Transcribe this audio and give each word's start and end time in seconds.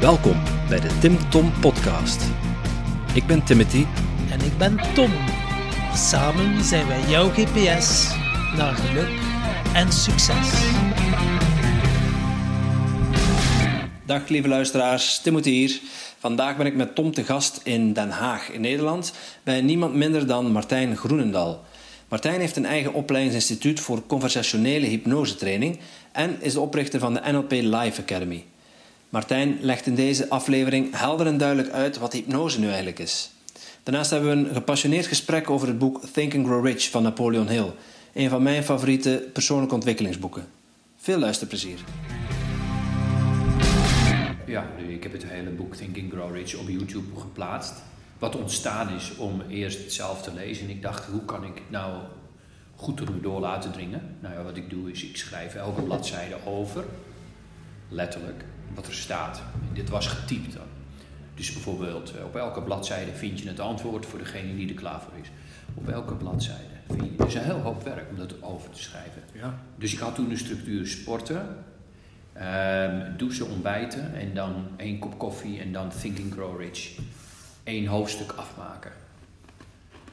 Welkom 0.00 0.36
bij 0.68 0.80
de 0.80 0.98
Tim 1.00 1.30
Tom 1.30 1.52
Podcast. 1.60 2.22
Ik 3.14 3.26
ben 3.26 3.44
Timothy. 3.44 3.84
En 4.30 4.40
ik 4.40 4.58
ben 4.58 4.76
Tom. 4.94 5.10
Samen 5.94 6.64
zijn 6.64 6.86
wij 6.86 7.00
jouw 7.08 7.28
GPS 7.28 8.14
naar 8.56 8.74
geluk 8.74 9.08
en 9.74 9.92
succes. 9.92 10.50
Dag 14.06 14.28
lieve 14.28 14.48
luisteraars, 14.48 15.20
Timothy 15.20 15.50
hier. 15.50 15.80
Vandaag 16.18 16.56
ben 16.56 16.66
ik 16.66 16.74
met 16.74 16.94
Tom 16.94 17.12
te 17.12 17.24
gast 17.24 17.60
in 17.64 17.92
Den 17.92 18.10
Haag 18.10 18.50
in 18.50 18.60
Nederland 18.60 19.12
bij 19.42 19.60
niemand 19.60 19.94
minder 19.94 20.26
dan 20.26 20.52
Martijn 20.52 20.96
Groenendal. 20.96 21.64
Martijn 22.08 22.40
heeft 22.40 22.56
een 22.56 22.66
eigen 22.66 22.92
opleidingsinstituut 22.92 23.80
voor 23.80 24.06
conversationele 24.06 24.86
hypnosetraining 24.86 25.78
en 26.12 26.36
is 26.40 26.52
de 26.52 26.60
oprichter 26.60 27.00
van 27.00 27.14
de 27.14 27.20
NLP 27.32 27.50
Life 27.50 28.00
Academy. 28.00 28.44
Martijn 29.08 29.58
legt 29.60 29.86
in 29.86 29.94
deze 29.94 30.28
aflevering 30.28 30.96
helder 30.96 31.26
en 31.26 31.38
duidelijk 31.38 31.70
uit 31.70 31.98
wat 31.98 32.12
hypnose 32.12 32.60
nu 32.60 32.66
eigenlijk 32.66 32.98
is. 32.98 33.30
Daarnaast 33.82 34.10
hebben 34.10 34.30
we 34.30 34.48
een 34.48 34.54
gepassioneerd 34.54 35.06
gesprek 35.06 35.50
over 35.50 35.68
het 35.68 35.78
boek 35.78 36.00
Think 36.12 36.34
and 36.34 36.46
Grow 36.46 36.66
Rich 36.66 36.90
van 36.90 37.02
Napoleon 37.02 37.48
Hill, 37.48 37.72
een 38.12 38.28
van 38.28 38.42
mijn 38.42 38.62
favoriete 38.64 39.28
persoonlijke 39.32 39.74
ontwikkelingsboeken. 39.74 40.46
Veel 40.96 41.18
luisterplezier. 41.18 41.78
Ja, 44.46 44.66
ik 44.88 45.02
heb 45.02 45.12
het 45.12 45.24
hele 45.26 45.50
boek 45.50 45.74
Think 45.74 45.98
and 45.98 46.12
Grow 46.12 46.34
Rich 46.36 46.54
op 46.54 46.68
YouTube 46.68 47.20
geplaatst. 47.20 47.74
Wat 48.18 48.36
ontstaan 48.36 48.94
is 48.96 49.16
om 49.16 49.42
eerst 49.48 49.78
het 49.78 49.92
zelf 49.92 50.22
te 50.22 50.32
lezen. 50.34 50.64
En 50.64 50.70
ik 50.70 50.82
dacht, 50.82 51.04
hoe 51.04 51.24
kan 51.24 51.44
ik 51.44 51.62
nou 51.68 52.02
goed 52.76 52.98
door 52.98 53.10
me 53.10 53.20
door 53.20 53.40
laten 53.40 53.72
dringen? 53.72 54.16
Nou 54.20 54.34
ja, 54.34 54.42
wat 54.42 54.56
ik 54.56 54.70
doe 54.70 54.90
is, 54.90 55.04
ik 55.04 55.16
schrijf 55.16 55.54
elke 55.54 55.82
bladzijde 55.82 56.36
over, 56.44 56.84
letterlijk, 57.88 58.44
wat 58.74 58.86
er 58.86 58.94
staat. 58.94 59.42
Dit 59.72 59.88
was 59.88 60.06
getypt 60.06 60.52
dan. 60.54 60.66
Dus 61.34 61.52
bijvoorbeeld, 61.52 62.16
eh, 62.16 62.24
op 62.24 62.36
elke 62.36 62.62
bladzijde 62.62 63.12
vind 63.12 63.40
je 63.40 63.48
het 63.48 63.60
antwoord 63.60 64.06
voor 64.06 64.18
degene 64.18 64.56
die 64.56 64.68
er 64.68 64.74
klaar 64.74 65.00
voor 65.00 65.12
is. 65.22 65.28
Op 65.74 65.88
elke 65.88 66.14
bladzijde 66.14 66.62
vind 66.88 67.04
je. 67.04 67.10
Het 67.16 67.26
is 67.26 67.34
een 67.34 67.42
heel 67.42 67.60
hoop 67.60 67.82
werk 67.82 68.10
om 68.10 68.16
dat 68.16 68.42
over 68.42 68.70
te 68.70 68.82
schrijven. 68.82 69.22
Ja. 69.32 69.58
Dus 69.76 69.92
ik 69.92 69.98
had 69.98 70.14
toen 70.14 70.28
de 70.28 70.36
structuur 70.36 70.86
sporten, 70.86 71.64
um, 72.36 73.16
douchen, 73.16 73.50
ontbijten 73.50 74.14
en 74.14 74.34
dan 74.34 74.66
één 74.76 74.98
kop 74.98 75.18
koffie 75.18 75.60
en 75.60 75.72
dan 75.72 75.90
Think 76.00 76.18
and 76.18 76.32
Grow 76.32 76.60
Rich. 76.60 76.98
Eén 77.64 77.86
hoofdstuk 77.86 78.32
afmaken. 78.32 78.92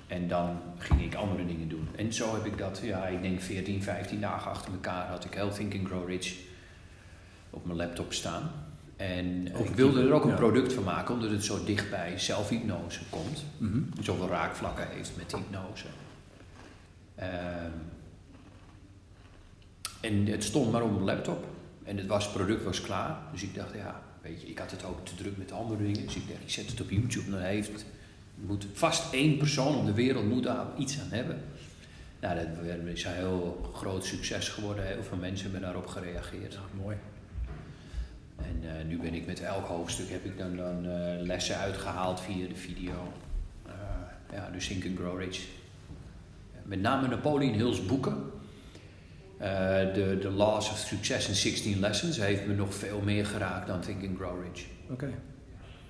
En 0.07 0.27
dan 0.27 0.57
ging 0.77 1.01
ik 1.01 1.15
andere 1.15 1.45
dingen 1.45 1.69
doen. 1.69 1.87
En 1.95 2.13
zo 2.13 2.33
heb 2.33 2.45
ik 2.45 2.57
dat, 2.57 2.79
ja, 2.83 3.07
ik 3.07 3.21
denk 3.21 3.41
14, 3.41 3.83
15 3.83 4.21
dagen 4.21 4.51
achter 4.51 4.71
elkaar 4.71 5.07
had 5.07 5.25
ik 5.25 5.33
heel 5.33 5.49
Think 5.49 5.73
and 5.73 5.87
Grow 5.87 6.07
Rich 6.07 6.35
op 7.55 7.65
mijn 7.65 7.77
laptop 7.77 8.13
staan. 8.13 8.51
En 8.95 9.47
ik 9.47 9.75
wilde 9.75 10.01
er 10.01 10.11
ook 10.11 10.23
een 10.23 10.29
ja. 10.29 10.35
product 10.35 10.73
van 10.73 10.83
maken, 10.83 11.13
omdat 11.13 11.29
het 11.29 11.43
zo 11.43 11.63
dicht 11.63 11.89
bij 11.89 12.19
zelfhypnose 12.19 12.99
komt. 13.09 13.43
Mhm. 13.57 13.79
Zoveel 14.01 14.27
raakvlakken 14.27 14.87
heeft 14.89 15.11
met 15.17 15.31
hypnose. 15.31 15.85
Ehm, 17.15 17.71
en 20.01 20.25
het 20.25 20.43
stond 20.43 20.71
maar 20.71 20.81
op 20.81 20.91
mijn 20.91 21.03
laptop. 21.03 21.45
En 21.83 21.97
het, 21.97 22.07
was, 22.07 22.23
het 22.23 22.33
product 22.33 22.63
was 22.63 22.81
klaar. 22.81 23.17
Dus 23.31 23.43
ik 23.43 23.55
dacht, 23.55 23.73
ja, 23.73 24.01
weet 24.21 24.41
je, 24.41 24.47
ik 24.47 24.57
had 24.57 24.71
het 24.71 24.85
ook 24.85 25.05
te 25.05 25.15
druk 25.15 25.37
met 25.37 25.51
andere 25.51 25.83
dingen. 25.83 26.05
Dus 26.05 26.15
ik 26.15 26.27
dacht, 26.27 26.41
ik 26.41 26.49
zet 26.49 26.69
het 26.69 26.81
op 26.81 26.89
YouTube. 26.89 27.31
Dan 27.31 27.39
heeft, 27.39 27.85
moet 28.35 28.67
vast 28.73 29.13
één 29.13 29.37
persoon 29.37 29.75
op 29.75 29.85
de 29.85 29.93
wereld 29.93 30.29
moet 30.29 30.43
daar 30.43 30.65
iets 30.77 30.99
aan 30.99 31.09
hebben. 31.09 31.41
Nou, 32.19 32.35
dat 32.35 32.45
is 32.93 33.03
een 33.03 33.11
heel 33.11 33.71
groot 33.73 34.05
succes 34.05 34.49
geworden. 34.49 34.85
Heel 34.85 35.03
veel 35.03 35.17
mensen 35.17 35.43
hebben 35.43 35.61
daarop 35.61 35.87
gereageerd. 35.87 36.57
mooi. 36.83 36.95
En 38.37 38.77
eh, 38.77 38.85
nu 38.85 38.97
ben 38.99 39.13
ik 39.13 39.25
met 39.25 39.41
elk 39.41 39.65
hoofdstuk 39.65 40.09
heb 40.09 40.25
ik 40.25 40.37
dan, 40.37 40.55
dan 40.55 40.85
eh, 40.85 41.21
lessen 41.21 41.57
uitgehaald 41.57 42.21
via 42.21 42.47
de 42.47 42.55
video. 42.55 43.13
Eh, 43.65 43.73
ja, 44.31 44.49
dus 44.49 44.67
Think 44.67 44.85
and 44.85 44.97
Grow 44.97 45.19
Rich. 45.19 45.47
Met 46.63 46.81
name 46.81 47.07
Napoleon 47.07 47.53
Hill's 47.53 47.85
boeken. 47.85 48.33
De, 49.37 50.17
de 50.21 50.29
Laws 50.29 50.69
of 50.69 50.77
Success 50.77 51.27
in 51.27 51.35
16 51.35 51.79
Lessons 51.79 52.17
heeft 52.17 52.45
me 52.47 52.53
nog 52.53 52.73
veel 52.73 53.01
meer 53.01 53.25
geraakt 53.25 53.67
dan 53.67 53.81
Think 53.81 54.03
and 54.07 54.17
Grow 54.17 54.43
Rich. 54.43 54.65
Oké. 54.89 55.09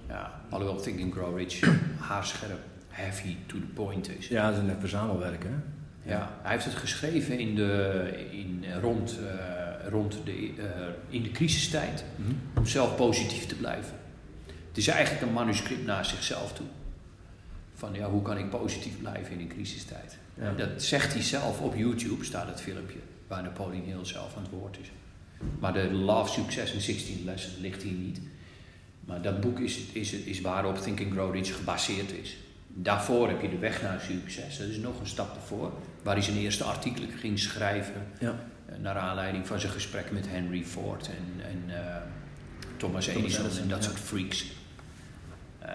Ja, 0.07 0.41
alhoewel 0.49 0.81
Think 0.81 1.01
and 1.01 1.13
Grow 1.13 1.37
Rich 1.37 1.59
haarscherp, 2.09 2.59
heavy, 2.87 3.35
to 3.45 3.59
the 3.59 3.65
point 3.65 4.17
is. 4.17 4.27
Ja, 4.27 4.51
dat 4.51 4.63
is 4.63 4.69
een 4.69 4.79
verzamelwerk, 4.79 5.43
hè? 5.43 5.49
Ja, 6.11 6.39
hij 6.41 6.51
heeft 6.51 6.65
het 6.65 6.75
geschreven 6.75 7.39
in 7.39 7.55
de, 7.55 8.27
in, 8.31 8.65
rond, 8.81 9.19
rond 9.89 10.17
de, 10.25 10.31
eh, 10.57 10.63
in 11.09 11.23
de 11.23 11.31
crisistijd 11.31 12.03
Mhm. 12.15 12.31
om 12.57 12.65
zelf 12.67 12.95
positief 12.95 13.45
te 13.45 13.55
blijven. 13.55 13.93
Het 14.67 14.77
is 14.77 14.87
eigenlijk 14.87 15.25
een 15.25 15.33
manuscript 15.33 15.85
naar 15.85 16.05
zichzelf 16.05 16.53
toe. 16.53 16.65
Van 17.75 17.93
ja, 17.93 18.09
hoe 18.09 18.21
kan 18.21 18.37
ik 18.37 18.49
positief 18.49 18.99
blijven 18.99 19.31
in 19.33 19.39
een 19.39 19.47
crisistijd? 19.47 20.17
Ja. 20.33 20.51
Dat 20.51 20.83
zegt 20.83 21.13
hij 21.13 21.21
zelf 21.21 21.59
op 21.61 21.75
YouTube, 21.75 22.23
staat 22.23 22.47
het 22.47 22.61
filmpje, 22.61 22.97
waar 23.27 23.43
Napoleon 23.43 23.83
Hill 23.83 24.05
zelf 24.05 24.35
aan 24.35 24.41
het 24.43 24.51
woord 24.51 24.77
is. 24.81 24.91
Maar 25.59 25.73
de 25.73 25.91
Love, 25.91 26.31
Success 26.31 26.73
in 26.73 26.81
16 26.81 27.21
Lessons 27.25 27.57
ligt 27.59 27.83
hier 27.83 27.91
niet. 27.93 28.19
Maar 29.05 29.21
dat 29.21 29.39
boek 29.41 29.59
is, 29.59 29.77
is, 29.91 30.11
is 30.13 30.41
waarop 30.41 30.77
Think 30.77 30.99
and 31.01 31.11
Grow 31.11 31.33
Rich 31.33 31.55
gebaseerd 31.55 32.11
is. 32.11 32.37
Daarvoor 32.67 33.27
heb 33.27 33.41
je 33.41 33.49
de 33.49 33.57
weg 33.57 33.81
naar 33.81 34.01
succes. 34.01 34.57
Dat 34.57 34.67
is 34.67 34.77
nog 34.77 34.99
een 34.99 35.07
stap 35.07 35.35
ervoor. 35.35 35.71
Waar 36.03 36.13
hij 36.15 36.23
zijn 36.23 36.37
eerste 36.37 36.63
artikel 36.63 37.03
ging 37.19 37.39
schrijven. 37.39 38.07
Ja. 38.19 38.35
Eh, 38.75 38.81
Naar 38.81 38.97
aanleiding 38.97 39.47
van 39.47 39.59
zijn 39.59 39.71
gesprek 39.71 40.11
met 40.11 40.27
Henry 40.29 40.63
Ford 40.63 41.07
en, 41.09 41.45
en 41.45 41.75
eh, 41.85 41.95
Thomas 42.77 43.07
Edison 43.07 43.45
Edison, 43.45 43.61
en 43.63 43.69
dat 43.69 43.83
ja. 43.83 43.89
soort 43.89 43.99
freaks. 43.99 44.51
Eh, 45.59 45.69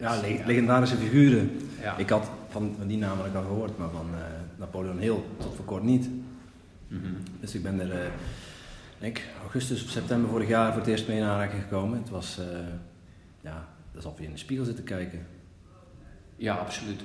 Ja, 0.00 0.20
le- 0.20 0.42
legendarische 0.46 0.96
figuren. 0.96 1.50
ja. 1.82 1.96
Ik 1.96 2.08
had 2.08 2.30
van, 2.48 2.74
van 2.78 2.86
die 2.86 2.98
ik 2.98 3.34
al 3.34 3.42
gehoord, 3.42 3.78
maar 3.78 3.90
van 3.90 4.06
Napoleon 4.56 4.98
Hill 4.98 5.16
tot 5.38 5.54
voor 5.56 5.64
kort 5.64 5.82
niet. 5.82 6.08
Mhm. 6.88 7.06
Dus 7.40 7.54
ik 7.54 7.62
ben 7.62 7.80
er, 7.80 8.10
denk 8.98 9.18
ik, 9.18 9.26
augustus 9.40 9.84
of 9.84 9.90
september 9.90 10.30
vorig 10.30 10.48
jaar 10.48 10.68
voor 10.72 10.80
het 10.80 10.90
eerst 10.90 11.08
mee 11.08 11.16
in 11.16 11.22
aanraking 11.24 11.62
gekomen. 11.62 11.98
Het 11.98 12.10
was, 12.10 12.38
ja, 13.40 13.68
dat 13.92 14.02
is 14.02 14.08
alweer 14.08 14.26
in 14.26 14.32
de 14.32 14.38
spiegel 14.38 14.64
zitten 14.64 14.84
kijken. 14.84 15.26
ja, 16.36 16.54
absoluut. 16.54 17.00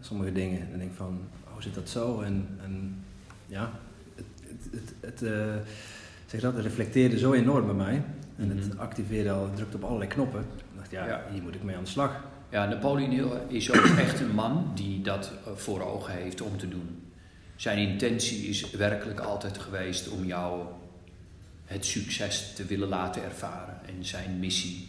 Sommige 0.00 0.32
dingen. 0.32 0.60
En 0.60 0.68
dan 0.70 0.78
denk 0.78 0.90
ik 0.90 0.96
van, 0.96 1.20
hoe 1.52 1.62
zit 1.62 1.74
dat 1.74 1.88
zo? 1.88 2.20
En, 2.20 2.48
en 2.62 3.04
ja, 3.46 3.70
het, 4.70 4.94
het, 5.00 5.22
eh, 5.22 5.54
zeg 6.26 6.40
dat, 6.40 6.54
het 6.54 6.62
reflecteerde 6.62 7.18
zo 7.18 7.32
enorm 7.32 7.66
bij 7.66 7.74
mij. 7.74 8.02
En 8.36 8.48
het 8.48 8.68
Mhm. 8.68 8.78
activeerde 8.78 9.30
al, 9.30 9.44
het 9.44 9.56
drukte 9.56 9.76
op 9.76 9.84
allerlei 9.84 10.10
knoppen. 10.10 10.40
Ik 10.40 10.76
dacht, 10.76 10.90
ja, 10.90 11.06
Ja. 11.06 11.24
hier 11.32 11.42
moet 11.42 11.54
ik 11.54 11.62
mee 11.62 11.76
aan 11.76 11.84
de 11.84 11.90
slag. 11.90 12.24
Ja, 12.50 12.66
Napoleon 12.66 13.30
is 13.48 13.70
ook 13.72 13.84
echt 14.04 14.20
een 14.20 14.34
man 14.34 14.70
die 14.74 15.00
dat 15.02 15.32
eh, 15.46 15.52
voor 15.56 15.80
ogen 15.82 16.12
heeft 16.14 16.40
om 16.40 16.56
te 16.58 16.68
doen. 16.68 17.02
Zijn 17.56 17.78
intentie 17.88 18.38
is 18.48 18.70
werkelijk 18.70 19.20
altijd 19.20 19.58
geweest 19.58 20.08
om 20.08 20.24
jou 20.24 20.66
het 21.64 21.84
succes 21.84 22.52
te 22.56 22.64
willen 22.64 22.88
laten 22.88 23.22
ervaren. 23.24 23.74
En 23.86 24.04
zijn 24.04 24.38
missie 24.38 24.88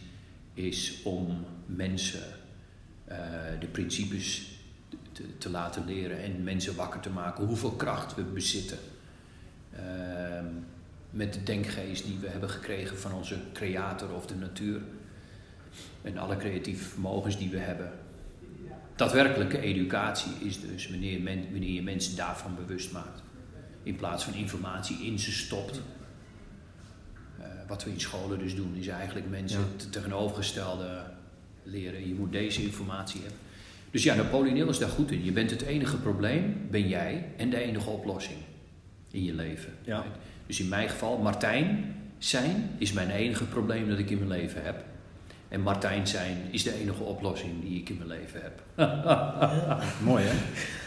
is 0.54 1.00
om 1.04 1.46
mensen 1.66 2.24
eh, 3.06 3.18
de 3.60 3.68
principes 3.68 4.52
te, 5.12 5.24
te 5.38 5.50
laten 5.50 5.86
leren 5.86 6.24
en 6.24 6.44
mensen 6.44 6.76
wakker 6.76 7.00
te 7.00 7.10
maken 7.10 7.46
hoeveel 7.46 7.72
kracht 7.72 8.16
we 8.16 8.22
bezitten. 8.24 8.78
Ehm, 9.86 10.46
met 11.10 11.34
de 11.34 11.44
denkgeest 11.44 12.06
die 12.06 12.18
we 12.22 12.28
hebben 12.28 12.50
gekregen 12.50 12.98
van 12.98 13.14
onze 13.14 13.36
creator 13.54 14.14
of 14.14 14.26
de 14.26 14.36
natuur. 14.36 14.82
En 16.02 16.18
alle 16.18 16.38
creatieve 16.38 16.84
vermogens 16.84 17.38
die 17.38 17.50
we 17.50 17.58
hebben. 17.58 17.92
Daadwerkelijke 18.96 19.60
educatie 19.60 20.32
is 20.40 20.62
dus 20.62 20.90
wanneer, 20.90 21.22
men, 21.22 21.52
wanneer 21.52 21.72
je 21.72 21.82
mensen 21.82 22.16
daarvan 22.16 22.56
bewust 22.56 22.92
maakt. 22.92 23.22
In 23.84 23.96
plaats 23.96 24.24
van 24.24 24.34
informatie 24.34 24.98
in 25.06 25.20
ze 25.20 25.32
stopt. 25.32 25.82
Eh, 27.40 27.46
wat 27.68 27.84
we 27.84 27.90
in 27.92 28.00
scholen 28.00 28.40
dus 28.40 28.56
doen, 28.56 28.76
is 28.76 28.88
eigenlijk 28.88 29.30
mensen 29.30 29.60
Ja. 29.60 29.66
het 29.78 29.92
tegenovergestelde 29.92 31.04
leren. 31.64 32.08
Je 32.08 32.14
moet 32.14 32.32
deze 32.32 32.62
informatie 32.64 33.22
hebben. 33.22 33.40
Dus 33.92 34.04
ja, 34.04 34.16
Napoleon 34.16 34.56
Hill 34.56 34.68
is 34.68 34.78
daar 34.78 34.90
goed 34.90 35.12
in. 35.12 35.24
Je 35.24 35.32
bent 35.32 35.50
het 35.52 35.62
enige 35.62 35.98
probleem, 35.98 36.68
ben 36.72 36.88
jij, 36.88 37.26
en 37.38 37.50
de 37.50 37.58
enige 37.58 37.90
oplossing 37.90 38.38
in 39.12 39.24
je 39.24 39.34
leven. 39.34 39.74
Ja. 39.82 40.04
Dus 40.48 40.60
in 40.60 40.68
mijn 40.68 40.90
geval, 40.90 41.18
Martijn 41.18 41.96
zijn 42.18 42.70
is 42.78 42.94
mijn 42.94 43.10
enige 43.10 43.44
probleem 43.46 43.90
dat 43.90 43.98
ik 44.00 44.10
in 44.10 44.18
mijn 44.18 44.30
leven 44.30 44.64
heb. 44.64 44.84
En 45.50 45.62
Martijn 45.62 46.08
zijn 46.08 46.38
is 46.50 46.64
de 46.64 46.74
enige 46.82 47.04
oplossing 47.04 47.62
die 47.62 47.80
ik 47.80 47.90
in 47.90 47.98
mijn 47.98 48.10
leven 48.10 48.42
heb. 48.42 48.62
Mooi 50.04 50.24
hè? 50.28 50.36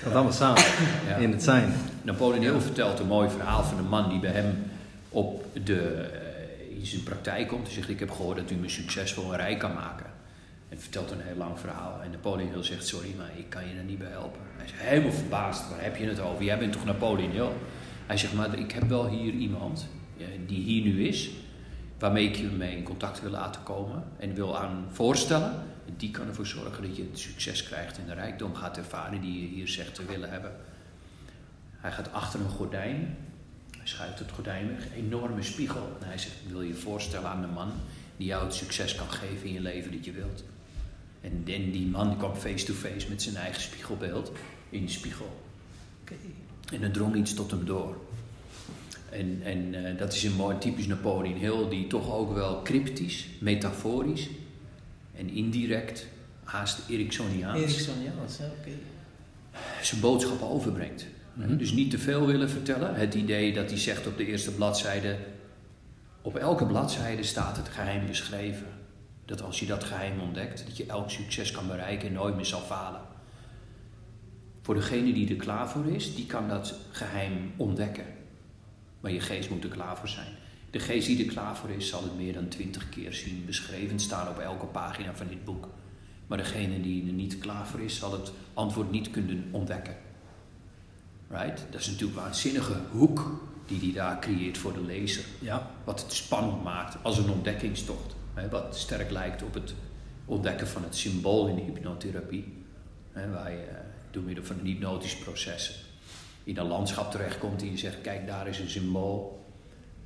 Dat 0.04 0.12
allemaal 0.12 0.32
samen 0.32 0.62
Ja. 1.08 1.16
in 1.16 1.30
het 1.30 1.42
zijn. 1.42 1.72
Napoleon 2.02 2.42
Hill 2.42 2.60
vertelt 2.60 2.98
een 2.98 3.06
mooi 3.06 3.30
verhaal 3.30 3.62
van 3.62 3.78
een 3.78 3.88
man 3.88 4.08
die 4.08 4.18
bij 4.20 4.30
hem 4.30 4.62
op 5.08 5.46
de, 5.64 5.80
eh, 5.80 6.78
in 6.78 6.86
zijn 6.86 7.02
praktijk 7.02 7.48
komt. 7.48 7.64
Hij 7.64 7.72
zegt, 7.74 7.88
ik 7.88 7.98
heb 7.98 8.10
gehoord 8.10 8.36
dat 8.36 8.50
u 8.50 8.54
me 8.54 8.68
succesvol 8.68 9.32
en 9.32 9.38
rijk 9.38 9.58
kan 9.58 9.74
maken. 9.74 10.06
En 10.68 10.80
vertelt 10.80 11.10
een 11.10 11.20
heel 11.20 11.36
lang 11.36 11.58
verhaal. 11.60 12.00
En 12.04 12.10
Napoleon 12.10 12.50
Hill 12.52 12.62
zegt, 12.62 12.86
sorry, 12.86 13.14
maar 13.16 13.30
ik 13.36 13.44
kan 13.48 13.68
je 13.68 13.74
er 13.76 13.84
niet 13.84 13.98
bij 13.98 14.10
helpen. 14.10 14.40
Hij 14.56 14.64
is 14.66 14.72
helemaal 14.74 15.12
verbaasd, 15.12 15.68
waar 15.70 15.82
heb 15.82 15.96
je 15.96 16.06
het 16.06 16.20
over? 16.20 16.44
Jij 16.44 16.58
bent 16.58 16.72
toch 16.72 16.84
Napoleon 16.84 17.30
Hill? 17.30 17.48
Hij 18.12 18.20
zegt, 18.20 18.34
maar 18.34 18.58
ik 18.58 18.72
heb 18.72 18.88
wel 18.88 19.08
hier 19.08 19.32
iemand 19.32 19.86
die 20.46 20.62
hier 20.62 20.82
nu 20.82 21.06
is. 21.06 21.30
waarmee 21.98 22.28
ik 22.28 22.36
je 22.36 22.46
mee 22.46 22.76
in 22.76 22.82
contact 22.82 23.20
wil 23.20 23.30
laten 23.30 23.62
komen 23.62 24.04
en 24.18 24.34
wil 24.34 24.58
aan 24.58 24.86
voorstellen. 24.90 25.54
En 25.86 25.94
die 25.96 26.10
kan 26.10 26.26
ervoor 26.26 26.46
zorgen 26.46 26.82
dat 26.82 26.96
je 26.96 27.02
het 27.10 27.18
succes 27.18 27.62
krijgt 27.62 27.98
en 27.98 28.06
de 28.06 28.14
rijkdom 28.14 28.54
gaat 28.54 28.76
ervaren 28.76 29.20
die 29.20 29.40
je 29.40 29.46
hier 29.46 29.68
zegt 29.68 29.94
te 29.94 30.04
willen 30.04 30.30
hebben. 30.30 30.52
Hij 31.70 31.92
gaat 31.92 32.12
achter 32.12 32.40
een 32.40 32.48
gordijn, 32.48 33.16
hij 33.78 33.86
schuift 33.86 34.18
het 34.18 34.30
gordijn 34.30 34.68
weg, 34.68 34.94
enorme 34.96 35.42
spiegel. 35.42 35.96
En 36.00 36.06
hij 36.06 36.18
zegt, 36.18 36.36
wil 36.48 36.62
je 36.62 36.74
voorstellen 36.74 37.28
aan 37.28 37.40
de 37.40 37.46
man 37.46 37.72
die 38.16 38.26
jou 38.26 38.44
het 38.44 38.54
succes 38.54 38.94
kan 38.94 39.10
geven 39.10 39.46
in 39.46 39.52
je 39.52 39.60
leven 39.60 39.92
dat 39.92 40.04
je 40.04 40.12
wilt. 40.12 40.44
En, 41.20 41.44
die 41.44 41.86
man 41.86 42.16
kwam 42.16 42.34
face-to-face 42.34 43.08
met 43.08 43.22
zijn 43.22 43.36
eigen 43.36 43.62
spiegelbeeld 43.62 44.32
in 44.70 44.84
de 44.84 44.90
spiegel. 44.90 45.40
En 46.72 46.82
er 46.82 46.90
drong 46.90 47.14
iets 47.14 47.34
tot 47.34 47.50
hem 47.50 47.64
door. 47.64 47.96
En, 49.10 49.40
en 49.44 49.74
uh, 49.74 49.98
dat 49.98 50.12
is 50.12 50.24
een 50.24 50.34
mooi 50.34 50.58
typisch 50.58 50.86
Napoleon 50.86 51.38
Hill, 51.38 51.68
die 51.68 51.86
toch 51.86 52.14
ook 52.14 52.34
wel 52.34 52.62
cryptisch, 52.62 53.26
metaforisch 53.40 54.28
en 55.16 55.28
indirect, 55.28 56.06
haast 56.44 56.90
Ericksoniaans, 56.90 57.60
Ericksoniaans 57.60 58.36
ja, 58.36 58.44
oké. 58.60 58.70
zijn 59.82 60.00
boodschap 60.00 60.42
overbrengt. 60.42 61.06
Mm 61.34 61.56
Dus 61.56 61.72
niet 61.72 61.90
te 61.90 61.98
veel 61.98 62.26
willen 62.26 62.50
vertellen. 62.50 62.94
Het 62.94 63.14
idee 63.14 63.52
dat 63.52 63.70
hij 63.70 63.78
zegt 63.78 64.06
op 64.06 64.16
de 64.16 64.26
eerste 64.26 64.50
bladzijde, 64.50 65.16
op 66.22 66.36
elke 66.36 66.66
bladzijde 66.66 67.22
staat 67.22 67.56
het 67.56 67.68
geheim 67.68 68.06
beschreven. 68.06 68.66
Dat 69.24 69.42
als 69.42 69.60
je 69.60 69.66
dat 69.66 69.84
geheim 69.84 70.20
ontdekt, 70.20 70.64
dat 70.66 70.76
je 70.76 70.86
elk 70.86 71.10
succes 71.10 71.50
kan 71.50 71.66
bereiken 71.66 72.08
en 72.08 72.14
nooit 72.14 72.36
meer 72.36 72.46
zal 72.46 72.60
falen. 72.60 73.00
Voor 74.62 74.74
degene 74.74 75.12
die 75.12 75.28
er 75.28 75.36
klaar 75.36 75.70
voor 75.70 75.86
is, 75.86 76.14
die 76.14 76.26
kan 76.26 76.48
dat 76.48 76.74
geheim 76.90 77.52
ontdekken. 77.56 78.04
Maar 79.00 79.12
je 79.12 79.20
geest 79.20 79.50
moet 79.50 79.64
er 79.64 79.70
klaar 79.70 79.96
voor 79.96 80.08
zijn. 80.08 80.32
De 80.70 80.78
geest 80.78 81.06
die 81.06 81.26
er 81.26 81.32
klaar 81.32 81.56
voor 81.56 81.70
is, 81.70 81.88
zal 81.88 82.02
het 82.02 82.16
meer 82.16 82.32
dan 82.32 82.48
twintig 82.48 82.88
keer 82.88 83.12
zien 83.12 83.42
beschreven 83.46 84.00
staan 84.00 84.28
op 84.28 84.38
elke 84.38 84.66
pagina 84.66 85.14
van 85.14 85.28
dit 85.28 85.44
boek. 85.44 85.68
Maar 86.26 86.38
degene 86.38 86.80
die 86.80 87.06
er 87.06 87.12
niet 87.12 87.38
klaar 87.38 87.66
voor 87.66 87.80
is, 87.80 87.96
zal 87.96 88.12
het 88.12 88.32
antwoord 88.54 88.90
niet 88.90 89.10
kunnen 89.10 89.48
ontdekken. 89.50 89.96
Right? 91.28 91.66
Dat 91.70 91.80
is 91.80 91.86
natuurlijk 91.86 92.18
een 92.18 92.24
waanzinnige 92.24 92.76
hoek 92.90 93.40
die 93.66 93.80
hij 93.80 93.92
daar 93.92 94.18
creëert 94.18 94.58
voor 94.58 94.72
de 94.72 94.82
lezer. 94.82 95.24
Ja. 95.38 95.70
Wat 95.84 96.02
het 96.02 96.12
spannend 96.12 96.62
maakt 96.62 96.96
als 97.02 97.18
een 97.18 97.30
ontdekkingstocht. 97.30 98.14
Hè? 98.34 98.48
Wat 98.48 98.76
sterk 98.76 99.10
lijkt 99.10 99.42
op 99.42 99.54
het 99.54 99.74
ontdekken 100.24 100.68
van 100.68 100.82
het 100.82 100.96
symbool 100.96 101.48
in 101.48 101.54
de 101.54 101.62
hypnotherapie. 101.62 102.52
Hè? 103.12 103.30
Waar 103.30 103.50
je 103.50 103.62
eh, 103.62 103.91
door 104.12 104.22
middel 104.22 104.44
van 104.44 104.58
een 104.58 104.66
hypnotisch 104.66 105.16
proces 105.16 105.84
in 106.44 106.58
een 106.58 106.66
landschap 106.66 107.10
terechtkomt 107.10 107.62
en 107.62 107.70
je 107.70 107.78
zegt, 107.78 108.00
kijk 108.00 108.26
daar 108.26 108.48
is 108.48 108.58
een 108.58 108.70
symbool. 108.70 109.44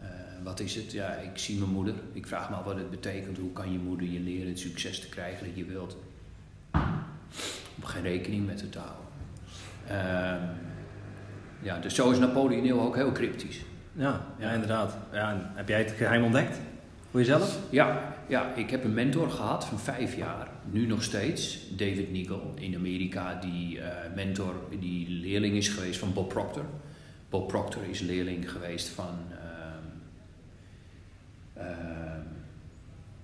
Uh, 0.00 0.06
wat 0.42 0.60
is 0.60 0.74
het? 0.74 0.92
Ja, 0.92 1.14
ik 1.14 1.38
zie 1.38 1.58
mijn 1.58 1.70
moeder. 1.70 1.94
Ik 2.12 2.26
vraag 2.26 2.50
me 2.50 2.56
af 2.56 2.64
wat 2.64 2.76
het 2.76 2.90
betekent. 2.90 3.38
Hoe 3.38 3.52
kan 3.52 3.72
je 3.72 3.78
moeder 3.78 4.08
je 4.08 4.20
leren 4.20 4.48
het 4.48 4.58
succes 4.58 5.00
te 5.00 5.08
krijgen 5.08 5.46
dat 5.46 5.56
je 5.56 5.64
wilt? 5.64 5.96
Om 7.76 7.84
geen 7.84 8.02
rekening 8.02 8.46
met 8.46 8.72
te 8.72 8.78
houden. 8.78 9.04
Uh, 9.90 10.48
ja, 11.62 11.78
dus 11.78 11.94
zo 11.94 12.10
is 12.10 12.18
Napoleon 12.18 12.64
Hill 12.64 12.78
ook 12.78 12.94
heel 12.94 13.12
cryptisch. 13.12 13.60
Ja, 13.92 14.26
ja 14.38 14.50
inderdaad. 14.50 14.96
Ja, 15.12 15.52
heb 15.54 15.68
jij 15.68 15.78
het 15.78 15.90
geheim 15.90 16.24
ontdekt? 16.24 16.58
Voor 17.10 17.20
jezelf? 17.20 17.58
Ja, 17.70 18.14
ja, 18.26 18.54
ik 18.54 18.70
heb 18.70 18.84
een 18.84 18.94
mentor 18.94 19.30
gehad 19.30 19.64
van 19.64 19.78
vijf 19.78 20.16
jaar, 20.16 20.48
nu 20.72 20.86
nog 20.86 21.02
steeds, 21.02 21.58
David 21.76 22.12
Nigel 22.12 22.54
in 22.58 22.74
Amerika, 22.74 23.40
die 23.40 23.76
uh, 23.76 23.84
mentor, 24.14 24.54
die 24.80 25.08
leerling 25.08 25.56
is 25.56 25.68
geweest 25.68 25.98
van 25.98 26.12
Bob 26.12 26.28
Proctor. 26.28 26.64
Bob 27.28 27.48
Proctor 27.48 27.82
is 27.90 28.00
leerling 28.00 28.50
geweest 28.50 28.88
van, 28.88 29.18
uh, 29.30 29.36
uh, 31.62 31.68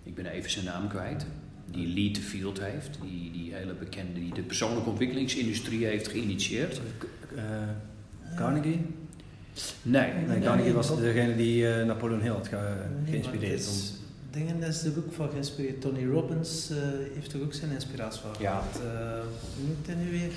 ik 0.02 0.14
ben 0.14 0.26
even 0.26 0.50
zijn 0.50 0.64
naam 0.64 0.88
kwijt, 0.88 1.26
die 1.70 1.94
Lead 1.94 2.14
the 2.14 2.20
Field 2.20 2.60
heeft, 2.60 2.98
die, 3.02 3.32
die 3.32 3.54
hele 3.54 3.74
bekende, 3.74 4.20
die 4.20 4.34
de 4.34 4.42
persoonlijke 4.42 4.90
ontwikkelingsindustrie 4.90 5.84
heeft 5.84 6.08
geïnitieerd. 6.08 6.80
Carnegie? 8.36 8.80
Nee. 9.82 10.12
nee 10.12 10.40
Carnegie 10.40 10.72
was 10.72 10.96
degene 10.96 11.36
die 11.36 11.62
uh, 11.62 11.84
Napoleon 11.84 12.20
Hill 12.20 12.32
had 12.32 12.48
ge 12.48 12.84
geïnspireerd. 13.10 14.00
Dingen, 14.32 14.60
dat 14.60 14.68
is 14.68 14.80
de 14.80 14.90
boek 14.90 15.12
van 15.12 15.30
geïnspireerd. 15.30 15.80
Tony 15.80 16.06
Robbins 16.06 16.70
uh, 16.70 16.76
heeft 17.14 17.32
er 17.32 17.42
ook 17.42 17.52
zijn 17.52 17.70
inspiratie 17.70 18.20
van 18.20 18.30
ja. 18.38 18.60
gehad. 18.60 18.80
Uh, 18.84 19.10
hoe 19.56 19.66
noemt 19.66 19.86
hij 19.86 19.94
nu 19.94 20.10
weer? 20.10 20.30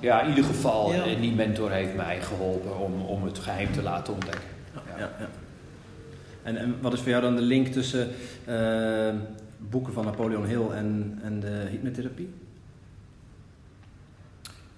ja, 0.00 0.22
in 0.22 0.28
ieder 0.28 0.44
geval, 0.44 0.94
ja. 0.94 1.20
die 1.20 1.32
mentor 1.32 1.70
heeft 1.70 1.94
mij 1.94 2.22
geholpen 2.22 2.78
om, 2.78 3.00
om 3.00 3.24
het 3.24 3.38
geheim 3.38 3.72
te 3.72 3.82
laten 3.82 4.12
ontdekken. 4.14 4.48
Ja. 4.74 4.98
ja, 4.98 5.10
ja. 5.18 5.28
En, 6.42 6.56
en 6.56 6.80
wat 6.80 6.92
is 6.92 7.00
voor 7.00 7.08
jou 7.08 7.22
dan 7.22 7.36
de 7.36 7.42
link 7.42 7.66
tussen 7.66 8.08
boeken 9.56 9.92
van 9.92 10.04
Napoleon 10.04 10.46
Hill 10.46 10.70
en, 10.70 11.18
en 11.22 11.40
de 11.40 11.66
hypnotherapie? 11.70 12.30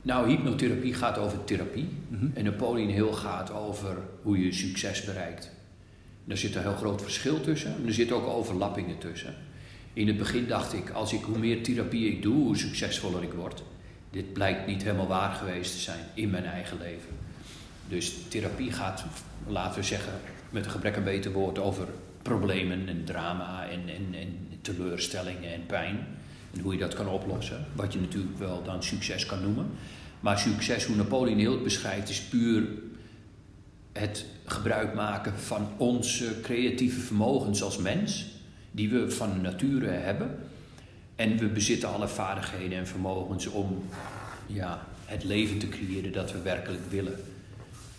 Nou, 0.03 0.29
hypnotherapie 0.29 0.95
gaat 0.95 1.19
over 1.19 1.45
therapie. 1.45 1.89
Mm 2.09 2.19
-hmm. 2.19 2.31
En 2.35 2.45
Napoleon 2.45 2.89
Hill 2.89 3.13
gaat 3.13 3.53
over 3.53 3.97
hoe 4.23 4.45
je 4.45 4.53
succes 4.53 5.05
bereikt. 5.05 5.51
Er 6.31 6.37
zit 6.37 6.55
een 6.55 6.63
heel 6.63 6.77
groot 6.77 7.03
verschil 7.03 7.41
tussen. 7.41 7.75
En 7.77 7.87
er 7.87 7.93
zitten 7.93 8.17
ook 8.17 8.27
overlappingen 8.27 8.99
tussen. 8.99 9.35
In 9.93 10.07
het 10.07 10.17
begin 10.17 10.47
dacht 10.47 10.73
ik, 10.73 10.91
als 10.91 11.13
ik 11.13 11.23
hoe 11.23 11.39
meer 11.39 11.63
therapie 11.63 12.09
ik 12.09 12.23
doe, 12.23 12.45
hoe 12.45 12.57
succesvoller 12.57 13.23
ik 13.23 13.33
word. 13.33 13.63
Dit 14.11 14.33
blijkt 14.33 14.67
niet 14.67 14.83
helemaal 14.83 15.07
waar 15.07 15.33
geweest 15.33 15.73
te 15.73 15.79
zijn 15.79 16.05
in 16.15 16.31
mijn 16.31 16.45
eigen 16.45 16.79
leven. 16.79 17.11
Dus 17.89 18.13
therapie 18.29 18.73
gaat, 18.73 19.05
laten 19.47 19.81
we 19.81 19.87
zeggen, 19.87 20.13
met 20.51 20.65
een 20.65 20.71
gebrek 20.71 20.97
aan 20.97 21.05
beter 21.05 21.33
woord, 21.33 21.59
over 21.59 21.87
problemen 22.23 22.89
en 22.89 23.05
drama 23.05 23.69
en, 23.69 23.81
en, 23.89 24.21
en 24.21 24.59
teleurstellingen 24.61 25.53
en 25.53 25.67
pijn. 25.67 26.07
En 26.55 26.61
hoe 26.61 26.73
je 26.73 26.79
dat 26.79 26.95
kan 26.95 27.09
oplossen. 27.09 27.67
Wat 27.75 27.93
je 27.93 28.01
natuurlijk 28.01 28.39
wel 28.39 28.63
dan 28.63 28.83
succes 28.83 29.27
kan 29.27 29.43
noemen. 29.43 29.71
Maar 30.21 30.39
succes, 30.39 30.85
hoe 30.85 30.97
Napoleon 30.97 31.39
Hill 31.39 31.51
het 31.51 31.63
beschrijft, 31.63 32.09
is 32.09 32.21
puur 32.21 32.69
het 33.93 34.25
gebruik 34.45 34.95
maken 34.95 35.39
van 35.39 35.69
onze 35.77 36.41
creatieve 36.43 37.01
vermogens 37.01 37.63
als 37.63 37.79
mens. 37.79 38.27
Die 38.71 38.91
we 38.91 39.11
van 39.11 39.41
nature 39.41 39.89
hebben. 39.89 40.39
En 41.17 41.37
we 41.37 41.47
bezitten 41.47 41.89
alle 41.89 42.09
vaardigheden 42.09 42.79
en 42.79 42.87
vermogens 42.87 43.47
om 43.47 43.83
ja, 44.47 44.87
het 45.05 45.25
leven 45.25 45.59
te 45.59 45.69
creëren 45.69 46.13
dat 46.13 46.33
we 46.33 46.43
werkelijk 46.43 46.91
willen. 46.91 47.19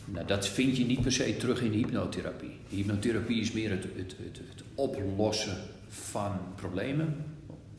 Nou, 0.06 0.26
dat 0.26 0.48
vind 0.48 0.78
je 0.78 0.86
niet 0.86 1.02
per 1.02 1.12
se 1.12 1.38
terug 1.38 1.62
in 1.62 1.72
de 1.72 1.78
hypnotherapie. 1.78 2.58
De 2.70 2.76
hypnotherapie 2.76 3.42
is 3.42 3.52
meer 3.52 3.70
het, 3.70 3.84
het, 3.84 4.16
het, 4.18 4.42
het 4.50 4.64
oplossen 4.76 5.57
van 5.90 6.31
problemen, 6.56 7.16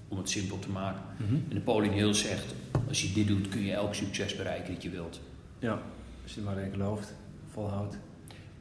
om 0.09 0.19
het 0.19 0.31
simpel 0.31 0.59
te 0.59 0.71
maken. 0.71 1.03
Mm 1.19 1.27
-hmm. 1.27 1.45
En 1.49 1.55
Napoleon 1.55 1.95
Hill 1.95 2.13
zegt, 2.13 2.55
als 2.89 3.03
je 3.03 3.13
dit 3.13 3.27
doet 3.27 3.49
kun 3.49 3.63
je 3.63 3.73
elk 3.73 3.95
succes 3.95 4.37
bereiken 4.37 4.75
dat 4.75 4.83
je 4.83 4.91
wilt. 4.91 5.21
Ja, 5.59 5.83
als 6.23 6.35
je 6.35 6.41
er 6.41 6.47
maar 6.47 6.59
in 6.59 6.73
gelooft, 6.73 7.15
volhoudt. 7.53 7.99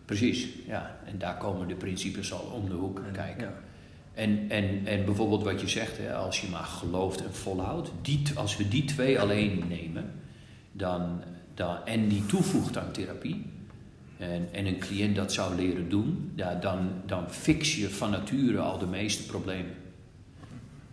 Precies, 0.05 0.47
ja. 0.67 0.99
En 1.05 1.17
daar 1.17 1.37
komen 1.37 1.67
de 1.67 1.75
principes 1.75 2.33
al 2.33 2.51
om 2.53 2.69
de 2.69 2.75
hoek 2.75 2.99
en, 2.99 3.11
kijken. 3.11 3.47
Ja. 3.47 3.53
En, 4.13 4.49
en, 4.49 4.85
en 4.85 5.05
bijvoorbeeld 5.05 5.43
wat 5.43 5.61
je 5.61 5.67
zegt, 5.67 5.97
hè, 5.97 6.13
als 6.13 6.41
je 6.41 6.47
maar 6.49 6.63
gelooft 6.63 7.23
en 7.23 7.33
volhoudt, 7.33 7.91
die, 8.01 8.21
als 8.35 8.57
we 8.57 8.67
die 8.67 8.85
twee 8.85 9.19
alleen 9.19 9.63
nemen, 9.67 10.11
dan, 10.71 11.23
dan, 11.53 11.85
en 11.85 12.07
die 12.07 12.25
toevoegt 12.25 12.77
aan 12.77 12.91
therapie, 12.91 13.45
en, 14.17 14.47
en 14.51 14.65
een 14.65 14.79
cliënt 14.79 15.15
dat 15.15 15.33
zou 15.33 15.55
leren 15.55 15.89
doen, 15.89 16.31
ja, 16.35 16.55
dan, 16.55 16.89
dan 17.05 17.29
fix 17.29 17.75
je 17.75 17.89
van 17.89 18.11
nature 18.11 18.59
al 18.59 18.77
de 18.77 18.85
meeste 18.85 19.25
problemen. 19.25 19.73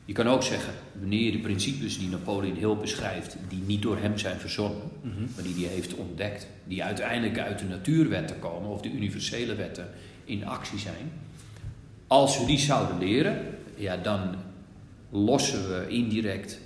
Je 0.08 0.14
kan 0.14 0.28
ook 0.28 0.42
zeggen, 0.42 0.74
wanneer 0.98 1.24
je 1.24 1.32
de 1.32 1.38
principes 1.38 1.98
die 1.98 2.08
Napoleon 2.08 2.56
Hill 2.56 2.76
beschrijft, 2.76 3.36
die 3.48 3.62
niet 3.66 3.82
door 3.82 3.98
hem 3.98 4.18
zijn 4.18 4.38
verzonnen, 4.38 4.90
mm 5.02 5.10
-hmm. 5.10 5.28
maar 5.34 5.44
die 5.44 5.64
hij 5.64 5.74
heeft 5.74 5.94
ontdekt, 5.94 6.46
die 6.64 6.84
uiteindelijk 6.84 7.38
uit 7.38 7.58
de 7.58 7.64
natuurwetten 7.64 8.38
komen 8.38 8.70
of 8.70 8.80
de 8.80 8.90
universele 8.90 9.54
wetten 9.54 9.88
in 10.24 10.46
actie 10.46 10.78
zijn, 10.78 11.12
als 12.06 12.38
we 12.38 12.46
die 12.46 12.58
zouden 12.58 12.98
leren, 12.98 13.46
ja, 13.74 13.96
dan 13.96 14.34
lossen 15.10 15.68
we 15.68 15.88
indirect 15.88 16.60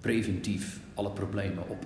preventief 0.00 0.78
alle 0.94 1.10
problemen 1.10 1.68
op. 1.68 1.84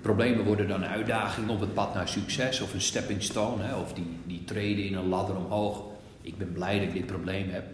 Problemen 0.00 0.44
worden 0.44 0.68
dan 0.68 0.82
een 0.82 0.88
uitdaging 0.88 1.48
op 1.48 1.60
het 1.60 1.74
pad 1.74 1.94
naar 1.94 2.08
succes 2.08 2.60
of 2.60 2.74
een 2.74 2.80
stepping 2.80 3.22
stone, 3.22 3.62
hè, 3.62 3.74
of 3.74 3.92
die, 3.92 4.06
die 4.26 4.44
treden 4.44 4.84
in 4.84 4.94
een 4.94 5.08
ladder 5.08 5.36
omhoog. 5.36 5.84
Ik 6.20 6.38
ben 6.38 6.52
blij 6.52 6.78
dat 6.78 6.88
ik 6.88 6.94
dit 6.94 7.06
probleem 7.06 7.50
heb 7.50 7.64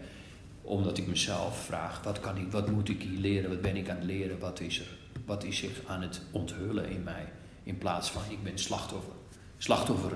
omdat 0.65 0.97
ik 0.97 1.07
mezelf 1.07 1.65
vraag, 1.65 2.03
wat, 2.03 2.19
kan 2.19 2.37
ik, 2.37 2.51
wat 2.51 2.71
moet 2.71 2.89
ik 2.89 3.01
hier 3.01 3.19
leren, 3.19 3.49
wat 3.49 3.61
ben 3.61 3.75
ik 3.75 3.89
aan 3.89 3.95
het 3.95 4.05
leren, 4.05 4.39
wat 4.39 4.59
is 4.59 4.79
er, 4.79 4.87
wat 5.25 5.43
is 5.43 5.57
zich 5.57 5.81
aan 5.87 6.01
het 6.01 6.21
onthullen 6.31 6.89
in 6.89 7.03
mij, 7.03 7.31
in 7.63 7.77
plaats 7.77 8.11
van 8.11 8.21
ik 8.29 8.43
ben 8.43 8.57
slachtoffer. 8.57 9.13
Slachtoffer 9.57 10.11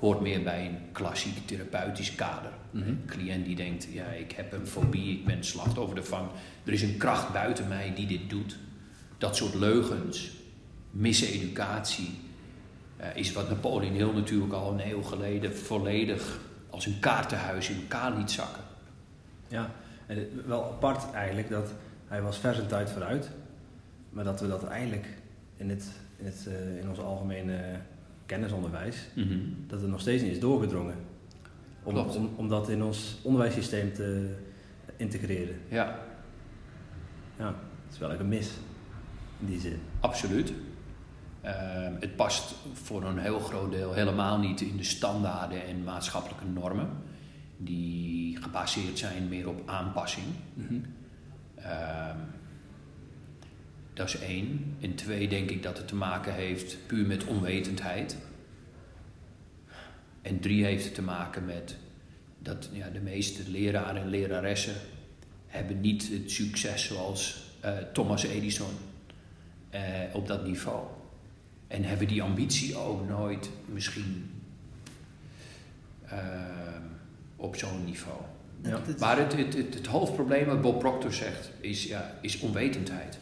hoort 0.00 0.20
meer 0.20 0.42
bij 0.42 0.66
een 0.66 0.78
klassiek 0.92 1.46
therapeutisch 1.46 2.14
kader. 2.14 2.50
Mm 2.70 2.82
-hmm. 2.82 2.88
Een 2.90 3.04
cliënt 3.06 3.44
die 3.44 3.56
denkt, 3.56 3.88
ja, 3.92 4.04
ik 4.04 4.32
heb 4.32 4.52
een 4.52 4.66
fobie, 4.66 5.18
ik 5.18 5.24
ben 5.24 5.44
slachtoffer 5.44 5.96
ervan. 5.96 6.28
Er 6.64 6.72
is 6.72 6.82
een 6.82 6.96
kracht 6.96 7.32
buiten 7.32 7.68
mij 7.68 7.94
die 7.94 8.06
dit 8.06 8.30
doet. 8.30 8.56
Dat 9.18 9.36
soort 9.36 9.54
leugens, 9.54 10.30
miseducatie, 10.90 12.10
uh, 13.00 13.06
is 13.16 13.32
wat 13.32 13.48
Napoleon 13.48 13.94
Hill 13.94 14.12
natuurlijk 14.12 14.52
al 14.52 14.72
een 14.72 14.90
eeuw 14.90 15.02
geleden 15.02 15.56
volledig 15.56 16.40
als 16.70 16.86
een 16.86 16.98
kaartenhuis 17.00 17.68
in 17.68 17.76
elkaar 17.80 18.16
liet 18.16 18.30
zakken. 18.30 18.62
Ja, 19.48 19.70
en 20.16 20.46
wel 20.46 20.64
apart 20.64 21.12
eigenlijk 21.12 21.48
dat 21.48 21.72
hij 22.06 22.22
was 22.22 22.38
vers 22.38 22.58
een 22.58 22.66
tijd 22.66 22.90
vooruit, 22.90 23.30
maar 24.10 24.24
dat 24.24 24.40
we 24.40 24.48
dat 24.48 24.64
eigenlijk 24.64 25.06
in, 25.56 25.70
het, 25.70 25.90
in, 26.16 26.24
het, 26.24 26.48
eh, 26.48 26.78
in 26.78 26.88
ons 26.88 26.98
algemene 26.98 27.60
kennisonderwijs, 28.26 28.96
dat 29.66 29.80
het 29.80 29.90
nog 29.90 30.00
steeds 30.00 30.22
niet 30.22 30.32
is 30.32 30.40
doorgedrongen. 30.40 30.94
Om, 31.82 31.96
om, 31.96 32.30
om 32.36 32.48
dat 32.48 32.68
in 32.68 32.82
ons 32.82 33.18
onderwijssysteem 33.22 33.92
te 33.92 34.34
integreren. 34.96 35.56
Ja, 35.68 35.98
Ja, 37.38 37.44
dat 37.44 37.92
is 37.92 37.98
wel 37.98 38.12
een 38.12 38.28
mis 38.28 38.50
in 39.40 39.46
die 39.46 39.60
zin. 39.60 39.80
absoluut. 40.00 40.52
Ehm, 41.40 41.92
het 42.00 42.16
past 42.16 42.54
voor 42.72 43.04
een 43.04 43.18
heel 43.18 43.40
groot 43.40 43.70
deel 43.70 43.92
helemaal 43.92 44.38
niet 44.38 44.60
in 44.60 44.76
de 44.76 44.84
standaarden 44.84 45.66
en 45.66 45.84
maatschappelijke 45.84 46.44
normen, 46.44 46.88
die 47.64 48.36
gebaseerd 48.42 48.98
zijn 48.98 49.28
meer 49.28 49.48
op 49.48 49.68
aanpassing. 49.68 50.26
Ehm, 51.54 52.18
dat 53.94 54.08
is 54.08 54.18
één. 54.18 54.76
En 54.80 54.94
twee 54.94 55.28
denk 55.28 55.50
ik 55.50 55.62
dat 55.62 55.78
het 55.78 55.88
te 55.88 55.94
maken 55.94 56.34
heeft 56.34 56.86
puur 56.86 57.06
met 57.06 57.24
onwetendheid. 57.24 58.16
En 60.22 60.40
drie 60.40 60.64
heeft 60.64 60.84
het 60.84 60.94
te 60.94 61.02
maken 61.02 61.44
met 61.44 61.76
dat 62.38 62.68
ja, 62.72 62.88
de 62.88 63.00
meeste 63.00 63.50
leraren 63.50 64.02
en 64.02 64.08
leraressen 64.08 64.74
hebben 65.46 65.80
niet 65.80 66.08
het 66.08 66.30
succes 66.30 66.84
zoals 66.84 67.50
eh, 67.60 67.76
Thomas 67.92 68.22
Edison 68.22 68.70
eh, 69.70 69.82
op 70.12 70.26
dat 70.26 70.46
niveau. 70.46 70.86
En 71.68 71.84
hebben 71.84 72.08
die 72.08 72.22
ambitie 72.22 72.76
ook 72.76 73.08
nooit 73.08 73.50
misschien 73.66 74.30
ehm, 76.06 76.61
op 77.42 77.56
zo'n 77.56 77.84
niveau. 77.84 78.16
Ja. 78.62 78.78
Maar 78.98 79.18
het, 79.18 79.36
het, 79.36 79.54
het, 79.56 79.74
het 79.74 79.86
hoofdprobleem 79.86 80.46
wat 80.46 80.60
Bob 80.60 80.78
Proctor 80.78 81.12
zegt 81.12 81.50
is, 81.60 81.84
ja, 81.84 82.14
is 82.20 82.40
onwetendheid. 82.40 83.18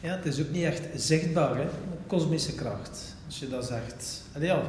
Ja, 0.00 0.16
het 0.16 0.24
is 0.26 0.40
ook 0.40 0.50
niet 0.50 0.64
echt 0.64 0.82
zichtbaar, 0.96 1.56
hè? 1.56 1.64
kosmische 2.06 2.54
kracht. 2.54 3.14
Als 3.26 3.38
je 3.38 3.48
dat 3.48 3.64
zegt. 3.66 4.22
Allee, 4.34 4.46
ja, 4.48 4.62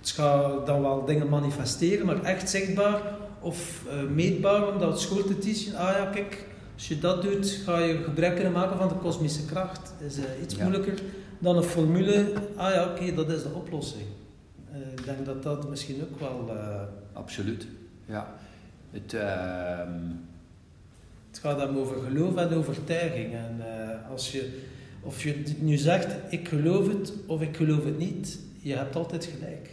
het 0.00 0.10
gaat 0.10 0.66
dan 0.66 0.80
wel 0.82 1.04
dingen 1.04 1.28
manifesteren, 1.28 2.06
maar 2.06 2.22
echt 2.22 2.50
zichtbaar 2.50 3.02
of 3.40 3.82
eh, 3.88 4.02
meetbaar, 4.02 4.72
omdat 4.72 4.90
het 4.90 5.00
school 5.00 5.24
te 5.24 5.38
teachen. 5.38 5.74
Ah 5.74 5.96
ja, 5.96 6.04
kijk, 6.04 6.44
als 6.74 6.88
je 6.88 6.98
dat 6.98 7.22
doet, 7.22 7.46
ga 7.64 7.78
je 7.78 8.02
gebruik 8.02 8.34
kunnen 8.34 8.52
maken 8.52 8.76
van 8.78 8.88
de 8.88 8.94
kosmische 8.94 9.44
kracht. 9.44 9.92
Dat 10.00 10.10
is 10.10 10.16
eh, 10.18 10.24
iets 10.42 10.54
Ja. 10.56 10.62
moeilijker 10.62 10.98
dan 11.38 11.56
een 11.56 11.62
formule. 11.62 12.32
Ah 12.56 12.74
ja, 12.74 12.84
oké, 12.90 13.14
dat 13.14 13.28
is 13.30 13.42
de 13.42 13.48
oplossing. 13.54 14.06
Eh, 14.72 14.78
ik 14.92 15.04
denk 15.04 15.26
dat 15.26 15.42
dat 15.42 15.68
misschien 15.68 16.02
ook 16.10 16.20
wel. 16.20 16.56
eh, 16.56 16.80
Absoluut. 17.12 17.66
Ja. 18.10 18.34
Het, 18.90 19.14
ehm, 19.14 19.98
Het 21.30 21.38
gaat 21.38 21.58
dan 21.58 21.76
over 21.78 21.96
geloof 22.02 22.36
en 22.36 22.54
overtuiging. 22.54 23.34
En 23.34 23.56
eh, 23.60 24.10
als 24.10 24.32
je, 24.32 24.60
of 25.02 25.22
je 25.22 25.42
nu 25.58 25.76
zegt, 25.76 26.32
ik 26.32 26.48
geloof 26.48 26.88
het 26.88 27.12
of 27.26 27.40
ik 27.42 27.56
geloof 27.56 27.84
het 27.84 27.98
niet, 27.98 28.38
je 28.60 28.74
hebt 28.76 28.96
altijd 28.96 29.24
gelijk. 29.24 29.68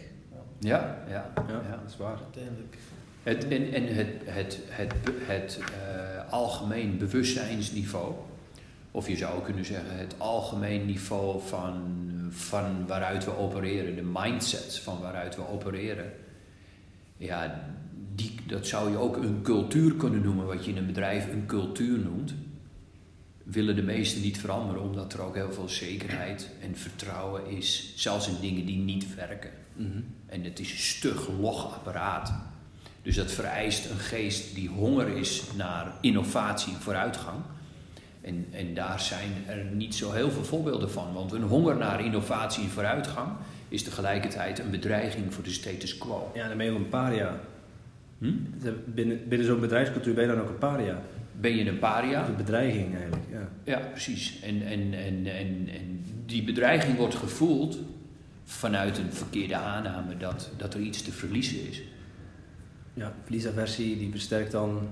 Ja, 0.58 0.98
ja, 1.08 1.12
ja, 1.12 1.32
Ja, 1.48 1.60
ja. 1.68 1.76
dat 1.76 1.90
is 1.90 1.96
waar. 1.96 2.18
uiteindelijk. 2.24 2.76
Het, 3.22 3.48
en 3.48 3.72
en 3.72 3.94
het, 3.94 4.08
het, 4.24 4.58
het, 4.68 4.92
het 5.26 5.58
eh, 5.58 6.32
algemeen 6.32 6.98
bewustzijnsniveau, 6.98 8.14
of 8.90 9.08
je 9.08 9.16
zou 9.16 9.42
kunnen 9.42 9.64
zeggen 9.64 9.98
het 9.98 10.14
algemeen 10.18 10.86
niveau 10.86 11.40
van, 11.46 11.74
van 12.30 12.86
waaruit 12.86 13.24
we 13.24 13.36
opereren, 13.36 13.96
de 13.96 14.10
mindset 14.12 14.78
van 14.78 15.00
waaruit 15.00 15.36
we 15.36 15.48
opereren, 15.48 16.12
ja, 17.16 17.60
die, 18.18 18.34
dat 18.46 18.66
zou 18.66 18.90
je 18.90 18.96
ook 18.96 19.16
een 19.16 19.42
cultuur 19.42 19.94
kunnen 19.94 20.22
noemen, 20.22 20.46
wat 20.46 20.64
je 20.64 20.70
in 20.70 20.76
een 20.76 20.86
bedrijf 20.86 21.32
een 21.32 21.46
cultuur 21.46 21.98
noemt. 21.98 22.34
Willen 23.44 23.76
de 23.76 23.82
meesten 23.82 24.22
niet 24.22 24.38
veranderen, 24.38 24.82
omdat 24.82 25.12
er 25.12 25.20
ook 25.20 25.34
heel 25.34 25.52
veel 25.52 25.68
zekerheid 25.68 26.50
en 26.60 26.76
vertrouwen 26.76 27.46
is, 27.46 27.92
zelfs 27.96 28.28
in 28.28 28.40
dingen 28.40 28.66
die 28.66 28.78
niet 28.78 29.14
werken. 29.14 29.50
Mhm. 29.76 30.00
En 30.26 30.44
het 30.44 30.58
is 30.58 30.70
een 30.70 30.78
stug 30.78 31.28
log 31.40 31.74
apparaat. 31.74 32.32
Dus 33.02 33.16
dat 33.16 33.32
vereist 33.32 33.90
een 33.90 33.98
geest 33.98 34.54
die 34.54 34.68
honger 34.68 35.08
is 35.08 35.42
naar 35.56 35.92
innovatie 36.00 36.74
en 36.74 36.80
vooruitgang. 36.80 37.38
En, 38.20 38.46
en 38.50 38.74
daar 38.74 39.00
zijn 39.00 39.32
er 39.46 39.64
niet 39.64 39.94
zo 39.94 40.12
heel 40.12 40.30
veel 40.30 40.44
voorbeelden 40.44 40.90
van. 40.90 41.12
Want 41.12 41.32
een 41.32 41.42
honger 41.42 41.76
naar 41.76 42.04
innovatie 42.04 42.62
en 42.62 42.70
vooruitgang 42.70 43.32
is 43.68 43.82
tegelijkertijd 43.82 44.58
een 44.58 44.70
bedreiging 44.70 45.34
voor 45.34 45.44
de 45.44 45.50
status 45.50 45.98
quo. 45.98 46.30
Ja, 46.34 46.48
dan 46.48 46.56
ben 46.56 46.66
je 46.66 46.72
een 46.72 46.88
paria. 46.88 47.40
Hm? 48.18 48.32
Binnen, 48.84 49.28
binnen 49.28 49.46
zo'n 49.46 49.60
bedrijfscultuur 49.60 50.14
ben 50.14 50.24
je 50.24 50.30
dan 50.30 50.40
ook 50.40 50.48
een 50.48 50.58
paria. 50.58 51.02
Ben 51.40 51.56
je 51.56 51.68
een 51.68 51.78
paria? 51.78 52.26
Een 52.26 52.36
bedreiging 52.36 52.94
eigenlijk, 52.94 53.24
ja. 53.30 53.48
Ja, 53.64 53.78
precies. 53.78 54.40
En, 54.40 54.62
en, 54.62 54.94
en, 54.94 55.26
en, 55.26 55.68
en 55.68 56.04
die 56.26 56.44
bedreiging 56.44 56.96
wordt 56.96 57.14
gevoeld 57.14 57.78
vanuit 58.44 58.98
een 58.98 59.12
verkeerde 59.12 59.56
aanname 59.56 60.16
dat, 60.16 60.50
dat 60.56 60.74
er 60.74 60.80
iets 60.80 61.02
te 61.02 61.12
verliezen 61.12 61.68
is. 61.68 61.82
Ja, 62.94 63.12
verliesaversie 63.22 63.98
die 63.98 64.10
versterkt 64.10 64.52
dan 64.52 64.88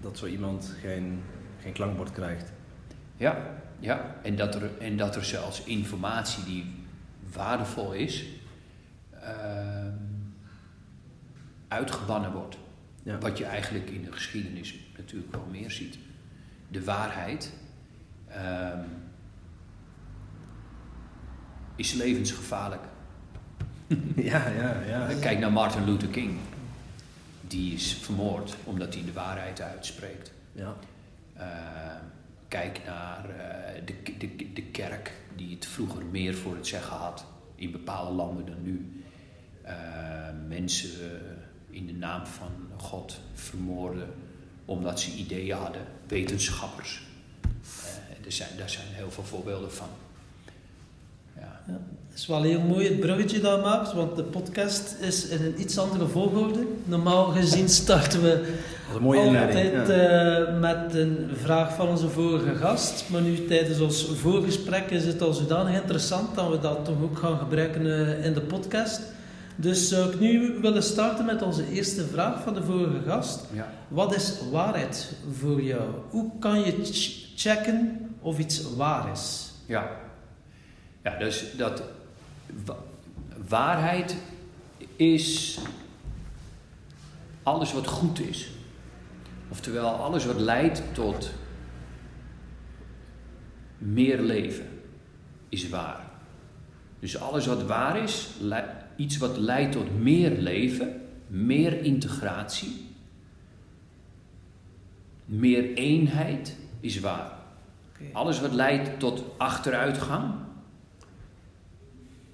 dat 0.00 0.18
zo 0.18 0.26
iemand 0.26 0.74
geen, 0.80 1.20
geen 1.62 1.72
klankbord 1.72 2.12
krijgt. 2.12 2.52
Ja, 3.16 3.60
ja. 3.78 4.16
En, 4.22 4.36
dat 4.36 4.54
er, 4.54 4.70
en 4.78 4.96
dat 4.96 5.16
er 5.16 5.24
zelfs 5.24 5.64
informatie 5.64 6.44
die 6.44 6.64
waardevol 7.32 7.92
is, 7.92 8.24
ehm, 9.20 9.87
uitgebannen 11.68 12.32
wordt. 12.32 12.56
Ja. 13.02 13.18
Wat 13.18 13.38
je 13.38 13.44
eigenlijk 13.44 13.90
in 13.90 14.04
de 14.04 14.12
geschiedenis 14.12 14.74
natuurlijk 14.96 15.32
wel 15.32 15.46
meer 15.50 15.70
ziet. 15.70 15.98
De 16.68 16.84
waarheid 16.84 17.52
ehm, 18.28 18.84
is 21.76 21.92
levensgevaarlijk. 21.92 22.82
ja, 24.32 24.48
ja, 24.48 24.80
ja. 24.86 25.08
Kijk 25.20 25.38
naar 25.38 25.52
Martin 25.52 25.84
Luther 25.84 26.08
King. 26.08 26.38
Die 27.40 27.74
is 27.74 27.94
vermoord 27.94 28.56
omdat 28.64 28.94
hij 28.94 29.04
de 29.04 29.12
waarheid 29.12 29.60
uitspreekt. 29.60 30.32
ja. 30.52 30.74
Uh, 31.36 31.44
kijk 32.48 32.80
naar 32.86 33.26
uh, 33.30 33.86
de, 33.86 34.16
de, 34.18 34.52
de 34.52 34.62
kerk, 34.62 35.12
die 35.36 35.54
het 35.54 35.66
vroeger 35.66 36.04
meer 36.04 36.34
voor 36.34 36.54
het 36.54 36.66
zeggen 36.66 36.96
had 36.96 37.26
in 37.54 37.70
bepaalde 37.70 38.12
landen 38.12 38.46
dan 38.46 38.62
nu. 38.62 39.02
Uh, 39.66 39.72
mensen 40.48 40.90
in 41.70 41.86
de 41.86 41.92
naam 41.92 42.26
van 42.26 42.50
God 42.76 43.20
vermoorden 43.34 44.08
omdat 44.64 45.00
ze 45.00 45.10
ideeën 45.10 45.56
hadden, 45.56 45.80
wetenschappers. 46.06 47.02
Uh, 47.62 48.26
er 48.26 48.32
zijn, 48.32 48.48
daar 48.58 48.70
zijn 48.70 48.86
heel 48.90 49.10
veel 49.10 49.24
voorbeelden 49.24 49.72
van. 49.72 49.88
Ja. 51.36 51.60
Ja, 51.66 51.80
het 52.08 52.18
is 52.18 52.26
wel 52.26 52.42
heel 52.42 52.60
mooi 52.60 52.88
het 52.88 53.00
bruggetje 53.00 53.40
dat 53.40 53.56
je 53.56 53.62
maakt, 53.62 53.92
want 53.92 54.16
de 54.16 54.22
podcast 54.22 54.96
is 55.00 55.28
in 55.28 55.44
een 55.44 55.60
iets 55.60 55.78
andere 55.78 56.06
volgorde. 56.06 56.66
Normaal 56.84 57.24
gezien 57.24 57.68
starten 57.68 58.22
we 58.22 58.56
een 58.94 59.02
mooie 59.02 59.40
altijd 59.40 59.88
ja. 59.88 60.40
uh, 60.40 60.60
met 60.60 60.94
een 60.94 61.30
vraag 61.32 61.74
van 61.74 61.88
onze 61.88 62.08
vorige 62.08 62.54
gast. 62.54 63.04
Maar 63.10 63.20
nu 63.20 63.46
tijdens 63.46 63.80
ons 63.80 64.06
voorgesprek 64.14 64.90
is 64.90 65.04
het 65.04 65.22
al 65.22 65.32
zodanig 65.32 65.80
interessant 65.80 66.34
dat 66.34 66.50
we 66.50 66.58
dat 66.58 66.84
toch 66.84 67.02
ook 67.02 67.18
gaan 67.18 67.38
gebruiken 67.38 67.86
uh, 67.86 68.24
in 68.24 68.32
de 68.32 68.40
podcast. 68.40 69.00
Dus 69.60 69.88
zou 69.88 70.12
ik 70.12 70.20
nu 70.20 70.60
willen 70.60 70.82
starten 70.82 71.24
met 71.24 71.42
onze 71.42 71.70
eerste 71.70 72.06
vraag 72.06 72.42
van 72.42 72.54
de 72.54 72.62
vorige 72.62 73.02
gast. 73.06 73.44
Ja. 73.52 73.72
Wat 73.88 74.14
is 74.14 74.34
waarheid 74.50 75.12
voor 75.32 75.62
jou? 75.62 75.90
Hoe 76.10 76.30
kan 76.38 76.60
je 76.60 76.84
ch 76.84 77.26
checken 77.36 78.10
of 78.20 78.38
iets 78.38 78.74
waar 78.74 79.10
is? 79.12 79.52
Ja, 79.66 79.90
ja 81.02 81.18
dus 81.18 81.44
dat 81.56 81.82
wa 82.64 82.76
waarheid 83.48 84.16
is 84.96 85.58
alles 87.42 87.72
wat 87.72 87.86
goed 87.86 88.20
is. 88.20 88.50
Oftewel, 89.48 89.88
alles 89.88 90.24
wat 90.24 90.40
leidt 90.40 90.82
tot 90.92 91.30
meer 93.78 94.20
leven 94.20 94.68
is 95.48 95.68
waar. 95.68 96.00
Dus 96.98 97.20
alles 97.20 97.46
wat 97.46 97.62
waar 97.62 98.02
is, 98.02 98.28
iets 98.98 99.16
wat 99.16 99.36
leidt 99.36 99.72
tot 99.72 99.98
meer 99.98 100.30
leven, 100.30 101.00
meer 101.26 101.82
integratie, 101.82 102.86
meer 105.24 105.74
eenheid 105.74 106.56
is 106.80 107.00
waar. 107.00 107.32
Okay. 107.92 108.10
Alles 108.12 108.40
wat 108.40 108.52
leidt 108.52 108.98
tot 108.98 109.24
achteruitgang, 109.36 110.34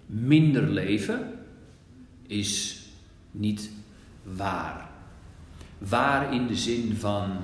minder 0.06 0.68
leven, 0.68 1.38
is 2.26 2.83
niet 3.30 3.71
waar. 4.23 4.88
Waar 5.78 6.35
in 6.35 6.47
de 6.47 6.56
zin 6.56 6.97
van, 6.97 7.37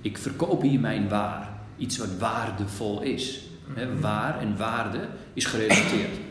ik 0.00 0.18
verkoop 0.18 0.62
hier 0.62 0.80
mijn 0.80 1.08
waar. 1.08 1.56
Iets 1.76 1.98
wat 1.98 2.18
waardevol 2.18 3.02
is. 3.02 3.42
He, 3.74 4.00
waar 4.00 4.38
en 4.40 4.56
waarde 4.56 5.08
is 5.32 5.44
gerelateerd. 5.44 6.27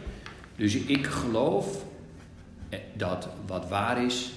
Dus 0.57 0.75
ik 0.75 1.05
geloof 1.05 1.83
dat 2.93 3.27
wat 3.45 3.67
waar 3.69 4.05
is, 4.05 4.31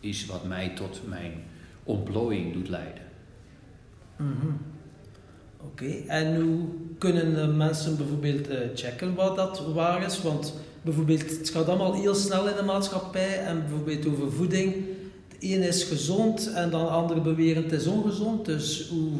is 0.00 0.26
wat 0.26 0.44
mij 0.44 0.68
tot 0.74 1.00
mijn 1.08 1.32
ontplooiing 1.84 2.52
doet 2.52 2.68
leiden. 2.68 3.02
Mhm. 4.16 4.46
Oké, 5.64 5.92
en 6.06 6.40
hoe 6.40 6.58
kunnen 6.98 7.40
eh, 7.42 7.56
mensen 7.56 7.96
bijvoorbeeld 7.96 8.48
eh, 8.48 8.58
checken 8.74 9.14
wat 9.14 9.36
dat 9.36 9.62
waar 9.74 10.02
is? 10.02 10.22
Want 10.22 10.54
bijvoorbeeld, 10.82 11.38
het 11.38 11.50
gaat 11.50 11.68
allemaal 11.68 11.94
heel 11.94 12.14
snel 12.14 12.48
in 12.48 12.56
de 12.56 12.62
maatschappij 12.62 13.38
en 13.38 13.60
bijvoorbeeld 13.60 14.06
over 14.06 14.32
voeding. 14.32 14.74
De 15.28 15.46
ene 15.46 15.66
is 15.66 15.82
gezond 15.84 16.52
en 16.52 16.70
dan 16.70 16.84
de 16.84 16.90
andere 16.90 17.20
beweren 17.20 17.62
het 17.62 17.72
is 17.72 17.86
ongezond. 17.86 18.44
Dus 18.46 18.88
hoe, 18.88 19.10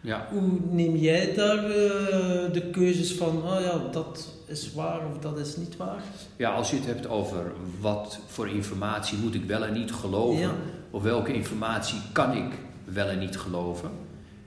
Ja. 0.00 0.28
hoe 0.32 0.42
neem 0.70 0.96
jij 0.96 1.34
daar 1.34 1.64
eh, 1.64 2.52
de 2.52 2.62
keuzes 2.72 3.12
van, 3.12 3.36
oh 3.36 3.60
ja, 3.60 3.82
dat 3.92 4.34
is 4.46 4.72
waar 4.74 5.00
of 5.14 5.18
dat 5.20 5.38
is 5.38 5.56
niet 5.56 5.76
waar? 5.76 6.02
ja, 6.36 6.50
als 6.50 6.70
je 6.70 6.76
het 6.76 6.86
hebt 6.86 7.08
over 7.08 7.52
wat 7.80 8.18
voor 8.26 8.48
informatie 8.48 9.18
moet 9.18 9.34
ik 9.34 9.44
wel 9.44 9.64
en 9.64 9.72
niet 9.72 9.92
geloven, 9.92 10.40
Ja. 10.40 10.50
of 10.90 11.02
welke 11.02 11.32
informatie 11.32 11.98
kan 12.12 12.32
ik 12.36 12.52
wel 12.84 13.06
en 13.08 13.18
niet 13.18 13.38
geloven. 13.38 13.90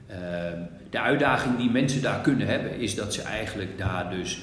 Ehm, 0.08 0.58
de 0.90 1.00
uitdaging 1.00 1.58
die 1.58 1.70
mensen 1.72 2.02
daar 2.02 2.20
kunnen 2.22 2.48
hebben, 2.48 2.80
is 2.80 2.96
dat 2.96 3.14
ze 3.14 3.22
eigenlijk 3.22 3.78
daar 3.78 4.10
dus 4.10 4.42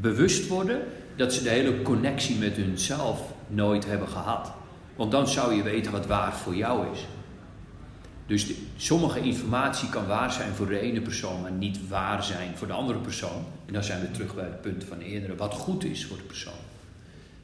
bewust 0.00 0.48
worden 0.48 0.80
dat 1.16 1.32
ze 1.32 1.42
de 1.42 1.48
hele 1.48 1.82
connectie 1.82 2.36
met 2.38 2.56
hunzelf 2.56 3.20
nooit 3.46 3.86
hebben 3.86 4.08
gehad. 4.08 4.52
Want 4.96 5.10
dan 5.10 5.28
zou 5.28 5.54
je 5.54 5.62
weten 5.62 5.92
wat 5.92 6.06
waar 6.06 6.32
voor 6.36 6.54
jou 6.54 6.86
is. 6.92 7.06
Dus 8.32 8.46
de- 8.46 8.56
sommige 8.76 9.20
informatie 9.20 9.88
kan 9.88 10.06
waar 10.06 10.32
zijn 10.32 10.52
voor 10.52 10.66
de 10.66 10.78
ene 10.80 11.00
persoon, 11.00 11.40
maar 11.42 11.52
niet 11.52 11.88
waar 11.88 12.24
zijn 12.24 12.56
voor 12.56 12.66
de 12.66 12.72
andere 12.72 12.98
persoon. 12.98 13.44
En 13.66 13.72
dan 13.72 13.84
zijn 13.84 14.00
we 14.00 14.10
terug 14.10 14.34
bij 14.34 14.44
het 14.44 14.60
punt 14.60 14.84
van 14.84 14.98
eerdere, 14.98 15.34
wat 15.34 15.54
goed 15.54 15.84
is 15.84 16.06
voor 16.06 16.16
de 16.16 16.22
persoon. 16.22 16.60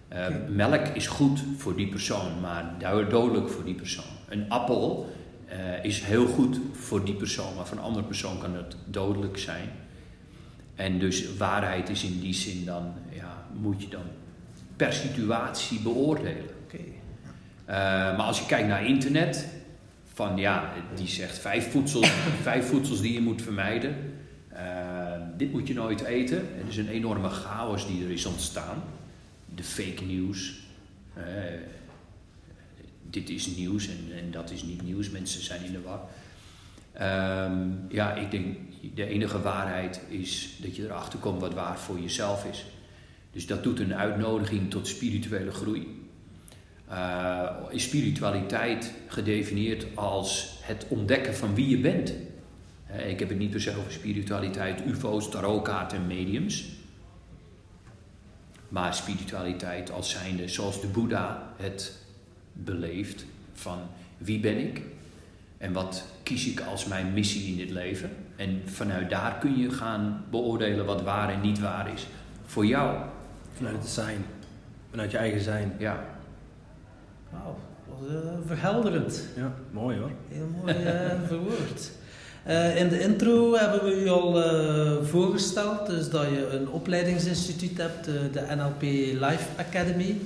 Eh. 0.09 0.26
Melk 0.49 0.87
is 0.87 1.07
goed 1.07 1.40
voor 1.57 1.76
die 1.76 1.88
persoon, 1.88 2.40
maar 2.40 2.75
do- 2.78 3.07
dodelijk 3.07 3.49
voor 3.49 3.64
die 3.64 3.75
persoon. 3.75 4.04
Een 4.28 4.50
appel 4.50 5.12
eh, 5.47 5.85
is 5.85 6.00
heel 6.00 6.26
goed 6.26 6.61
voor 6.73 7.04
die 7.04 7.14
persoon, 7.14 7.54
maar 7.57 7.66
voor 7.66 7.76
een 7.76 7.83
andere 7.83 8.04
persoon 8.07 8.38
kan 8.38 8.54
het 8.54 8.76
dodelijk 8.85 9.38
zijn. 9.38 9.71
En 10.75 10.99
dus 10.99 11.37
waarheid 11.37 11.88
is 11.88 12.04
in 12.04 12.21
die 12.21 12.35
zin 12.35 12.64
dan, 12.64 12.92
ja, 13.11 13.47
moet 13.61 13.83
je 13.83 13.88
dan 13.88 14.04
per 14.76 14.92
situatie 14.92 15.80
beoordelen. 15.80 16.57
Eh, 17.64 17.75
maar 18.16 18.26
als 18.26 18.38
je 18.38 18.47
kijkt 18.47 18.68
naar 18.68 18.87
internet, 18.87 19.49
van 20.18 20.37
ja, 20.37 20.72
die 20.94 21.08
zegt 21.08 21.38
vijf 21.38 21.70
voedsels, 21.70 22.10
vijf 22.50 22.68
voedsels 22.68 23.00
die 23.00 23.12
je 23.12 23.20
moet 23.20 23.42
vermijden. 23.42 23.96
Eh, 24.48 25.12
dit 25.37 25.52
moet 25.52 25.66
je 25.68 25.75
nooit 25.75 26.00
eten. 26.00 26.38
Er 26.38 26.68
is 26.68 26.76
een 26.76 26.88
enorme 26.88 27.28
chaos 27.28 27.87
die 27.87 28.04
er 28.04 28.10
is 28.10 28.26
ontstaan. 28.26 28.82
De 29.54 29.62
fake 29.62 30.04
news. 30.04 30.54
Eh, 31.14 31.25
dit 33.10 33.30
is 33.30 33.46
nieuws 33.46 33.88
en, 33.88 34.18
en 34.18 34.30
dat 34.30 34.50
is 34.50 34.62
niet 34.62 34.82
nieuws. 34.82 35.10
Mensen 35.10 35.44
zijn 35.44 35.64
in 35.64 35.72
de 35.72 35.80
war. 35.80 36.00
Ehm, 36.92 37.68
ja, 37.88 38.14
ik 38.14 38.30
denk 38.30 38.56
de 38.94 39.06
enige 39.06 39.40
waarheid 39.40 40.00
is 40.08 40.56
dat 40.62 40.76
je 40.76 40.84
erachter 40.84 41.18
komt 41.18 41.40
wat 41.40 41.54
waar 41.54 41.78
voor 41.78 42.00
jezelf 42.00 42.44
is. 42.44 42.66
Dus 43.32 43.46
dat 43.46 43.62
doet 43.62 43.80
een 43.80 43.94
uitnodiging 43.94 44.70
tot 44.70 44.88
spirituele 44.88 45.50
groei. 45.50 45.97
Uh, 46.90 47.50
is 47.71 47.83
spiritualiteit 47.83 48.92
gedefinieerd 49.07 49.87
als 49.95 50.59
het 50.62 50.87
ontdekken 50.88 51.35
van 51.35 51.54
wie 51.54 51.68
je 51.68 51.78
bent. 51.78 52.12
Uh, 52.90 53.09
ik 53.09 53.18
heb 53.18 53.28
het 53.28 53.38
niet 53.38 53.50
per 53.50 53.61
se 53.61 53.76
over 53.76 53.92
spiritualiteit, 53.92 54.87
UFO's, 54.87 55.30
tarotkaarten 55.30 55.99
en 55.99 56.07
mediums. 56.07 56.68
Maar 58.68 58.95
spiritualiteit 58.95 59.90
als 59.90 60.11
zijnde 60.11 60.49
zoals 60.49 60.80
de 60.80 60.87
Boeddha 60.87 61.52
het 61.57 61.99
beleeft 62.52 63.25
van 63.52 63.78
wie 64.18 64.40
ben 64.40 64.59
ik 64.59 64.83
en 65.59 65.73
wat 65.73 66.04
kies 66.23 66.47
ik 66.47 66.61
als 66.61 66.85
mijn 66.85 67.12
missie 67.12 67.51
in 67.51 67.57
dit 67.57 67.70
leven. 67.70 68.11
En 68.37 68.62
vanuit 68.64 69.11
daar 69.11 69.38
kun 69.38 69.59
je 69.59 69.70
gaan 69.70 70.24
beoordelen 70.31 70.87
wat 70.87 71.03
waar 71.03 71.31
en 71.31 71.40
niet 71.40 71.59
waar 71.59 71.92
is 71.92 72.07
voor 72.44 72.66
jou. 72.66 72.98
Vanuit 73.53 73.77
het 73.77 73.88
zijn, 73.88 74.24
vanuit 74.90 75.11
je 75.11 75.16
eigen 75.16 75.40
zijn. 75.40 75.74
Ja, 75.79 76.17
Wauw, 77.30 77.56
dat 77.86 77.96
was 77.98 78.10
uh, 78.10 78.28
verhelderend. 78.46 79.24
Ja, 79.36 79.54
mooi 79.70 79.98
hoor. 79.98 80.10
Heel 80.28 80.46
mooi 80.62 80.74
uh, 80.74 80.90
verwoord. 81.28 81.90
Uh, 82.48 82.76
in 82.76 82.88
de 82.88 83.00
intro 83.00 83.54
hebben 83.54 83.84
we 83.84 84.02
u 84.02 84.08
al 84.08 84.38
uh, 84.38 84.92
voorgesteld 85.02 85.86
dus 85.86 86.10
dat 86.10 86.22
je 86.22 86.48
een 86.52 86.68
opleidingsinstituut 86.68 87.78
hebt, 87.78 88.08
uh, 88.08 88.14
de 88.32 88.54
NLP 88.56 88.82
Life 89.20 89.46
Academy. 89.56 90.16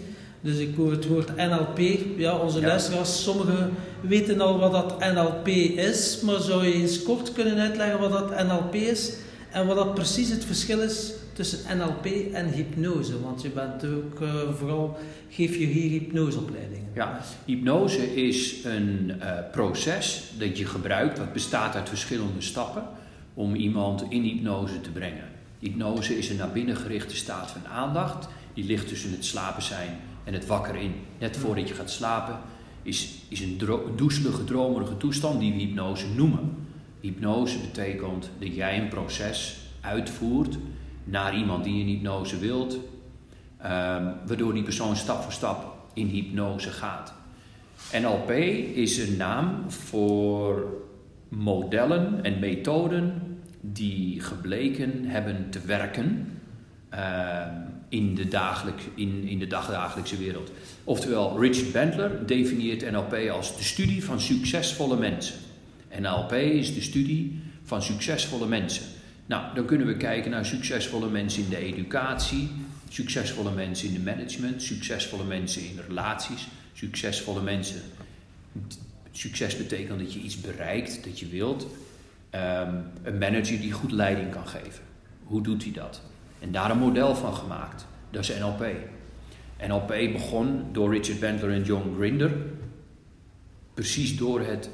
Dus 0.40 0.58
ik 0.58 0.76
hoor 0.76 0.90
het 0.90 1.08
woord 1.08 1.36
NLP. 1.36 1.78
Ja, 2.16 2.36
onze 2.36 2.60
ja. 2.60 2.66
luisteraars, 2.66 3.22
sommigen 3.22 3.70
weten 4.00 4.40
al 4.40 4.58
wat 4.58 4.72
dat 4.72 4.98
NLP 4.98 5.48
is, 5.76 6.20
maar 6.20 6.40
zou 6.40 6.66
je 6.66 6.72
eens 6.72 7.02
kort 7.02 7.32
kunnen 7.32 7.58
uitleggen 7.58 8.00
wat 8.00 8.12
dat 8.12 8.46
NLP 8.46 8.74
is 8.74 9.12
en 9.50 9.66
wat 9.66 9.76
dat 9.76 9.94
precies 9.94 10.30
het 10.30 10.44
verschil 10.44 10.80
is 10.80 11.12
tussen 11.33 11.79
NLP 11.79 12.07
en 12.33 12.49
hypnose? 12.53 13.23
Want 13.23 13.42
je 13.42 13.49
bent 13.49 13.85
ook 13.85 14.21
uh, 14.21 14.33
vooral, 14.59 14.99
geef 15.31 15.57
je 15.57 15.66
hier 15.66 15.90
hypnoseopleidingen. 15.90 16.88
Ja, 16.95 17.21
hypnose 17.45 18.14
is 18.14 18.64
een 18.64 19.12
uh, 19.21 19.33
proces 19.53 20.33
dat 20.38 20.59
je 20.59 20.66
gebruikt, 20.66 21.18
wat 21.18 21.33
bestaat 21.33 21.75
uit 21.75 21.88
verschillende 21.88 22.40
stappen, 22.40 22.85
om 23.35 23.55
iemand 23.55 24.05
in 24.09 24.23
hypnose 24.23 24.81
te 24.81 24.90
brengen. 24.90 25.25
Hypnose 25.59 26.18
is 26.18 26.31
een 26.31 26.37
naar 26.37 26.53
binnen 26.53 26.77
gerichte 26.77 27.16
staat 27.16 27.51
van 27.51 27.66
aandacht, 27.66 28.29
die 28.55 28.64
ligt 28.64 28.88
tussen 28.88 29.11
het 29.11 29.25
slapen 29.25 29.62
zijn 29.62 29.97
en 30.25 30.33
het 30.33 30.47
wakker 30.47 30.75
in. 30.77 30.95
Net 31.18 31.37
voordat 31.37 31.68
je 31.68 31.75
gaat 31.75 31.90
slapen 31.90 32.38
is, 32.83 33.09
is 33.29 33.40
een, 33.40 33.57
dro- 33.57 33.92
doezelige, 33.97 34.45
dromerige 34.45 34.97
toestand 34.97 35.40
die 35.40 35.53
we 35.53 35.59
hypnose 35.59 36.07
noemen. 36.16 36.57
Hypnose 37.01 37.59
betekent 37.59 38.31
dat 38.38 38.55
jij 38.55 38.79
een 38.81 38.88
proces 38.88 39.57
uitvoert 39.81 40.57
naar 41.04 41.36
iemand 41.36 41.64
die 41.64 41.80
in 41.80 41.86
hypnose 41.86 42.38
wilt, 42.38 42.72
um, 42.72 42.80
waardoor 44.26 44.54
die 44.54 44.62
persoon 44.62 44.96
stap 44.96 45.22
voor 45.22 45.32
stap 45.32 45.74
in 45.94 46.06
hypnose 46.06 46.70
gaat. 46.70 47.12
NLP 48.00 48.30
is 48.74 48.98
een 48.98 49.16
naam 49.16 49.70
voor 49.70 50.80
modellen 51.28 52.24
en 52.24 52.38
methoden 52.38 53.22
die 53.60 54.20
gebleken 54.20 55.04
hebben 55.04 55.46
te 55.50 55.60
werken 55.60 56.26
uh, 56.94 57.46
in, 57.88 58.14
de 58.14 58.28
dagelijk, 58.28 58.80
in, 58.94 59.28
in 59.28 59.38
de 59.38 59.46
dagdagelijkse 59.46 60.16
wereld. 60.16 60.50
Oftewel, 60.84 61.40
Richard 61.40 61.72
Bandler 61.72 62.26
definieert 62.26 62.90
NLP 62.90 63.30
als 63.30 63.56
de 63.56 63.62
studie 63.62 64.04
van 64.04 64.20
succesvolle 64.20 64.96
mensen. 64.96 65.34
NLP 66.00 66.32
is 66.32 66.74
de 66.74 66.80
studie 66.80 67.40
van 67.62 67.82
succesvolle 67.82 68.46
mensen. 68.46 68.84
Nou, 69.33 69.55
dan 69.55 69.64
kunnen 69.64 69.87
we 69.87 69.97
kijken 69.97 70.31
naar 70.31 70.47
succesvolle 70.47 71.09
mensen 71.09 71.42
in 71.42 71.49
de 71.49 71.57
educatie, 71.57 72.51
succesvolle 72.88 73.51
mensen 73.51 73.88
in 73.88 73.95
de 73.95 74.01
management, 74.01 74.62
succesvolle 74.62 75.25
mensen 75.25 75.62
in 75.62 75.79
relaties, 75.88 76.49
succesvolle 76.73 77.42
mensen. 77.42 77.81
Succes 79.12 79.57
betekent 79.57 79.99
dat 79.99 80.12
je 80.12 80.21
iets 80.21 80.40
bereikt 80.40 81.05
dat 81.05 81.18
je 81.18 81.27
wilt. 81.27 81.62
Um, 81.62 82.85
een 83.03 83.18
manager 83.18 83.61
die 83.61 83.73
goed 83.73 83.92
leiding 83.92 84.31
kan 84.31 84.47
geven. 84.47 84.83
Hoe 85.25 85.42
doet 85.42 85.62
hij 85.62 85.73
dat? 85.73 86.03
En 86.40 86.53
daar 86.53 86.71
een 86.71 86.79
model 86.79 87.14
van 87.14 87.35
gemaakt. 87.35 87.87
Dat 88.11 88.29
is 88.29 88.38
NLP. 88.38 88.66
NLP 89.66 90.12
begon 90.12 90.64
door 90.73 90.95
Richard 90.95 91.21
Bandler 91.21 91.51
en 91.51 91.62
John 91.62 91.95
Grinder. 91.97 92.33
Precies 93.75 94.16
door 94.16 94.40
het 94.40 94.71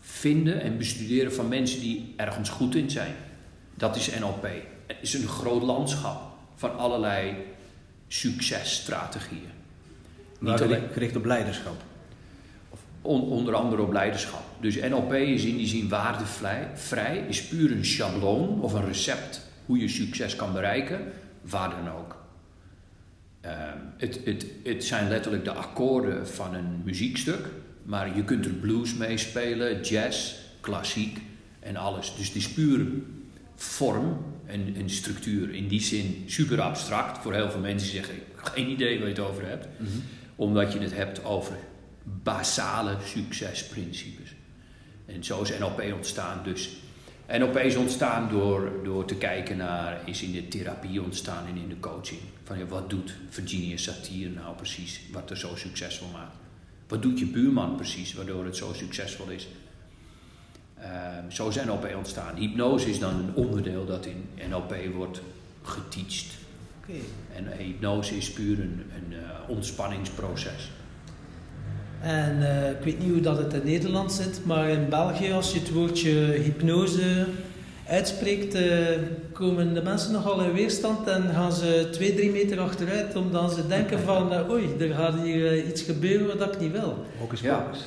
vinden 0.00 0.60
en 0.60 0.78
bestuderen 0.78 1.32
van 1.32 1.48
mensen 1.48 1.80
die 1.80 2.14
ergens 2.16 2.48
goed 2.48 2.74
in 2.74 2.90
zijn. 2.90 3.14
Dat 3.82 3.96
is 3.96 4.18
NLP. 4.18 4.46
Het 4.86 4.96
is 5.00 5.14
een 5.14 5.28
groot 5.28 5.62
landschap 5.62 6.20
van 6.54 6.76
allerlei 6.76 7.34
successtrategieën. 8.08 9.50
Niet 10.38 10.60
alleen 10.60 10.88
gericht 10.92 11.16
op 11.16 11.24
leiderschap. 11.24 11.82
On, 13.00 13.20
onder 13.20 13.54
andere 13.54 13.82
op 13.82 13.92
leiderschap. 13.92 14.42
Dus 14.60 14.80
NLP 14.80 15.12
is 15.12 15.44
in 15.44 15.56
die 15.56 15.66
zin 15.66 15.88
waardevrij, 15.88 17.24
is 17.28 17.46
puur 17.46 17.70
een 17.70 17.84
schabloon 17.84 18.60
of 18.60 18.72
een 18.72 18.84
recept 18.84 19.42
hoe 19.66 19.78
je 19.78 19.88
succes 19.88 20.36
kan 20.36 20.52
bereiken, 20.52 21.12
waar 21.40 21.70
dan 21.70 21.88
ook. 21.92 22.16
Uh, 23.44 23.50
het, 23.96 24.20
het, 24.24 24.46
het 24.64 24.84
zijn 24.84 25.08
letterlijk 25.08 25.44
de 25.44 25.52
akkoorden 25.52 26.28
van 26.28 26.54
een 26.54 26.82
muziekstuk, 26.84 27.48
maar 27.82 28.16
je 28.16 28.24
kunt 28.24 28.44
er 28.44 28.52
blues 28.52 28.94
mee 28.94 29.18
spelen, 29.18 29.80
jazz, 29.80 30.34
klassiek 30.60 31.20
en 31.60 31.76
alles. 31.76 32.14
Dus 32.16 32.26
het 32.26 32.36
is 32.36 32.48
puur 32.48 32.86
vorm 33.54 34.24
en, 34.46 34.74
en, 34.76 34.90
structuur. 34.90 35.54
In 35.54 35.68
die 35.68 35.80
zin 35.80 36.24
super 36.26 36.60
abstract. 36.60 37.18
Voor 37.18 37.34
heel 37.34 37.50
veel 37.50 37.60
mensen 37.60 37.90
die 37.90 38.00
zeggen: 38.00 38.16
Ik 38.16 38.22
heb 38.34 38.44
geen 38.44 38.68
idee 38.68 38.98
waar 38.98 39.08
je 39.08 39.14
het 39.14 39.24
over 39.24 39.46
hebt. 39.46 39.66
Mm-hmm. 39.78 40.02
Omdat 40.36 40.72
je 40.72 40.78
het 40.78 40.94
hebt 40.94 41.24
over 41.24 41.56
basale 42.02 42.96
succesprincipes. 43.04 44.34
En 45.06 45.24
zo 45.24 45.42
is 45.42 45.58
NLP 45.58 45.82
ontstaan. 45.94 46.40
Dus 46.44 46.70
NLP 47.38 47.56
is 47.56 47.76
ontstaan 47.76 48.28
door, 48.28 48.72
door 48.84 49.04
te 49.04 49.14
kijken 49.14 49.56
naar, 49.56 50.00
is 50.04 50.22
in 50.22 50.32
de 50.32 50.48
therapie 50.48 51.02
ontstaan 51.02 51.46
en 51.46 51.56
in 51.56 51.68
de 51.68 51.80
coaching. 51.80 52.20
Van 52.44 52.58
ja, 52.58 52.64
wat 52.66 52.90
doet 52.90 53.14
Virginia 53.28 53.76
Satir 53.76 54.30
nou 54.30 54.56
precies, 54.56 55.00
wat 55.12 55.30
er 55.30 55.36
zo 55.36 55.56
succesvol 55.56 56.08
maakt? 56.12 56.36
Wat 56.88 57.02
doet 57.02 57.18
je 57.18 57.26
buurman 57.26 57.76
precies 57.76 58.14
waardoor 58.14 58.44
het 58.44 58.56
zo 58.56 58.72
succesvol 58.72 59.28
is? 59.28 59.48
Ehm, 60.82 61.30
zo 61.30 61.50
zijn 61.50 61.66
NLP 61.66 61.94
ontstaan. 61.96 62.36
Hypnose 62.36 62.90
is 62.90 62.98
dan 62.98 63.14
een 63.14 63.34
onderdeel 63.34 63.86
dat 63.86 64.06
in 64.06 64.28
NLP 64.48 64.74
wordt 64.94 65.22
geteacht. 65.62 66.34
Oké. 66.80 66.98
En 67.34 67.46
hypnose 67.58 68.16
is 68.16 68.32
puur 68.32 68.60
een, 68.60 68.82
een 68.96 69.18
eh, 69.18 69.48
ontspanningsproces. 69.48 70.70
En 72.00 72.62
eh, 72.62 72.70
ik 72.70 72.84
weet 72.84 72.98
niet 72.98 73.10
hoe 73.10 73.20
dat 73.20 73.38
het 73.38 73.52
in 73.52 73.64
Nederland 73.64 74.12
zit, 74.12 74.44
maar 74.44 74.68
in 74.68 74.88
België, 74.88 75.32
als 75.32 75.52
je 75.52 75.58
het 75.58 75.72
woordje 75.72 76.10
hypnose 76.42 77.26
uitspreekt, 77.88 78.54
eh, 78.54 78.86
komen 79.32 79.74
de 79.74 79.82
mensen 79.82 80.12
nogal 80.12 80.42
in 80.42 80.52
weerstand 80.52 81.08
en 81.08 81.22
gaan 81.34 81.52
ze 81.52 81.88
twee, 81.90 82.14
drie 82.14 82.30
meter 82.30 82.60
achteruit, 82.60 83.16
omdat 83.16 83.52
ze 83.54 83.66
denken 83.66 83.98
van, 84.10 84.32
uh, 84.32 84.50
oei, 84.50 84.68
er 84.80 84.94
gaat 84.94 85.14
hier 85.22 85.66
iets 85.66 85.82
gebeuren 85.82 86.38
wat 86.38 86.54
ik 86.54 86.60
niet 86.60 86.72
wil. 86.72 87.04
Ook 87.22 87.28
pocus. 87.28 87.42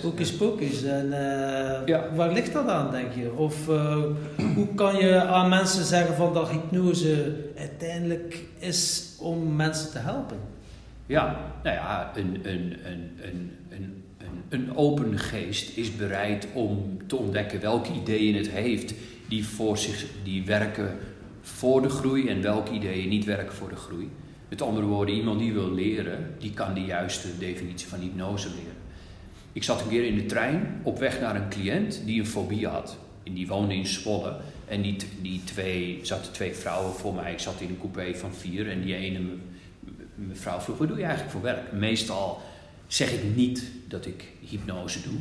Ook 0.05 0.19
is 0.19 0.33
pocus. 0.35 0.83
En 0.83 1.13
eh, 1.13 1.85
Ja. 1.85 2.03
waar 2.15 2.31
ligt 2.33 2.53
dat 2.53 2.67
aan, 2.67 2.91
denk 2.91 3.13
je? 3.13 3.33
Of 3.35 3.69
eh, 3.69 3.97
hoe 4.55 4.67
kan 4.75 4.97
je 4.97 5.21
aan 5.21 5.49
mensen 5.49 5.83
zeggen 5.83 6.15
van 6.15 6.33
dat 6.33 6.49
hypnose 6.49 7.33
uiteindelijk 7.57 8.43
is 8.59 9.11
om 9.19 9.55
mensen 9.55 9.91
te 9.91 9.97
helpen? 9.99 10.37
Ja, 11.05 11.37
nou 11.63 11.75
ja, 11.75 12.11
een, 12.15 12.39
een, 12.43 12.75
een, 12.85 13.09
een, 13.21 13.51
een, 13.69 14.03
een, 14.19 14.43
een 14.49 14.77
open 14.77 15.19
geest 15.19 15.77
is 15.77 15.95
bereid 15.95 16.47
om 16.53 16.97
te 17.07 17.15
ontdekken 17.15 17.61
welke 17.61 17.91
ideeën 17.93 18.35
het 18.35 18.49
heeft 18.49 18.93
die, 19.27 19.47
voor 19.47 19.77
zich, 19.77 20.05
die 20.23 20.45
werken 20.45 20.97
voor 21.41 21.81
de 21.81 21.89
groei 21.89 22.27
en 22.27 22.41
welke 22.41 22.71
ideeën 22.71 23.09
niet 23.09 23.25
werken 23.25 23.55
voor 23.55 23.69
de 23.69 23.75
groei. 23.75 24.09
Met 24.49 24.61
andere 24.61 24.85
woorden, 24.85 25.15
iemand 25.15 25.39
die 25.39 25.53
wil 25.53 25.73
leren, 25.73 26.35
die 26.39 26.51
kan 26.53 26.73
de 26.73 26.81
juiste 26.81 27.27
definitie 27.39 27.87
van 27.87 27.99
hypnose 27.99 28.47
leren. 28.49 28.83
Ik 29.53 29.63
zat 29.63 29.81
een 29.81 29.87
keer 29.89 30.05
in 30.05 30.15
de 30.15 30.25
trein 30.25 30.79
op 30.83 30.99
weg 30.99 31.19
naar 31.19 31.35
een 31.35 31.49
cliënt 31.49 32.01
die 32.05 32.19
een 32.19 32.27
fobie 32.27 32.67
had. 32.67 32.97
En 33.23 33.33
die 33.33 33.47
woonde 33.47 33.75
in 33.75 33.85
Zwolle. 33.85 34.37
En 34.67 34.81
die, 34.81 34.95
die 35.21 35.41
twee, 35.43 35.99
zaten 36.01 36.31
twee 36.31 36.53
vrouwen 36.53 36.93
voor 36.93 37.13
mij. 37.13 37.31
Ik 37.31 37.39
zat 37.39 37.61
in 37.61 37.69
een 37.69 37.79
coupé 37.79 38.15
van 38.17 38.33
vier. 38.33 38.69
En 38.69 38.81
die 38.81 38.95
ene 38.95 39.19
me- 39.19 39.35
me- 39.79 39.91
mevrouw 40.15 40.59
vroeg, 40.59 40.77
wat 40.77 40.87
doe 40.87 40.97
je 40.97 41.03
eigenlijk 41.03 41.31
voor 41.33 41.41
werk? 41.41 41.71
Meestal 41.71 42.41
zeg 42.87 43.11
ik 43.11 43.35
niet 43.35 43.63
dat 43.87 44.05
ik 44.05 44.23
hypnose 44.39 45.01
doe. 45.01 45.17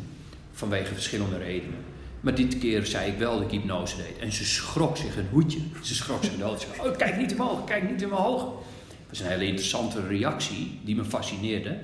Vanwege 0.53 0.95
verschillende 0.95 1.39
redenen. 1.39 1.79
Maar 2.25 2.35
dit 2.35 2.59
keer 2.59 2.87
zei 2.87 3.11
ik 3.11 3.19
wel 3.19 3.35
dat 3.35 3.43
ik 3.43 3.51
hypnose 3.51 3.97
deed. 3.97 4.19
En 4.21 4.33
ze 4.33 4.45
schrok 4.45 4.97
zich 4.97 5.17
een 5.17 5.29
hoedje. 5.31 5.59
Ze 5.83 5.95
schrok 5.95 6.25
zich 6.25 6.37
dood. 6.39 6.61
Ze 6.61 6.67
zei, 6.77 6.89
oh, 6.89 6.97
kijk 6.97 7.17
niet 7.17 7.35
ogen, 7.39 7.65
kijk 7.65 7.91
niet 7.91 8.05
ogen. 8.05 8.47
Dat 8.47 9.09
was 9.09 9.21
een 9.21 9.27
hele 9.27 9.47
interessante 9.47 10.07
reactie 10.07 10.79
die 10.85 10.97
me 10.97 11.05
fascineerde. 11.05 11.77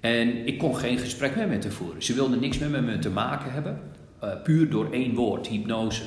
En 0.00 0.46
ik 0.46 0.58
kon 0.58 0.76
geen 0.76 0.98
gesprek 0.98 1.36
meer 1.36 1.48
met 1.48 1.64
haar 1.64 1.72
voeren. 1.72 2.02
Ze 2.02 2.14
wilde 2.14 2.36
niks 2.36 2.58
meer 2.58 2.70
met 2.70 2.84
me 2.84 2.98
te 2.98 3.10
maken 3.10 3.52
hebben. 3.52 3.80
eh, 4.20 4.28
puur 4.42 4.70
door 4.70 4.92
één 4.92 5.14
woord, 5.14 5.46
hypnose. 5.46 6.02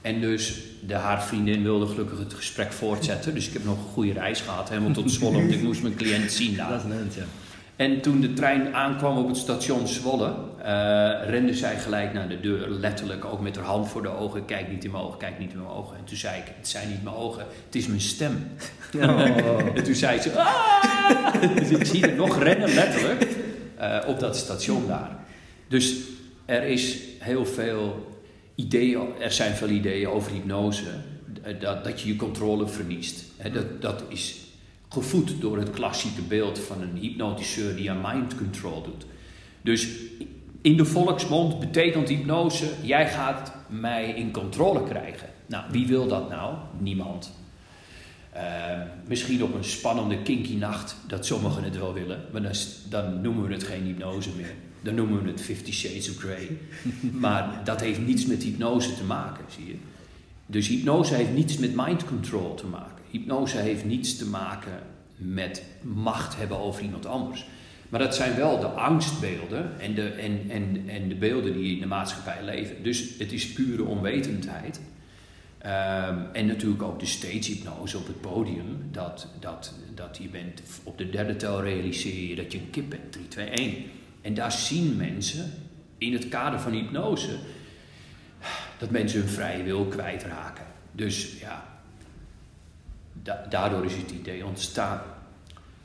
En 0.00 0.20
dus 0.20 0.54
de, 0.86 0.94
haar 0.94 1.22
vriendin 1.22 1.62
wilde 1.62 1.86
gelukkig 1.86 2.18
het 2.18 2.34
gesprek 2.34 2.72
voortzetten. 2.72 3.34
Dus 3.34 3.46
ik 3.46 3.52
heb 3.52 3.64
nog 3.64 3.76
een 3.76 3.92
goede 3.92 4.12
reis 4.12 4.40
gehad, 4.40 4.68
helemaal 4.68 4.92
tot 4.92 5.10
Zwolle. 5.10 5.36
Want 5.36 5.52
ik 5.52 5.62
moest 5.62 5.82
mijn 5.82 5.94
cliënt 5.94 6.32
zien 6.32 6.56
daar. 6.56 6.70
Dat 6.70 6.84
is 7.08 7.14
ja. 7.14 7.24
En 7.76 8.00
toen 8.00 8.20
de 8.20 8.32
trein 8.32 8.74
aankwam 8.74 9.18
op 9.18 9.28
het 9.28 9.36
station 9.36 9.88
Zwolle, 9.88 10.34
rende 11.26 11.54
zij 11.54 11.78
gelijk 11.78 12.12
naar 12.12 12.28
de 12.28 12.40
deur. 12.40 12.68
Letterlijk 12.68 13.24
ook 13.24 13.40
met 13.40 13.56
haar 13.56 13.64
hand 13.64 13.88
voor 13.88 14.02
de 14.02 14.08
ogen. 14.08 14.44
Kijk 14.44 14.68
niet 14.68 14.84
in 14.84 14.90
mijn 14.90 15.02
ogen, 15.02 15.18
kijk 15.18 15.38
niet 15.38 15.52
in 15.52 15.58
mijn 15.58 15.70
ogen. 15.70 15.96
En 15.96 16.04
toen 16.04 16.16
zei 16.16 16.38
ik, 16.38 16.44
het 16.56 16.68
zijn 16.68 16.88
niet 16.88 17.02
mijn 17.02 17.16
ogen, 17.16 17.46
het 17.66 17.74
is 17.74 17.86
mijn 17.86 18.00
stem. 18.00 18.48
En 19.74 19.84
toen 19.84 19.94
zei 19.94 20.20
ze, 20.20 20.38
"Ah!" 20.38 21.54
Dus 21.56 21.70
ik 21.70 21.84
zie 21.86 22.02
het 22.02 22.16
nog 22.16 22.42
rennen, 22.42 22.74
letterlijk, 22.74 23.26
eh, 23.76 23.98
op 24.06 24.20
dat 24.20 24.36
station 24.36 24.86
daar. 24.86 25.16
Dus 25.68 25.96
er 26.44 26.62
is 26.62 26.98
heel 27.18 27.46
veel 27.46 28.08
ideeën, 28.54 29.08
er 29.20 29.32
zijn 29.32 29.54
veel 29.54 29.68
ideeën 29.68 30.08
over 30.08 30.32
hypnose, 30.32 30.84
eh, 31.42 31.60
dat, 31.60 31.84
dat 31.84 32.00
je 32.00 32.08
je 32.08 32.16
controle 32.16 32.68
verliest. 32.68 33.24
Dat, 33.52 33.82
dat 33.82 34.02
is 34.08 34.36
gevoed 34.88 35.40
door 35.40 35.58
het 35.58 35.70
klassieke 35.70 36.22
beeld 36.22 36.58
van 36.58 36.82
een 36.82 36.96
hypnotiseur 36.96 37.76
die 37.76 37.90
aan 37.90 38.00
mind 38.12 38.36
control 38.36 38.82
doet. 38.82 39.06
Dus 39.62 39.88
in 40.60 40.76
de 40.76 40.84
volksmond 40.84 41.60
betekent 41.60 42.08
hypnose, 42.08 42.70
jij 42.82 43.08
gaat 43.08 43.52
mij 43.66 44.08
in 44.08 44.30
controle 44.30 44.84
krijgen. 44.84 45.28
Nou, 45.46 45.64
wie 45.70 45.86
wil 45.86 46.06
dat 46.06 46.28
nou? 46.28 46.54
Niemand. 46.78 47.32
Eh, 48.32 48.42
misschien 49.06 49.42
op 49.42 49.54
een 49.54 49.64
spannende 49.64 50.22
kinky 50.22 50.54
nacht 50.56 50.96
dat 51.06 51.26
sommigen 51.26 51.62
het 51.62 51.78
wel 51.78 51.92
willen, 51.92 52.24
maar 52.32 52.42
dan, 52.42 52.52
dan 52.88 53.20
noemen 53.20 53.46
we 53.46 53.52
het 53.52 53.64
geen 53.64 53.84
hypnose 53.84 54.30
meer. 54.36 54.54
Dan 54.82 54.94
noemen 54.94 55.22
we 55.22 55.30
het 55.30 55.40
Fifty 55.40 55.72
Shades 55.72 56.10
of 56.10 56.16
Grey. 56.16 56.58
maar 57.24 57.60
dat 57.64 57.80
heeft 57.80 58.00
niets 58.06 58.26
met 58.26 58.42
hypnose 58.42 58.94
te 58.94 59.04
maken, 59.04 59.44
zie 59.48 59.66
je. 59.66 59.76
Dus 60.46 60.68
hypnose 60.68 61.14
heeft 61.14 61.32
niets 61.32 61.58
met 61.58 61.74
mind 61.74 62.04
control 62.04 62.54
te 62.54 62.66
maken. 62.66 63.04
Hypnose 63.10 63.56
heeft 63.56 63.84
niets 63.84 64.16
te 64.16 64.26
maken 64.26 64.82
met 65.16 65.62
macht 65.82 66.36
hebben 66.36 66.58
over 66.58 66.82
iemand 66.82 67.06
anders. 67.06 67.46
Maar 67.90 68.00
dat 68.00 68.14
zijn 68.14 68.36
wel 68.36 68.60
de 68.60 68.66
angstbeelden 68.66 69.80
en 69.80 69.94
de, 69.94 70.08
en, 70.08 70.50
en, 70.50 70.82
en 70.86 71.08
de 71.08 71.14
beelden 71.14 71.52
die 71.52 71.74
in 71.74 71.80
de 71.80 71.86
maatschappij 71.86 72.44
leven. 72.44 72.82
Dus 72.82 73.18
het 73.18 73.32
is 73.32 73.52
pure 73.52 73.84
onwetendheid. 73.84 74.80
Ehm, 75.58 76.18
en 76.32 76.46
natuurlijk 76.46 76.82
ook 76.82 77.00
de 77.00 77.06
stagehypnose 77.06 77.98
op 77.98 78.06
het 78.06 78.20
podium. 78.20 78.88
Dat, 78.90 79.26
dat, 79.40 79.74
dat 79.94 80.18
je 80.22 80.28
bent 80.28 80.62
op 80.82 80.98
de 80.98 81.10
derde 81.10 81.36
tel 81.36 81.62
realiseer 81.62 82.28
je 82.28 82.34
dat 82.34 82.52
je 82.52 82.58
een 82.58 82.70
kip 82.70 82.90
bent. 82.90 83.12
3, 83.12 83.28
2, 83.28 83.46
1. 83.46 83.74
En 84.20 84.34
daar 84.34 84.52
zien 84.52 84.96
mensen 84.96 85.52
in 85.98 86.12
het 86.12 86.28
kader 86.28 86.60
van 86.60 86.72
hypnose 86.72 87.38
dat 88.78 88.90
mensen 88.90 89.20
hun 89.20 89.28
vrije 89.28 89.62
wil 89.62 89.84
kwijtraken. 89.84 90.64
Dus 90.92 91.38
ja, 91.40 91.64
da- 93.22 93.46
daardoor 93.48 93.84
is 93.84 93.96
het 93.96 94.10
idee 94.10 94.46
ontstaan. 94.46 95.00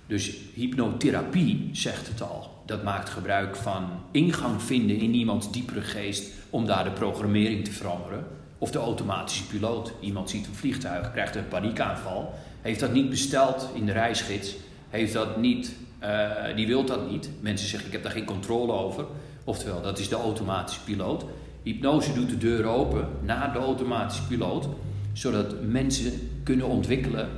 Dus 0.08 0.38
hypnotherapie 0.54 1.70
zegt 1.72 2.08
het 2.08 2.22
al. 2.22 2.64
Dat 2.66 2.84
maakt 2.84 3.10
gebruik 3.10 3.56
van 3.56 3.90
ingang 4.12 4.62
vinden 4.62 4.98
in 4.98 5.14
iemands 5.14 5.52
diepere 5.52 5.82
geest 5.82 6.32
om 6.50 6.66
daar 6.66 6.84
de 6.84 6.92
programmering 6.92 7.66
te 7.66 7.72
veranderen. 7.72 8.26
Of 8.58 8.72
de 8.72 8.80
automatische 8.80 9.48
piloot. 9.48 9.94
Iemand 10.00 10.30
ziet 10.30 10.48
een 10.48 10.56
vliegtuig, 10.56 11.12
krijgt 11.12 11.36
een 11.36 11.48
paniekaanval. 11.48 12.34
Heeft 12.62 12.80
dat 12.80 12.94
niet 12.94 13.10
besteld 13.10 13.70
in 13.74 13.86
de 13.86 13.92
reisgids. 13.92 14.56
Heeft 14.90 15.14
dat 15.14 15.38
niet, 15.38 15.76
eh, 16.00 16.30
die 16.56 16.68
wil 16.68 16.86
dat 16.86 17.10
niet. 17.10 17.30
Mensen 17.40 17.68
zeggen 17.68 17.88
ik 17.88 17.94
heb 17.94 18.04
daar 18.04 18.12
geen 18.12 18.26
controle 18.26 18.72
over. 18.72 19.06
Oftewel, 19.44 19.82
dat 19.82 20.00
is 20.00 20.10
de 20.10 20.16
automatische 20.16 20.84
piloot. 20.84 21.26
Hypnose 21.64 22.14
doet 22.14 22.30
de 22.30 22.38
deur 22.38 22.66
open 22.66 23.08
naar 23.22 23.54
de 23.54 23.60
automatische 23.60 24.28
piloot. 24.28 24.68
Zodat 25.14 25.62
mensen 25.62 26.40
kunnen 26.44 26.68
ontwikkelen 26.68 27.30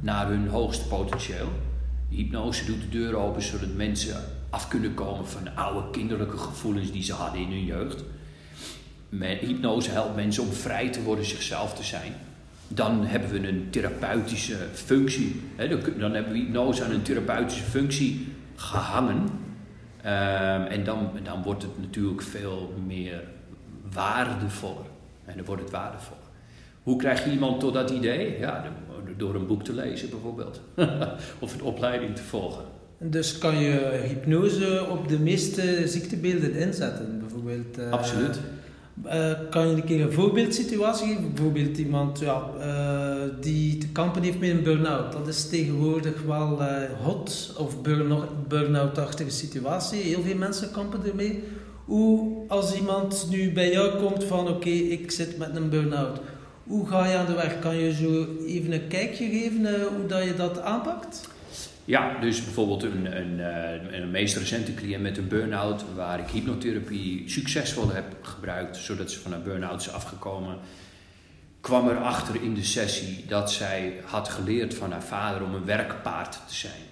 naar 0.00 0.28
hun 0.28 0.48
hoogste 0.48 0.86
potentieel. 0.86 1.48
Hypnose 2.14 2.64
doet 2.64 2.80
de 2.80 2.88
deur 2.88 3.16
open 3.16 3.42
zodat 3.42 3.74
mensen 3.74 4.16
af 4.50 4.68
kunnen 4.68 4.94
komen 4.94 5.28
van 5.28 5.56
oude 5.56 5.90
kinderlijke 5.90 6.36
gevoelens 6.36 6.92
die 6.92 7.02
ze 7.02 7.12
hadden 7.12 7.40
in 7.40 7.50
hun 7.50 7.64
jeugd. 7.64 8.04
Hypnose 9.20 9.90
helpt 9.90 10.16
mensen 10.16 10.42
om 10.42 10.52
vrij 10.52 10.90
te 10.90 11.02
worden 11.02 11.24
zichzelf 11.24 11.74
te 11.74 11.82
zijn. 11.82 12.12
Dan 12.68 13.04
hebben 13.04 13.30
we 13.30 13.48
een 13.48 13.66
therapeutische 13.70 14.56
functie. 14.72 15.42
Dan, 15.98 16.14
hebben 16.14 16.32
we 16.32 16.38
hypnose 16.38 16.84
aan 16.84 16.90
een 16.90 17.02
therapeutische 17.02 17.64
functie 17.64 18.32
gehangen. 18.56 19.28
Ehm, 20.02 20.62
en 20.62 20.84
dan, 20.84 21.10
dan 21.22 21.42
wordt 21.42 21.62
het 21.62 21.78
natuurlijk 21.78 22.22
veel 22.22 22.74
meer 22.86 23.22
waardevoller. 23.92 24.86
En 25.24 25.36
dan 25.36 25.44
wordt 25.44 25.62
het 25.62 25.70
waardevoller. 25.70 26.22
Hoe 26.82 26.96
krijg 26.96 27.24
je 27.24 27.30
iemand 27.30 27.60
tot 27.60 27.74
dat 27.74 27.90
idee? 27.90 28.38
Ja, 28.38 28.64
door 29.16 29.34
een 29.34 29.46
boek 29.46 29.62
te 29.64 29.72
lezen 29.72 30.10
bijvoorbeeld. 30.10 30.60
of 31.38 31.54
een 31.54 31.62
opleiding 31.62 32.16
te 32.16 32.22
volgen. 32.22 32.64
Dus 32.98 33.38
kan 33.38 33.58
je 33.58 34.00
hypnose 34.08 34.86
op 34.90 35.08
de 35.08 35.18
meeste 35.18 35.88
ziektebeelden 35.88 36.54
inzetten, 36.54 37.18
bijvoorbeeld? 37.20 37.78
eh, 37.78 37.90
Absoluut. 37.90 38.38
eh, 39.04 39.30
kan 39.50 39.68
je 39.68 39.74
een 39.74 39.84
keer 39.84 40.00
een 40.02 40.12
voorbeeldsituatie 40.12 41.06
geven? 41.06 41.32
Bijvoorbeeld 41.34 41.78
iemand 41.78 42.18
ja, 42.20 42.42
eh, 42.60 43.22
die 43.40 43.78
te 43.78 43.88
kampen 43.88 44.22
heeft 44.22 44.38
met 44.40 44.50
een 44.50 44.62
burn-out. 44.62 45.12
Dat 45.12 45.28
is 45.28 45.48
tegenwoordig 45.48 46.22
wel 46.26 46.62
hot, 47.02 47.54
of 47.58 47.82
burn- 47.82 48.22
burn-out-achtige 48.48 49.30
situatie. 49.30 50.00
Heel 50.02 50.22
veel 50.22 50.36
mensen 50.36 50.70
kampen 50.70 51.00
ermee. 51.08 51.42
Hoe, 51.84 52.42
als 52.48 52.74
iemand 52.74 53.26
nu 53.30 53.52
bij 53.52 53.72
jou 53.72 53.98
komt 54.02 54.24
van 54.24 54.48
oké, 54.48 54.68
ik 54.68 55.10
zit 55.10 55.38
met 55.38 55.56
een 55.56 55.68
burn-out. 55.70 56.20
Hoe 56.64 56.88
ga 56.88 57.06
je 57.06 57.16
aan 57.16 57.26
de 57.26 57.34
weg? 57.34 57.58
Kan 57.58 57.76
je 57.76 57.92
zo 57.92 58.26
even 58.46 58.72
een 58.72 58.88
kijkje 58.88 59.28
geven 59.28 59.74
eh, 59.74 59.86
hoe 59.86 60.06
dat 60.06 60.24
je 60.24 60.34
dat 60.34 60.60
aanpakt? 60.60 61.28
Ja, 61.84 62.20
dus 62.20 62.44
bijvoorbeeld 62.44 62.82
een, 62.82 63.16
een, 63.16 63.40
eh, 63.40 64.00
een 64.00 64.10
meest 64.10 64.36
recente 64.36 64.74
cliënt 64.74 65.02
met 65.02 65.18
een 65.18 65.28
burn-out, 65.28 65.84
waar 65.94 66.18
ik 66.18 66.28
hypnotherapie 66.28 67.28
succesvol 67.30 67.90
heb 67.90 68.04
gebruikt, 68.22 68.76
zodat 68.76 69.10
ze 69.10 69.20
van 69.20 69.32
haar 69.32 69.42
burn-out 69.42 69.80
is 69.80 69.90
afgekomen, 69.90 70.58
kwam 71.60 71.88
erachter 71.88 72.42
in 72.42 72.54
de 72.54 72.64
sessie 72.64 73.24
dat 73.28 73.52
zij 73.52 74.00
had 74.04 74.28
geleerd 74.28 74.74
van 74.74 74.92
haar 74.92 75.02
vader 75.02 75.42
om 75.42 75.54
een 75.54 75.64
werkpaard 75.64 76.32
te 76.32 76.54
zijn. 76.54 76.82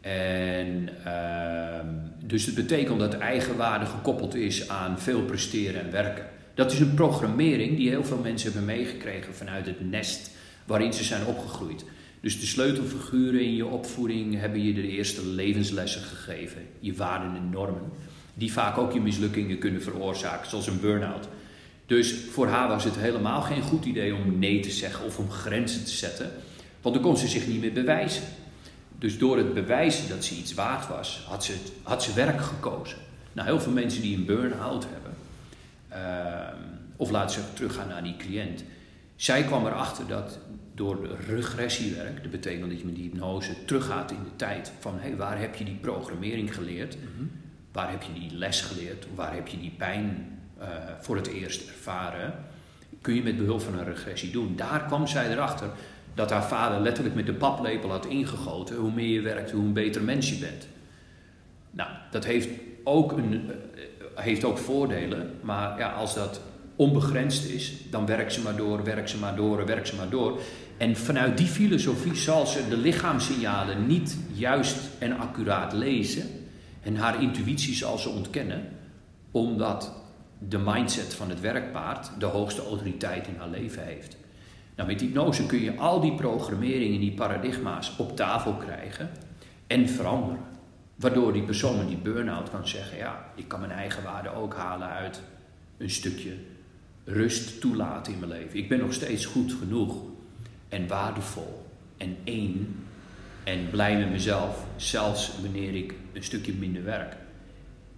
En 0.00 0.88
ehm, 1.04 1.86
dus 2.24 2.46
het 2.46 2.54
betekent 2.54 2.98
dat 2.98 3.18
eigenwaarde 3.18 3.86
gekoppeld 3.86 4.34
is 4.34 4.68
aan 4.68 4.98
veel 4.98 5.22
presteren 5.22 5.80
en 5.80 5.90
werken. 5.90 6.24
Dat 6.58 6.72
is 6.72 6.80
een 6.80 6.94
programmering 6.94 7.76
die 7.76 7.88
heel 7.88 8.04
veel 8.04 8.18
mensen 8.22 8.52
hebben 8.52 8.76
meegekregen 8.76 9.34
vanuit 9.34 9.66
het 9.66 9.90
nest 9.90 10.30
waarin 10.66 10.92
ze 10.92 11.04
zijn 11.04 11.26
opgegroeid. 11.26 11.84
Dus 12.20 12.40
de 12.40 12.46
sleutelfiguren 12.46 13.40
in 13.40 13.54
je 13.54 13.66
opvoeding 13.66 14.40
hebben 14.40 14.64
je 14.64 14.72
de 14.72 14.88
eerste 14.88 15.26
levenslessen 15.26 16.02
gegeven, 16.02 16.62
je 16.80 16.94
waarden 16.94 17.36
en 17.36 17.50
normen, 17.50 17.90
die 18.34 18.52
vaak 18.52 18.78
ook 18.78 18.92
je 18.92 19.00
mislukkingen 19.00 19.58
kunnen 19.58 19.82
veroorzaken, 19.82 20.50
zoals 20.50 20.66
een 20.66 20.80
burn-out. 20.80 21.28
Dus 21.86 22.14
voor 22.30 22.46
haar 22.46 22.68
was 22.68 22.84
het 22.84 22.96
helemaal 22.96 23.40
geen 23.40 23.62
goed 23.62 23.84
idee 23.84 24.14
om 24.14 24.38
nee 24.38 24.60
te 24.60 24.70
zeggen 24.70 25.04
of 25.04 25.18
om 25.18 25.30
grenzen 25.30 25.84
te 25.84 25.90
zetten, 25.90 26.30
want 26.82 26.94
dan 26.94 27.04
kon 27.04 27.16
ze 27.16 27.28
zich 27.28 27.46
niet 27.46 27.60
meer 27.60 27.72
bewijzen. 27.72 28.22
Dus 28.98 29.18
door 29.18 29.36
het 29.36 29.54
bewijzen 29.54 30.08
dat 30.08 30.24
ze 30.24 30.34
iets 30.34 30.54
waard 30.54 30.88
was, 30.88 31.24
had 31.28 31.44
ze, 31.44 31.54
had 31.82 32.02
ze 32.02 32.14
werk 32.14 32.40
gekozen. 32.40 32.98
Nou, 33.32 33.48
heel 33.48 33.60
veel 33.60 33.72
mensen 33.72 34.02
die 34.02 34.16
een 34.16 34.24
burn-out 34.24 34.86
hebben, 34.92 35.07
of 36.96 37.10
laten 37.10 37.34
ze 37.34 37.52
teruggaan 37.52 37.88
naar 37.88 38.02
die 38.02 38.16
cliënt. 38.16 38.64
Zij 39.16 39.42
kwam 39.44 39.66
erachter 39.66 40.06
dat 40.06 40.38
door 40.74 41.08
regressiewerk, 41.26 42.22
dat 42.22 42.30
betekent 42.30 42.70
dat 42.70 42.78
je 42.78 42.86
met 42.86 42.94
die 42.94 43.10
hypnose 43.10 43.64
teruggaat 43.64 44.10
in 44.10 44.22
de 44.24 44.36
tijd 44.36 44.72
van 44.78 44.98
hey, 44.98 45.16
waar 45.16 45.38
heb 45.38 45.54
je 45.54 45.64
die 45.64 45.78
programmering 45.80 46.54
geleerd, 46.54 46.96
mhm. 46.96 47.24
waar 47.72 47.90
heb 47.90 48.02
je 48.02 48.12
die 48.12 48.38
les 48.38 48.60
geleerd, 48.60 49.06
waar 49.14 49.34
heb 49.34 49.48
je 49.48 49.58
die 49.58 49.74
pijn 49.76 50.38
uh, 50.60 50.66
voor 51.00 51.16
het 51.16 51.26
eerst 51.26 51.68
ervaren, 51.68 52.34
kun 53.00 53.14
je 53.14 53.22
met 53.22 53.36
behulp 53.36 53.60
van 53.60 53.78
een 53.78 53.84
regressie 53.84 54.30
doen. 54.30 54.56
Daar 54.56 54.84
kwam 54.86 55.06
zij 55.06 55.32
erachter 55.32 55.70
dat 56.14 56.30
haar 56.30 56.44
vader 56.44 56.80
letterlijk 56.80 57.14
met 57.14 57.26
de 57.26 57.34
paplepel 57.34 57.90
had 57.90 58.06
ingegoten. 58.06 58.76
Hoe 58.76 58.92
meer 58.92 59.08
je 59.08 59.20
werkt, 59.20 59.50
hoe 59.50 59.64
een 59.64 59.72
beter 59.72 60.02
mens 60.02 60.28
je 60.28 60.36
bent. 60.36 60.68
Nou, 61.70 61.90
dat 62.10 62.24
heeft 62.24 62.48
ook, 62.84 63.12
een, 63.12 63.50
eh, 63.50 63.82
heeft 64.22 64.44
ook 64.44 64.58
voordelen, 64.58 65.30
maar 65.40 65.78
ja, 65.78 65.88
als 65.88 66.14
dat 66.14 66.40
onbegrensd 66.76 67.48
is, 67.48 67.72
dan 67.90 68.06
werkt 68.06 68.32
ze 68.32 68.42
maar 68.42 68.56
door, 68.56 68.84
werkt 68.84 69.10
ze 69.10 69.18
maar 69.18 69.36
door, 69.36 69.66
werkt 69.66 69.88
ze 69.88 69.96
maar 69.96 70.08
door. 70.08 70.40
En 70.76 70.96
vanuit 70.96 71.38
die 71.38 71.46
filosofie 71.46 72.14
zal 72.14 72.46
ze 72.46 72.68
de 72.68 72.76
lichaamssignalen 72.76 73.86
niet 73.86 74.16
juist 74.32 74.78
en 74.98 75.18
accuraat 75.18 75.72
lezen 75.72 76.26
en 76.82 76.96
haar 76.96 77.22
intuïtie 77.22 77.74
zal 77.74 77.98
ze 77.98 78.08
ontkennen, 78.08 78.68
omdat 79.30 79.92
de 80.38 80.58
mindset 80.58 81.14
van 81.14 81.28
het 81.28 81.40
werkpaard 81.40 82.10
de 82.18 82.26
hoogste 82.26 82.62
autoriteit 82.62 83.26
in 83.26 83.36
haar 83.38 83.48
leven 83.48 83.84
heeft. 83.84 84.16
Nou, 84.76 84.88
met 84.88 85.00
hypnose 85.00 85.46
kun 85.46 85.60
je 85.60 85.76
al 85.76 86.00
die 86.00 86.14
programmeringen, 86.14 87.00
die 87.00 87.14
paradigma's 87.14 87.92
op 87.98 88.16
tafel 88.16 88.54
krijgen 88.54 89.10
en 89.66 89.88
veranderen. 89.88 90.57
Waardoor 90.98 91.32
die 91.32 91.42
persoon 91.42 91.86
die 91.86 91.96
burn-out 91.96 92.50
kan 92.50 92.68
zeggen: 92.68 92.96
Ja, 92.98 93.24
ik 93.34 93.48
kan 93.48 93.60
mijn 93.60 93.72
eigen 93.72 94.02
waarde 94.02 94.34
ook 94.34 94.54
halen 94.54 94.88
uit 94.88 95.22
een 95.76 95.90
stukje 95.90 96.32
rust 97.04 97.60
toelaten 97.60 98.12
in 98.12 98.18
mijn 98.18 98.30
leven. 98.30 98.58
Ik 98.58 98.68
ben 98.68 98.78
nog 98.78 98.92
steeds 98.92 99.26
goed 99.26 99.52
genoeg 99.52 99.96
en 100.68 100.88
waardevol 100.88 101.66
en 101.96 102.16
één 102.24 102.84
en 103.44 103.70
blij 103.70 103.98
met 103.98 104.10
mezelf, 104.10 104.66
zelfs 104.76 105.32
wanneer 105.40 105.74
ik 105.74 105.94
een 106.12 106.24
stukje 106.24 106.52
minder 106.52 106.84
werk. 106.84 107.16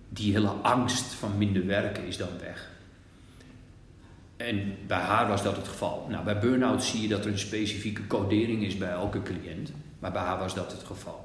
Die 0.08 0.32
hele 0.32 0.48
angst 0.48 1.14
van 1.14 1.38
minder 1.38 1.66
werken 1.66 2.04
is 2.04 2.16
dan 2.16 2.38
weg. 2.40 2.70
En 4.36 4.76
bij 4.86 4.98
haar 4.98 5.28
was 5.28 5.42
dat 5.42 5.56
het 5.56 5.68
geval. 5.68 6.06
Nou, 6.08 6.24
bij 6.24 6.38
burn-out 6.38 6.84
zie 6.84 7.02
je 7.02 7.08
dat 7.08 7.24
er 7.24 7.30
een 7.30 7.38
specifieke 7.38 8.06
codering 8.06 8.64
is 8.64 8.78
bij 8.78 8.90
elke 8.90 9.22
cliënt. 9.22 9.72
Maar 9.98 10.12
bij 10.12 10.22
haar 10.22 10.38
was 10.38 10.54
dat 10.54 10.72
het 10.72 10.82
geval. 10.82 11.24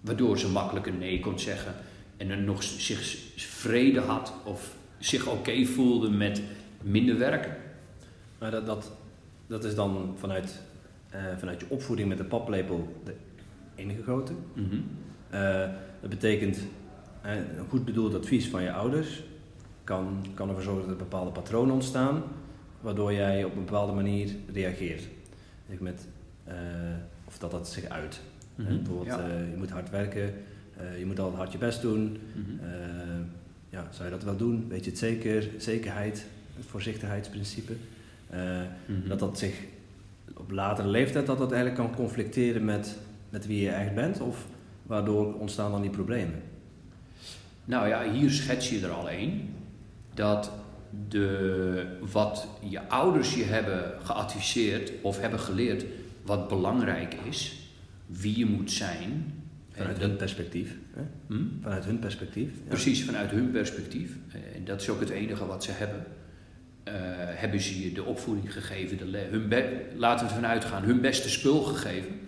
Waardoor 0.00 0.38
ze 0.38 0.48
makkelijk 0.48 0.86
een 0.86 0.98
nee 0.98 1.20
kon 1.20 1.38
zeggen. 1.38 1.74
En 2.16 2.30
er 2.30 2.38
nog 2.38 2.62
zich 2.62 3.16
vrede 3.36 4.00
had 4.00 4.32
of 4.44 4.76
zich 4.98 5.26
oké 5.26 5.64
voelde 5.64 6.10
met 6.10 6.42
minder 6.82 7.18
werken. 7.18 7.56
Maar 8.38 8.50
dat, 8.50 8.66
dat, 8.66 8.92
dat 9.46 9.64
is 9.64 9.74
dan 9.74 10.14
vanuit, 10.18 10.60
uh, 11.14 11.20
vanuit 11.38 11.60
je 11.60 11.66
opvoeding 11.68 12.08
met 12.08 12.18
de 12.18 12.24
paplepel 12.24 13.02
ingegoten. 13.74 14.36
Mm 14.54 14.68
-hmm. 14.68 14.84
uh, 15.34 15.68
dat 16.00 16.10
betekent 16.10 16.56
uh, 17.24 17.34
een 17.34 17.68
goed 17.68 17.84
bedoeld 17.84 18.14
advies 18.14 18.48
van 18.48 18.62
je 18.62 18.72
ouders 18.72 19.22
kan, 19.84 20.26
kan 20.34 20.48
ervoor 20.48 20.62
zorgen 20.62 20.82
dat 20.82 20.90
er 20.90 20.96
bepaalde 20.96 21.30
patronen 21.30 21.74
ontstaan, 21.74 22.22
waardoor 22.80 23.12
jij 23.12 23.44
op 23.44 23.56
een 23.56 23.64
bepaalde 23.64 23.92
manier 23.92 24.28
reageert. 24.52 25.08
Met, 25.78 26.06
of 27.24 27.38
dat 27.38 27.50
dat 27.50 27.68
zich 27.68 27.88
uit. 27.88 28.20
Mm 28.56 28.66
-hmm. 28.66 28.76
Bijvoorbeeld, 28.76 29.18
ja. 29.18 29.26
je 29.26 29.56
moet 29.56 29.70
hard 29.70 29.90
werken, 29.90 30.34
je 30.98 31.06
moet 31.06 31.18
altijd 31.18 31.38
hard 31.38 31.52
je 31.52 31.58
best 31.58 31.82
doen. 31.82 32.00
Mm 32.00 32.44
-hmm. 32.44 32.58
ja, 33.68 33.86
zou 33.90 34.04
je 34.04 34.10
dat 34.10 34.24
wel 34.24 34.36
doen? 34.36 34.66
Weet 34.68 34.84
je 34.84 34.90
het 34.90 34.98
zeker? 34.98 35.48
Zekerheid, 35.58 36.26
het 36.56 36.66
voorzichtigheidsprincipe. 36.66 37.72
Uh, 38.34 38.38
mm-hmm. 38.86 39.08
Dat 39.08 39.18
dat 39.18 39.38
zich 39.38 39.54
op 40.36 40.50
latere 40.50 40.88
leeftijd 40.88 41.26
dat 41.26 41.38
dat 41.38 41.52
eigenlijk 41.52 41.82
kan 41.82 41.96
conflicteren 41.96 42.64
met, 42.64 42.96
met 43.30 43.46
wie 43.46 43.62
je 43.62 43.70
echt 43.70 43.94
bent, 43.94 44.20
of 44.20 44.46
waardoor 44.82 45.34
ontstaan 45.34 45.70
dan 45.70 45.82
die 45.82 45.90
problemen? 45.90 46.42
Nou 47.64 47.88
ja, 47.88 48.10
hier 48.12 48.30
schets 48.30 48.70
je 48.70 48.80
er 48.80 48.90
al 48.90 49.08
één. 49.08 49.54
Dat 50.14 50.50
de, 51.08 51.86
wat 52.12 52.48
je 52.60 52.88
ouders 52.88 53.34
je 53.34 53.44
hebben 53.44 53.92
geadviseerd 54.02 54.92
of 55.02 55.20
hebben 55.20 55.40
geleerd, 55.40 55.84
wat 56.22 56.48
belangrijk 56.48 57.16
is, 57.24 57.55
wie 58.06 58.38
je 58.38 58.46
moet 58.46 58.72
zijn. 58.72 59.32
Vanuit 59.70 59.98
hun 59.98 60.16
perspectief. 60.16 60.76
Hè? 60.94 61.02
Hm? 61.26 61.44
Vanuit 61.60 61.84
hun 61.84 61.98
perspectief. 61.98 62.50
Ja. 62.50 62.68
Precies, 62.68 63.04
vanuit 63.04 63.30
hun 63.30 63.50
perspectief. 63.50 64.12
En 64.54 64.64
dat 64.64 64.80
is 64.80 64.88
ook 64.88 65.00
het 65.00 65.08
enige 65.08 65.46
wat 65.46 65.64
ze 65.64 65.70
hebben. 65.70 66.04
Uh, 66.88 66.94
hebben 67.16 67.60
ze 67.60 67.82
je 67.82 67.92
de 67.92 68.04
opvoeding 68.04 68.52
gegeven, 68.52 68.98
de 68.98 69.18
hun 69.30 69.48
laten 69.96 70.26
we 70.26 70.32
ervan 70.32 70.50
uitgaan, 70.50 70.82
hun 70.82 71.00
beste 71.00 71.30
spul 71.30 71.62
gegeven. 71.62 72.20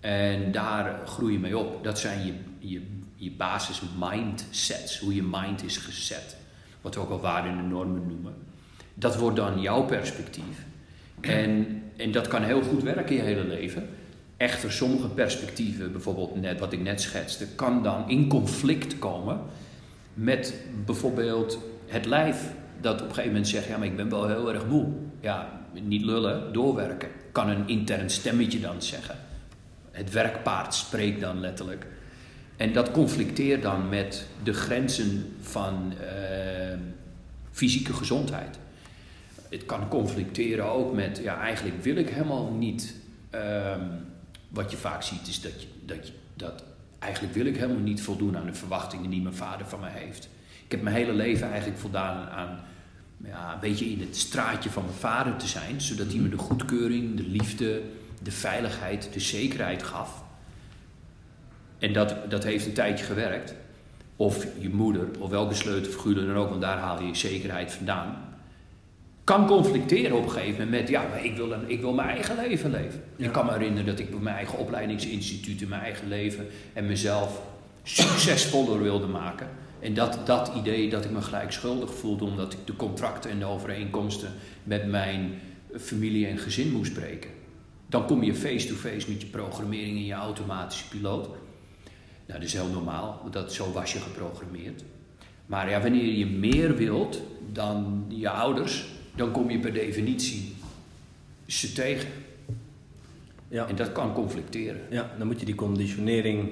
En 0.00 0.52
daar 0.52 1.06
groei 1.06 1.32
je 1.32 1.38
mee 1.38 1.58
op. 1.58 1.84
Dat 1.84 1.98
zijn 1.98 2.26
je, 2.26 2.32
je, 2.58 2.82
je 3.16 3.30
basis 3.30 3.82
mindsets, 3.98 4.98
hoe 4.98 5.14
je 5.14 5.22
mind 5.30 5.64
is 5.64 5.76
gezet. 5.76 6.36
Wat 6.80 6.94
we 6.94 7.00
ook 7.00 7.10
al 7.10 7.20
waarden 7.20 7.58
en 7.58 7.68
normen 7.68 8.06
noemen. 8.06 8.34
Dat 8.94 9.16
wordt 9.16 9.36
dan 9.36 9.60
jouw 9.60 9.84
perspectief. 9.84 10.64
En, 11.20 11.82
en 11.96 12.12
dat 12.12 12.28
kan 12.28 12.42
heel 12.42 12.62
goed 12.62 12.82
werken 12.82 13.16
je 13.16 13.22
hele 13.22 13.44
leven. 13.44 13.88
Echter, 14.36 14.72
sommige 14.72 15.08
perspectieven, 15.08 15.92
bijvoorbeeld 15.92 16.40
net 16.40 16.60
wat 16.60 16.72
ik 16.72 16.80
net 16.80 17.00
schetste, 17.00 17.46
kan 17.46 17.82
dan 17.82 18.08
in 18.08 18.28
conflict 18.28 18.98
komen 18.98 19.40
met 20.14 20.54
bijvoorbeeld 20.84 21.58
het 21.86 22.06
lijf 22.06 22.52
dat 22.80 22.94
op 22.94 23.00
een 23.00 23.14
gegeven 23.14 23.30
moment 23.30 23.48
zegt, 23.48 23.66
ja, 23.66 23.76
maar 23.76 23.86
ik 23.86 23.96
ben 23.96 24.08
wel 24.08 24.28
heel 24.28 24.52
erg 24.54 24.66
moe. 24.66 24.86
Ja, 25.20 25.60
niet 25.72 26.02
lullen, 26.02 26.52
doorwerken. 26.52 27.08
Kan 27.32 27.48
een 27.48 27.68
intern 27.68 28.10
stemmetje 28.10 28.60
dan 28.60 28.82
zeggen. 28.82 29.16
Het 29.90 30.10
werkpaard 30.10 30.74
spreekt 30.74 31.20
dan 31.20 31.40
letterlijk. 31.40 31.86
En 32.56 32.72
dat 32.72 32.90
conflicteert 32.90 33.62
dan 33.62 33.88
met 33.88 34.26
de 34.42 34.52
grenzen 34.52 35.36
van 35.40 35.92
uh, 36.00 36.78
fysieke 37.50 37.92
gezondheid. 37.92 38.58
Het 39.48 39.66
kan 39.66 39.88
conflicteren 39.88 40.64
ook 40.64 40.94
met, 40.94 41.20
ja, 41.22 41.40
eigenlijk 41.40 41.82
wil 41.82 41.96
ik 41.96 42.08
helemaal 42.08 42.52
niet. 42.52 42.94
Uh, 43.34 43.40
wat 44.54 44.70
je 44.70 44.76
vaak 44.76 45.02
ziet 45.02 45.28
is 45.28 45.40
dat, 45.40 45.62
je, 45.62 45.68
dat, 45.84 46.12
dat 46.34 46.64
eigenlijk 46.98 47.34
wil 47.34 47.46
ik 47.46 47.56
helemaal 47.56 47.82
niet 47.82 48.02
voldoen 48.02 48.36
aan 48.36 48.46
de 48.46 48.54
verwachtingen 48.54 49.10
die 49.10 49.22
mijn 49.22 49.34
vader 49.34 49.66
van 49.66 49.80
mij 49.80 49.92
heeft. 49.92 50.28
Ik 50.64 50.70
heb 50.70 50.82
mijn 50.82 50.96
hele 50.96 51.12
leven 51.12 51.48
eigenlijk 51.48 51.80
voldaan 51.80 52.28
aan 52.28 52.60
ja, 53.24 53.52
een 53.52 53.60
beetje 53.60 53.90
in 53.90 54.00
het 54.00 54.16
straatje 54.16 54.70
van 54.70 54.84
mijn 54.84 54.96
vader 54.96 55.36
te 55.36 55.46
zijn, 55.46 55.80
zodat 55.80 56.06
hij 56.06 56.16
me 56.16 56.28
de 56.28 56.38
goedkeuring, 56.38 57.16
de 57.16 57.22
liefde, 57.22 57.82
de 58.22 58.30
veiligheid, 58.30 59.12
de 59.12 59.20
zekerheid 59.20 59.82
gaf. 59.82 60.24
En 61.78 61.92
dat, 61.92 62.30
dat 62.30 62.44
heeft 62.44 62.66
een 62.66 62.72
tijdje 62.72 63.04
gewerkt. 63.04 63.54
Of 64.16 64.46
je 64.58 64.68
moeder, 64.68 65.08
of 65.18 65.30
welke 65.30 65.54
sleutelfiguur 65.54 66.14
dan 66.14 66.36
ook, 66.36 66.48
want 66.48 66.60
daar 66.60 66.78
haal 66.78 67.00
je 67.00 67.06
je 67.06 67.14
zekerheid 67.14 67.72
vandaan. 67.72 68.33
Kan 69.24 69.46
conflicteren 69.46 70.16
op 70.16 70.24
een 70.24 70.30
gegeven 70.30 70.64
moment 70.64 70.70
met, 70.70 70.88
ja, 70.88 71.08
maar 71.08 71.24
ik 71.24 71.36
wil, 71.36 71.52
een, 71.52 71.70
ik 71.70 71.80
wil 71.80 71.92
mijn 71.92 72.08
eigen 72.08 72.36
leven 72.36 72.70
leven. 72.70 73.02
Ik 73.16 73.32
kan 73.32 73.46
me 73.46 73.52
herinneren 73.52 73.86
dat 73.86 73.98
ik 73.98 74.10
bij 74.10 74.18
mijn 74.18 74.36
eigen 74.36 74.58
opleidingsinstituut 74.58 75.60
in 75.60 75.68
mijn 75.68 75.82
eigen 75.82 76.08
leven 76.08 76.46
en 76.72 76.86
mezelf 76.86 77.42
succesvoller 77.82 78.82
wilde 78.82 79.06
maken. 79.06 79.48
En 79.80 79.94
dat, 79.94 80.26
dat 80.26 80.52
idee 80.56 80.90
dat 80.90 81.04
ik 81.04 81.10
me 81.10 81.22
gelijk 81.22 81.52
schuldig 81.52 81.94
voelde 81.94 82.24
omdat 82.24 82.52
ik 82.52 82.58
de 82.64 82.76
contracten 82.76 83.30
en 83.30 83.38
de 83.38 83.44
overeenkomsten 83.44 84.32
met 84.62 84.86
mijn 84.86 85.40
familie 85.78 86.26
en 86.26 86.38
gezin 86.38 86.72
moest 86.72 86.92
breken. 86.92 87.30
Dan 87.86 88.06
kom 88.06 88.22
je 88.22 88.34
face-to-face 88.34 89.10
met 89.10 89.20
je 89.20 89.26
programmering 89.26 89.96
in 89.96 90.04
je 90.04 90.12
automatische 90.12 90.88
piloot. 90.88 91.26
Nou, 91.26 91.38
dat 92.40 92.42
is 92.42 92.52
heel 92.52 92.68
normaal, 92.68 93.18
want 93.20 93.32
dat, 93.32 93.52
zo 93.52 93.72
was 93.72 93.92
je 93.92 93.98
geprogrammeerd. 93.98 94.84
Maar 95.46 95.70
ja, 95.70 95.80
wanneer 95.80 96.12
je 96.12 96.26
meer 96.26 96.76
wilt 96.76 97.22
dan 97.52 98.04
je 98.08 98.30
ouders, 98.30 98.86
dan 99.16 99.30
kom 99.30 99.50
je 99.50 99.58
per 99.58 99.72
definitie 99.72 100.54
ze 101.46 101.72
tegen. 101.72 102.08
Ja. 103.48 103.68
En 103.68 103.76
dat 103.76 103.92
kan 103.92 104.12
conflicteren. 104.12 104.80
Ja, 104.90 105.10
dan 105.18 105.26
moet 105.26 105.40
je 105.40 105.46
die 105.46 105.54
conditionering 105.54 106.48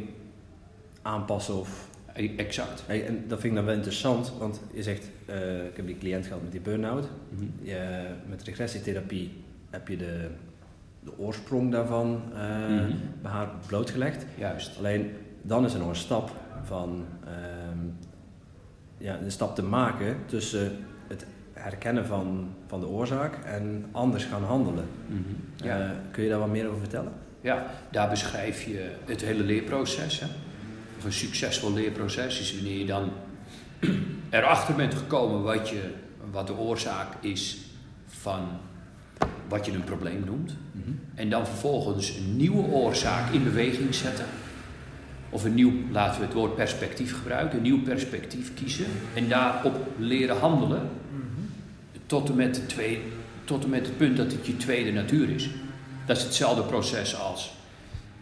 aanpassen 1.02 1.54
of... 1.54 1.88
E- 2.14 2.36
Exact. 2.36 2.82
Hey, 2.86 3.06
en 3.06 3.24
dat 3.28 3.40
vind 3.40 3.52
ik 3.52 3.58
dan 3.58 3.64
wel 3.64 3.74
interessant, 3.74 4.32
want 4.38 4.60
je 4.74 4.82
zegt, 4.82 5.10
eh, 5.26 5.64
ik 5.64 5.76
heb 5.76 5.86
die 5.86 5.98
cliënt 5.98 6.26
gehad 6.26 6.42
met 6.42 6.52
die 6.52 6.60
burn-out. 6.60 7.08
Mhm. 7.28 7.44
Je, 7.62 8.06
met 8.28 8.42
regressietherapie 8.42 9.32
heb 9.70 9.88
je 9.88 9.96
de, 9.96 10.28
de 11.04 11.18
oorsprong 11.18 11.70
daarvan 11.72 12.22
Mhm. 12.32 12.92
bij 13.22 13.30
haar 13.30 13.50
blootgelegd. 13.66 14.24
Juist. 14.38 14.78
Alleen 14.78 15.10
dan 15.42 15.64
is 15.64 15.72
er 15.72 15.78
nog 15.78 15.88
een 15.88 15.96
stap 15.96 16.30
van 16.64 17.04
ehm, 17.24 17.78
ja, 18.98 19.18
een 19.20 19.30
stap 19.30 19.54
te 19.54 19.62
maken 19.62 20.16
tussen 20.26 20.72
het 21.08 21.26
herkennen 21.52 22.06
van, 22.06 22.54
van 22.66 22.80
de 22.80 22.86
oorzaak 22.86 23.44
en 23.44 23.84
anders 23.92 24.24
gaan 24.24 24.44
handelen. 24.44 24.84
Mhm. 25.06 25.20
Ja. 25.66 25.80
Eh, 25.80 25.90
kun 26.10 26.22
je 26.22 26.28
daar 26.28 26.38
wat 26.38 26.48
meer 26.48 26.66
over 26.66 26.78
vertellen? 26.78 27.12
Ja, 27.40 27.66
daar 27.90 28.08
beschrijf 28.08 28.62
je 28.62 28.90
het 29.04 29.20
hele 29.20 29.42
leerproces. 29.42 30.20
Hè? 30.20 30.26
Of 30.98 31.04
een 31.04 31.12
succesvol 31.12 31.72
leerproces 31.72 32.40
is 32.40 32.54
wanneer 32.54 32.78
je 32.78 32.86
dan 32.86 33.10
erachter 34.30 34.74
bent 34.74 34.94
gekomen 34.94 35.42
wat, 35.42 35.68
je, 35.68 35.90
wat 36.30 36.46
de 36.46 36.56
oorzaak 36.56 37.14
is 37.20 37.58
van 38.06 38.48
wat 39.48 39.66
je 39.66 39.72
een 39.72 39.84
probleem 39.84 40.24
noemt. 40.24 40.56
En 41.14 41.30
dan 41.30 41.46
vervolgens 41.46 42.16
een 42.16 42.36
nieuwe 42.36 42.66
oorzaak 42.66 43.32
in 43.32 43.44
beweging 43.44 43.94
zetten. 43.94 44.24
Of 45.30 45.44
een 45.44 45.54
nieuw, 45.54 45.72
laten 45.90 46.20
we 46.20 46.26
het 46.26 46.34
woord 46.34 46.54
perspectief 46.54 47.16
gebruiken, 47.16 47.56
een 47.56 47.62
nieuw 47.62 47.82
perspectief 47.82 48.54
kiezen. 48.54 48.86
En 49.14 49.28
daarop 49.28 49.86
leren 49.98 50.38
handelen 50.38 50.88
tot 52.12 52.28
en 52.28 52.36
met, 52.36 52.54
de 52.54 52.66
twee, 52.66 53.02
tot 53.44 53.64
en 53.64 53.70
met 53.70 53.86
het 53.86 53.96
punt 53.96 54.16
dat 54.16 54.32
het 54.32 54.46
je 54.46 54.56
tweede 54.56 54.92
natuur 54.92 55.30
is. 55.30 55.48
Dat 56.06 56.16
is 56.16 56.22
hetzelfde 56.22 56.62
proces 56.62 57.16
als 57.16 57.52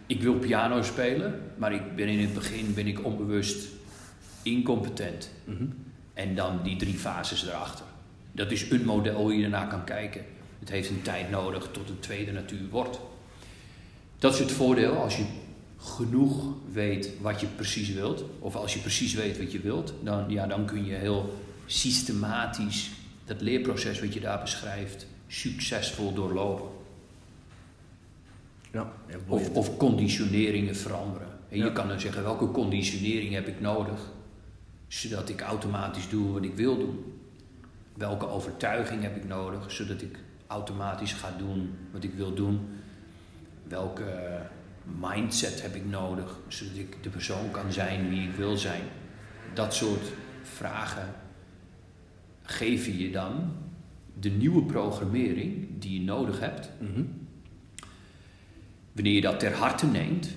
ik 0.05 0.21
wil 0.21 0.33
piano 0.33 0.81
spelen, 0.81 1.41
maar 1.57 1.73
ik 1.73 1.95
ben 1.95 2.07
in 2.07 2.19
het 2.19 2.33
begin 2.33 2.73
ben 2.73 2.87
ik 2.87 3.05
onbewust 3.05 3.67
incompetent. 4.41 5.29
En 6.13 6.35
dan 6.35 6.59
die 6.63 6.75
drie 6.75 6.93
fases 6.93 7.47
erachter. 7.47 7.85
Dat 8.31 8.51
is 8.51 8.69
een 8.69 8.85
model 8.85 9.15
hoe 9.15 9.37
je 9.37 9.43
ernaar 9.43 9.67
kan 9.67 9.83
kijken. 9.83 10.25
Het 10.59 10.69
heeft 10.69 10.89
een 10.89 11.01
tijd 11.01 11.29
nodig 11.29 11.69
tot 11.71 11.89
een 11.89 11.99
tweede 11.99 12.31
natuur 12.31 12.69
wordt. 12.69 12.99
Dat 14.19 14.33
is 14.33 14.39
het 14.39 14.51
voordeel 14.51 14.93
als 14.93 15.17
je 15.17 15.25
genoeg 15.77 16.53
weet 16.71 17.11
wat 17.21 17.41
je 17.41 17.47
precies 17.47 17.89
wilt. 17.89 18.23
Of 18.39 18.55
als 18.55 18.73
je 18.73 18.79
precies 18.79 19.13
weet 19.13 19.37
wat 19.37 19.51
je 19.51 19.59
wilt, 19.59 19.93
dan, 20.03 20.25
ja, 20.27 20.47
dan 20.47 20.65
kun 20.65 20.85
je 20.85 20.93
heel 20.93 21.39
systematisch 21.65 22.89
dat 23.31 23.41
leerproces 23.41 23.99
wat 23.99 24.13
je 24.13 24.19
daar 24.19 24.41
beschrijft 24.41 25.07
succesvol 25.27 26.13
doorlopen. 26.13 26.69
Ja, 28.71 28.91
Of, 29.27 29.49
of 29.49 29.77
conditioneringen 29.77 30.75
veranderen. 30.75 31.27
En 31.49 31.57
Ja. 31.57 31.65
je 31.65 31.71
kan 31.71 31.87
dan 31.87 31.99
zeggen, 31.99 32.23
welke 32.23 32.51
conditionering 32.51 33.33
heb 33.33 33.47
ik 33.47 33.59
nodig? 33.61 33.99
Zodat 34.87 35.29
ik 35.29 35.41
automatisch 35.41 36.09
doe 36.09 36.31
wat 36.31 36.43
ik 36.43 36.55
wil 36.55 36.77
doen. 36.77 37.13
Welke 37.93 38.27
overtuiging 38.27 39.01
heb 39.01 39.15
ik 39.15 39.27
nodig? 39.27 39.71
Zodat 39.71 40.01
ik 40.01 40.17
automatisch 40.47 41.13
ga 41.13 41.33
doen 41.37 41.73
wat 41.91 42.03
ik 42.03 42.13
wil 42.13 42.33
doen. 42.33 42.67
Welke 43.67 44.39
mindset 44.99 45.61
heb 45.61 45.75
ik 45.75 45.85
nodig? 45.85 46.39
Zodat 46.47 46.75
ik 46.77 47.03
de 47.03 47.09
persoon 47.09 47.51
kan 47.51 47.71
zijn 47.71 48.09
wie 48.09 48.27
ik 48.29 48.35
wil 48.35 48.57
zijn. 48.57 48.83
Dat 49.53 49.73
soort 49.73 50.11
vragen 50.43 51.20
geven 52.51 52.97
je 52.97 53.11
dan 53.11 53.51
de 54.19 54.29
nieuwe 54.29 54.63
programmering 54.63 55.67
die 55.79 55.93
je 55.93 56.01
nodig 56.01 56.39
hebt 56.39 56.69
Mhm. 56.79 57.03
Wanneer 58.91 59.13
je 59.13 59.21
dat 59.21 59.39
ter 59.39 59.53
harte 59.53 59.85
neemt, 59.85 60.29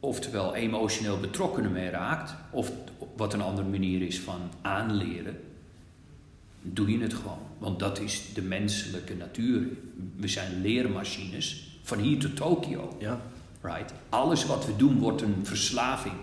oftewel 0.00 0.54
emotioneel 0.54 1.18
betrokken 1.18 1.64
ermee 1.64 1.90
raakt, 1.90 2.34
of 2.50 2.72
wat 3.16 3.34
een 3.34 3.40
andere 3.40 3.68
manier 3.68 4.02
is 4.02 4.20
van 4.20 4.40
aanleren, 4.60 5.40
doe 6.62 6.90
je 6.90 6.98
het 6.98 7.14
gewoon. 7.14 7.38
Want 7.58 7.78
dat 7.78 8.00
is 8.00 8.32
de 8.34 8.42
menselijke 8.42 9.14
natuur. 9.14 9.66
We 10.16 10.28
zijn 10.28 10.60
leermachines 10.60 11.78
van 11.82 11.98
hier 11.98 12.18
tot 12.18 12.36
Tokio. 12.36 12.96
Ja, 12.98 13.20
Right? 13.62 13.92
Alles 14.08 14.46
wat 14.46 14.66
we 14.66 14.76
doen 14.76 14.98
wordt 14.98 15.22
een 15.22 15.36
verslaving. 15.42 16.14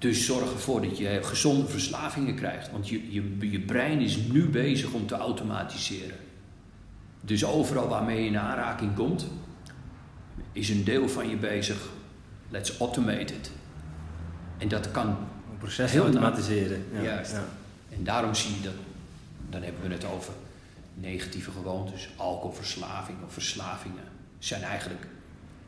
Dus 0.00 0.24
zorg 0.24 0.52
ervoor 0.52 0.80
dat 0.80 0.98
je 0.98 1.20
gezonde 1.22 1.66
verslavingen 1.66 2.34
krijgt. 2.34 2.70
Want 2.70 2.88
je, 2.88 3.12
je, 3.12 3.50
je 3.50 3.60
brein 3.60 4.00
is 4.00 4.16
nu 4.16 4.48
bezig 4.48 4.92
om 4.92 5.06
te 5.06 5.14
automatiseren. 5.14 6.16
Dus 7.20 7.44
overal 7.44 7.88
waarmee 7.88 8.20
je 8.20 8.26
in 8.26 8.38
aanraking 8.38 8.94
komt, 8.94 9.26
is 10.52 10.68
een 10.68 10.84
deel 10.84 11.08
van 11.08 11.28
je 11.28 11.36
bezig. 11.36 11.88
Let's 12.48 12.78
automate 12.78 13.34
it. 13.34 13.50
En 14.58 14.68
dat 14.68 14.90
kan. 14.90 15.06
een 15.06 15.58
proces 15.58 15.92
Heel 15.92 16.02
automatiseren. 16.02 16.84
Ja, 16.92 17.02
Juist. 17.02 17.32
Ja. 17.32 17.44
En 17.88 18.04
daarom 18.04 18.34
zie 18.34 18.54
je 18.54 18.62
dat. 18.62 18.72
Dan 19.50 19.62
hebben 19.62 19.82
we 19.82 19.94
het 19.94 20.04
over 20.04 20.32
negatieve 20.94 21.50
gewoontes, 21.50 22.08
alcoholverslaving 22.16 23.18
of 23.26 23.32
verslavingen. 23.32 24.04
Zijn 24.38 24.62
eigenlijk. 24.62 25.06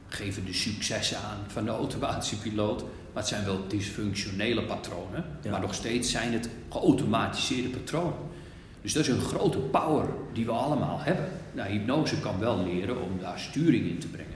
geven 0.09 0.45
de 0.45 0.53
successen 0.53 1.18
aan 1.18 1.38
van 1.47 1.64
de 1.64 1.71
automatische 1.71 2.38
piloot. 2.38 2.85
Maar 3.12 3.22
het 3.22 3.33
zijn 3.33 3.44
wel 3.44 3.68
dysfunctionele 3.68 4.62
patronen. 4.62 5.25
Ja. 5.42 5.51
Maar 5.51 5.61
nog 5.61 5.75
steeds 5.75 6.11
zijn 6.11 6.33
het 6.33 6.48
geautomatiseerde 6.68 7.68
patronen. 7.68 8.18
Dus 8.83 8.92
dat 8.92 9.03
is 9.03 9.09
een 9.09 9.20
grote 9.20 9.59
power 9.59 10.07
die 10.33 10.44
we 10.44 10.51
allemaal 10.53 10.98
hebben. 11.01 11.25
Nou, 11.53 11.70
hypnose 11.70 12.20
kan 12.20 12.38
wel 12.38 12.64
leren 12.64 13.03
om 13.03 13.11
daar 13.20 13.38
sturing 13.38 13.87
in 13.87 13.98
te 13.98 14.09
brengen. 14.09 14.33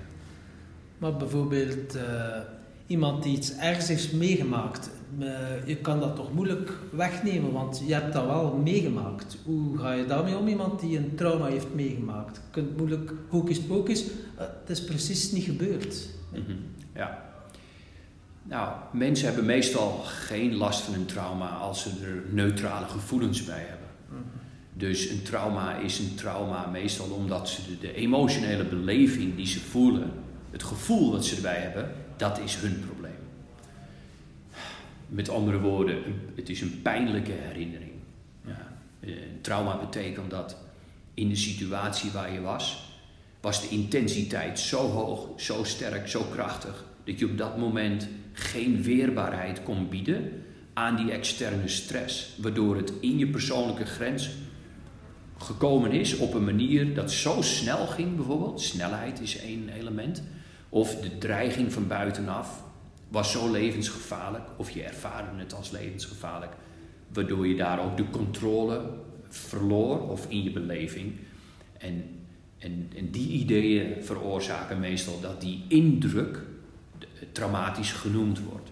Maar 0.99 1.17
bijvoorbeeld 1.17 1.95
eh, 1.95 2.03
iemand 2.87 3.23
die 3.23 3.37
iets 3.37 3.57
ergs 3.57 3.89
heeft 3.89 4.13
meegemaakt, 4.13 4.91
eh, 5.19 5.29
je 5.67 5.77
kan 5.77 6.01
dat 6.01 6.17
toch 6.17 6.33
moeilijk 6.33 6.73
wegnemen, 6.91 7.53
want 7.53 7.83
je 7.87 7.93
hebt 7.95 8.13
dat 8.13 8.27
wel 8.27 8.61
meegemaakt. 8.65 9.37
Hoe 9.45 9.79
ga 9.79 9.93
je 9.93 10.07
daarmee 10.07 10.37
om? 10.37 10.49
Iemand 10.49 10.81
die 10.81 10.99
een 10.99 11.15
trauma 11.15 11.47
heeft 11.47 11.75
meegemaakt. 11.75 12.37
Je 12.37 12.43
kunt 12.51 12.77
moeilijk 12.77 13.13
hocus 13.29 13.61
pocus, 13.61 14.05
eh, 14.05 14.11
het 14.37 14.71
is 14.71 14.85
precies 14.85 15.33
niet 15.33 15.45
gebeurd. 15.45 16.09
Mhm, 16.33 16.53
Ja. 16.95 17.25
Nou, 18.49 18.75
mensen 18.93 19.27
hebben 19.27 19.45
meestal 19.45 19.91
geen 20.05 20.55
last 20.55 20.81
van 20.81 20.95
een 20.95 21.07
trauma 21.07 21.49
als 21.49 21.83
ze 21.83 21.91
er 21.91 22.35
neutrale 22.35 22.87
gevoelens 22.87 23.45
bij 23.45 23.65
hebben. 23.69 23.87
Dus 24.73 25.09
een 25.09 25.23
trauma 25.23 25.77
is 25.77 25.99
een 25.99 26.15
trauma 26.15 26.67
meestal 26.67 27.09
omdat 27.09 27.49
ze 27.49 27.63
de, 27.67 27.79
de 27.79 27.95
emotionele 27.95 28.65
beleving 28.65 29.37
die 29.37 29.47
ze 29.47 29.61
voelen, 29.61 30.11
het 30.51 30.63
gevoel 30.63 31.11
dat 31.11 31.25
ze 31.25 31.37
erbij 31.37 31.61
hebben, 31.61 31.93
dat 32.17 32.39
is 32.39 32.57
hun 32.57 32.83
probleem. 32.87 33.13
Met 35.09 35.29
andere 35.29 35.61
woorden, 35.61 35.99
het 36.35 36.49
is 36.49 36.61
een 36.61 36.83
pijnlijke 36.83 37.33
herinnering. 37.33 37.93
Ja. 38.45 38.79
Een 39.01 39.41
trauma 39.41 39.79
betekent 39.79 40.31
dat 40.31 40.57
in 41.15 41.29
de 41.29 41.37
situatie 41.37 42.11
waar 42.11 42.33
je 42.33 42.41
was, 42.41 42.86
was 43.47 43.61
de 43.61 43.69
intensiteit 43.69 44.59
zo 44.59 44.91
hoog, 44.91 45.29
zo 45.41 45.65
sterk, 45.65 46.09
zo 46.09 46.23
krachtig, 46.23 46.85
dat 47.05 47.19
je 47.19 47.25
op 47.25 47.39
dat 47.39 47.57
moment 47.57 48.09
geen 48.33 48.83
weerbaarheid 48.83 49.63
kon 49.63 49.89
bieden 49.89 50.43
aan 50.73 50.97
die 50.97 51.11
externe 51.11 51.69
stress, 51.69 52.37
waardoor 52.37 52.77
het 52.77 52.93
in 53.01 53.19
je 53.19 53.27
persoonlijke 53.27 53.85
grens 53.85 54.31
gekomen 55.39 55.93
is 55.93 56.17
op 56.17 56.35
een 56.35 56.45
manier 56.45 56.95
dat 56.95 57.13
zo 57.13 57.43
snel 57.43 57.87
ging, 57.87 58.17
bijvoorbeeld. 58.17 58.61
Snelheid 58.61 59.21
is 59.21 59.39
één 59.39 59.69
element. 59.69 60.23
Of 60.69 61.01
de 61.01 61.19
dreiging 61.19 61.73
van 61.73 61.87
buitenaf 61.87 62.63
was 63.09 63.33
zo 63.33 63.51
levensgevaarlijk, 63.51 64.49
of 64.57 64.71
je 64.71 64.83
ervaarde 64.83 65.39
het 65.39 65.55
als 65.55 65.71
levensgevaarlijk, 65.71 66.53
waardoor 67.13 67.47
je 67.47 67.57
daar 67.57 67.85
ook 67.85 67.97
de 67.97 68.11
controle 68.11 68.91
verloor 69.29 70.09
of 70.09 70.27
in 70.29 70.43
je 70.43 70.51
beleving. 70.51 71.19
En, 71.79 72.16
en, 72.67 72.91
en 72.97 73.11
die 73.11 73.29
ideeën 73.29 74.05
veroorzaken 74.05 74.81
meestal 74.81 75.21
dat 75.21 75.41
die 75.41 75.65
indruk 75.69 76.43
traumatisch 77.33 77.93
genoemd 77.93 78.41
wordt. 78.41 78.71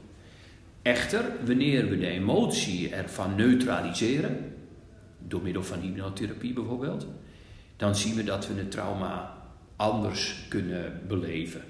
Echter, 0.83 1.25
wanneer 1.47 1.89
we 1.89 1.99
de 1.99 2.07
emotie 2.07 2.89
ervan 2.89 3.35
neutraliseren, 3.35 4.53
door 5.19 5.43
middel 5.43 5.63
van 5.63 5.81
hypnotherapie 5.81 6.53
bijvoorbeeld, 6.53 7.07
dan 7.77 7.97
zien 7.97 8.15
we 8.15 8.25
dat 8.25 8.47
we 8.47 8.55
het 8.55 8.71
trauma 8.71 9.43
anders 9.77 10.47
kunnen 10.49 11.01
beleven. 11.09 11.61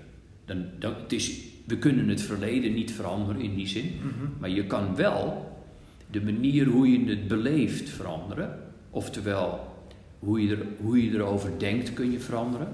Dan, 0.44 0.66
dan, 0.78 0.94
het 0.94 1.12
is, 1.12 1.40
we 1.66 1.78
kunnen 1.78 2.08
het 2.08 2.22
verleden 2.22 2.74
niet 2.74 2.92
veranderen 2.92 3.42
in 3.42 3.54
die 3.54 3.66
zin, 3.66 3.92
maar 4.38 4.50
je 4.50 4.66
kan 4.66 4.96
wel 4.96 5.52
de 6.10 6.22
manier 6.22 6.66
hoe 6.66 6.90
je 6.90 7.08
het 7.08 7.28
beleeft 7.28 7.88
veranderen. 7.88 8.58
Oftewel, 8.90 9.73
hoe 10.24 10.42
je, 10.42 10.56
er, 10.56 10.66
hoe 10.80 11.04
je 11.04 11.10
erover 11.10 11.58
denkt 11.58 11.94
kun 11.94 12.10
je 12.10 12.20
veranderen. 12.20 12.68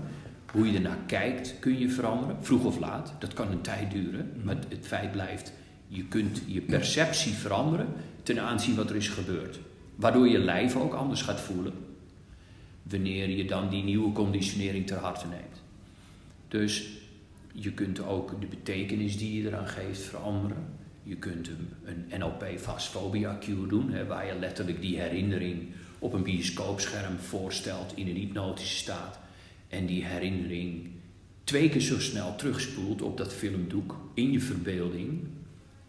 Hoe 0.52 0.70
je 0.70 0.76
ernaar 0.76 0.98
kijkt 1.06 1.58
kun 1.58 1.78
je 1.78 1.90
veranderen, 1.90 2.36
vroeg 2.40 2.64
of 2.64 2.78
laat. 2.78 3.12
Dat 3.18 3.32
kan 3.32 3.50
een 3.50 3.60
tijd 3.60 3.90
duren, 3.90 4.32
maar 4.44 4.56
het, 4.68 4.86
feit 4.86 5.12
blijft, 5.12 5.52
je 5.86 6.04
kunt 6.04 6.42
je 6.46 6.60
perceptie 6.60 7.32
veranderen 7.32 7.86
ten 8.22 8.40
aanzien 8.40 8.74
wat 8.74 8.90
er 8.90 8.96
is 8.96 9.08
gebeurd. 9.08 9.60
Waardoor 9.96 10.28
je 10.28 10.38
lijf 10.38 10.76
ook 10.76 10.94
anders 10.94 11.22
gaat 11.22 11.40
voelen. 11.40 11.72
Wanneer 12.82 13.28
je 13.28 13.44
dan 13.44 13.68
die 13.68 13.82
nieuwe 13.82 14.12
conditionering 14.12 14.86
ter 14.86 14.98
harte 14.98 15.26
neemt. 15.26 15.62
Dus 16.48 16.88
je 17.52 17.72
kunt 17.72 18.06
ook 18.06 18.40
de 18.40 18.46
betekenis 18.46 19.18
die 19.18 19.42
je 19.42 19.48
eraan 19.48 19.68
geeft 19.68 20.00
veranderen. 20.00 20.64
Je 21.02 21.16
kunt 21.16 21.48
een, 21.48 21.68
een 21.84 22.20
NLP 22.20 22.44
fastphobia 22.56 23.38
cue 23.40 23.66
doen, 23.66 23.90
hè, 23.90 24.06
waar 24.06 24.26
je 24.26 24.38
letterlijk 24.38 24.80
die 24.80 25.00
herinnering 25.00 25.68
op 26.00 26.12
een 26.12 26.22
bioscoopscherm 26.22 27.18
voorstelt 27.18 27.92
in 27.94 28.08
een 28.08 28.16
hypnotische 28.16 28.76
staat. 28.76 29.18
En 29.68 29.86
die 29.86 30.04
herinnering 30.04 30.88
twee 31.44 31.68
keer 31.68 31.80
zo 31.80 32.00
snel 32.00 32.36
terugspoelt 32.36 33.02
op 33.02 33.16
dat 33.16 33.34
filmdoek 33.34 33.96
in 34.14 34.32
je 34.32 34.40
verbeelding. 34.40 35.20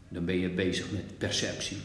Dan 0.09 0.25
ben 0.25 0.37
je 0.37 0.49
bezig 0.49 0.91
met 0.91 1.17
perceptie. 1.17 1.77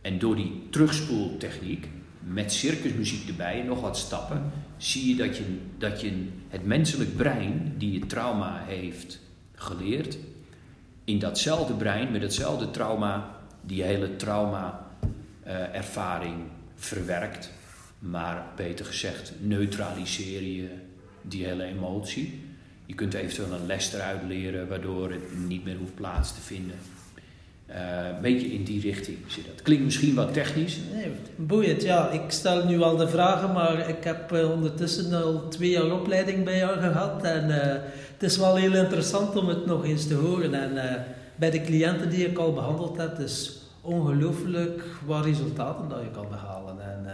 En 0.00 0.18
door 0.18 0.36
die 0.36 0.62
terugspoeltechniek, 0.70 1.88
met 2.20 2.52
circusmuziek 2.52 3.28
erbij 3.28 3.62
nog 3.62 3.80
wat 3.80 3.98
stappen, 3.98 4.50
zie 4.76 5.08
je 5.08 5.16
dat 5.16 5.36
je, 5.36 5.44
dat 5.78 6.00
je 6.00 6.28
het 6.48 6.64
menselijk 6.64 7.16
brein, 7.16 7.74
die 7.78 7.92
je 7.92 8.06
trauma 8.06 8.64
heeft 8.66 9.20
geleerd, 9.52 10.18
in 11.04 11.18
datzelfde 11.18 11.74
brein, 11.74 12.12
met 12.12 12.22
hetzelfde 12.22 12.70
trauma, 12.70 13.40
die 13.60 13.82
hele 13.82 14.16
trauma-ervaring 14.16 16.34
verwerkt. 16.76 17.50
Maar 17.98 18.44
beter 18.56 18.84
gezegd, 18.84 19.32
neutraliseer 19.40 20.42
je 20.42 20.68
die 21.22 21.44
hele 21.44 21.64
emotie. 21.64 22.44
Je 22.86 22.94
kunt 22.94 23.14
eventueel 23.14 23.52
een 23.52 23.66
les 23.66 23.92
eruit 23.92 24.22
leren, 24.28 24.68
waardoor 24.68 25.10
het 25.10 25.46
niet 25.46 25.64
meer 25.64 25.76
hoeft 25.76 25.94
plaats 25.94 26.34
te 26.34 26.40
vinden. 26.40 26.76
Uh, 27.70 28.06
een 28.14 28.20
beetje 28.20 28.52
in 28.52 28.64
die 28.64 28.80
richting 28.80 29.18
zit 29.26 29.46
dat. 29.46 29.62
Klinkt 29.62 29.84
misschien 29.84 30.14
wat 30.14 30.32
technisch. 30.32 30.78
Nee, 30.92 31.10
boeiend. 31.36 31.82
Ja, 31.82 32.10
ik 32.10 32.30
stel 32.30 32.64
nu 32.66 32.80
al 32.80 32.96
de 32.96 33.08
vragen, 33.08 33.52
maar 33.52 33.88
ik 33.88 34.04
heb 34.04 34.32
uh, 34.32 34.50
ondertussen 34.50 35.22
al 35.22 35.48
twee 35.48 35.70
jaar 35.70 35.92
opleiding 35.92 36.44
bij 36.44 36.56
jou 36.58 36.78
gehad. 36.78 37.24
En 37.24 37.48
uh, 37.48 37.56
het 38.12 38.22
is 38.22 38.36
wel 38.36 38.56
heel 38.56 38.74
interessant 38.74 39.36
om 39.36 39.48
het 39.48 39.66
nog 39.66 39.84
eens 39.84 40.06
te 40.06 40.14
horen. 40.14 40.54
En 40.54 41.04
bij 41.36 41.50
de 41.50 41.60
cliënten 41.60 42.10
die 42.10 42.26
ik 42.26 42.38
al 42.38 42.52
behandeld 42.52 42.96
heb, 42.96 43.18
is 43.18 43.65
ongelooflijk 43.86 44.82
wat 45.06 45.24
resultaten 45.24 45.88
dat 45.88 46.00
je 46.00 46.10
kan 46.10 46.26
behalen. 46.30 46.80
En 46.80 47.04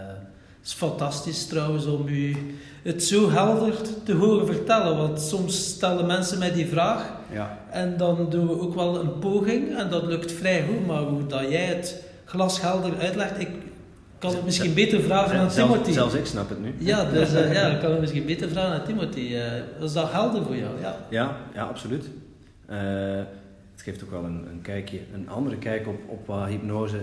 het 0.62 0.70
is 0.70 0.72
fantastisch 0.72 1.46
trouwens 1.46 1.86
om 1.86 2.08
u 2.08 2.36
het 2.82 3.04
zo 3.04 3.30
helder 3.30 3.74
te 4.04 4.14
horen 4.14 4.46
vertellen. 4.46 4.96
Want 4.96 5.20
soms 5.20 5.66
stellen 5.66 6.06
mensen 6.06 6.38
mij 6.38 6.52
die 6.52 6.66
vraag 6.66 7.12
ja. 7.32 7.58
en 7.70 7.96
dan 7.96 8.26
doen 8.30 8.46
we 8.46 8.60
ook 8.60 8.74
wel 8.74 9.00
een 9.00 9.18
poging 9.18 9.76
en 9.76 9.90
dat 9.90 10.04
lukt 10.04 10.32
vrij 10.32 10.64
goed. 10.64 10.86
Maar 10.86 11.02
hoe 11.02 11.26
dat 11.26 11.50
jij 11.50 11.64
het 11.64 12.04
glashelder 12.24 12.98
uitlegt, 12.98 13.40
ik 13.40 13.48
kan 14.18 14.34
het 14.34 14.44
misschien 14.44 14.74
beter 14.74 15.00
vragen 15.00 15.38
aan 15.38 15.48
Timothy. 15.48 15.92
Zelfs 15.92 16.14
ik 16.14 16.26
snap 16.26 16.48
het 16.48 16.62
nu. 16.62 16.74
Ja, 16.78 17.04
dus 17.04 17.32
uh, 17.32 17.52
ja, 17.52 17.66
ik 17.74 17.80
kan 17.80 17.90
het 17.90 18.00
misschien 18.00 18.26
beter 18.26 18.48
vragen 18.48 18.80
aan 18.80 18.84
Timothy. 18.84 19.20
Uh, 19.20 19.84
is 19.84 19.92
dat 19.92 20.12
helder 20.12 20.44
voor 20.44 20.56
jou? 20.56 20.80
Ja, 20.80 20.96
ja, 21.08 21.36
ja 21.54 21.62
absoluut. 21.62 22.10
Uh, 22.70 22.78
het 23.84 23.90
geeft 23.90 24.04
ook 24.04 24.10
wel 24.10 24.24
een, 24.24 24.48
een, 24.48 24.60
kijkje, 24.62 25.00
een 25.12 25.28
andere 25.28 25.56
kijk 25.56 25.86
op, 25.86 26.08
op 26.08 26.26
wat 26.26 26.48
hypnose 26.48 27.00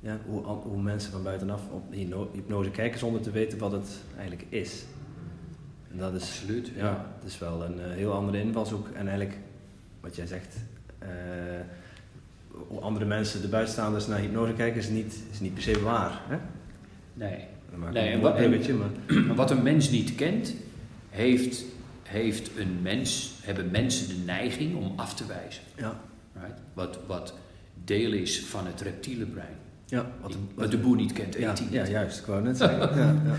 ja, 0.00 0.18
hoe, 0.26 0.42
hoe 0.42 0.82
mensen 0.82 1.12
van 1.12 1.22
buitenaf 1.22 1.60
op 1.70 1.92
hypnose 2.32 2.70
kijken 2.70 2.98
zonder 2.98 3.20
te 3.20 3.30
weten 3.30 3.58
wat 3.58 3.72
het 3.72 4.00
eigenlijk 4.18 4.46
is. 4.48 4.84
En 5.90 5.98
dat 5.98 6.14
is, 6.14 6.22
Absoluut, 6.22 6.70
ja. 6.76 7.14
Het 7.18 7.30
is 7.30 7.38
wel 7.38 7.64
een 7.64 7.78
uh, 7.78 7.84
heel 7.86 8.12
andere 8.12 8.40
invalshoek. 8.40 8.88
En 8.88 9.08
eigenlijk, 9.08 9.38
wat 10.00 10.16
jij 10.16 10.26
zegt, 10.26 10.56
uh, 11.02 11.08
hoe 12.68 12.80
andere 12.80 13.04
mensen, 13.04 13.40
de 13.40 13.48
buitenstaanders, 13.48 14.06
naar 14.06 14.18
hypnose 14.18 14.52
kijken, 14.52 14.80
is 14.80 14.88
niet, 14.88 15.22
is 15.30 15.40
niet 15.40 15.54
per 15.54 15.62
se 15.62 15.82
waar. 15.82 16.20
Hè? 16.28 16.36
Nee. 17.14 17.44
nee 17.92 18.12
en 18.12 18.20
wat, 18.20 18.36
en, 18.36 18.50
maar. 18.50 18.90
maar 19.26 19.36
wat 19.42 19.50
een 19.50 19.62
mens 19.62 19.90
niet 19.90 20.14
kent, 20.14 20.54
heeft, 21.10 21.64
heeft 22.16 22.50
een 22.58 22.82
mens, 22.82 23.32
hebben 23.42 23.70
mensen 23.70 24.08
de 24.08 24.22
neiging 24.24 24.76
om 24.76 24.92
af 24.96 25.14
te 25.14 25.26
wijzen. 25.26 25.62
Ja. 25.76 26.00
Right? 26.32 26.60
Wat, 26.72 26.98
wat 27.06 27.34
deel 27.84 28.12
is 28.12 28.44
van 28.44 28.66
het 28.66 28.80
reptiele 28.80 29.24
brein. 29.24 29.56
Ja, 29.84 30.10
wat, 30.20 30.36
wat 30.54 30.70
de 30.70 30.78
boer 30.78 30.96
niet 30.96 31.12
kent, 31.12 31.34
ja, 31.34 31.52
hij 31.52 31.60
niet. 31.60 31.72
Ja, 31.72 31.86
juist. 31.86 32.18
Ik 32.18 32.26
wou 32.26 32.42
net 32.42 32.56
zeggen. 32.66 32.98
ja, 32.98 33.22
ja. 33.24 33.36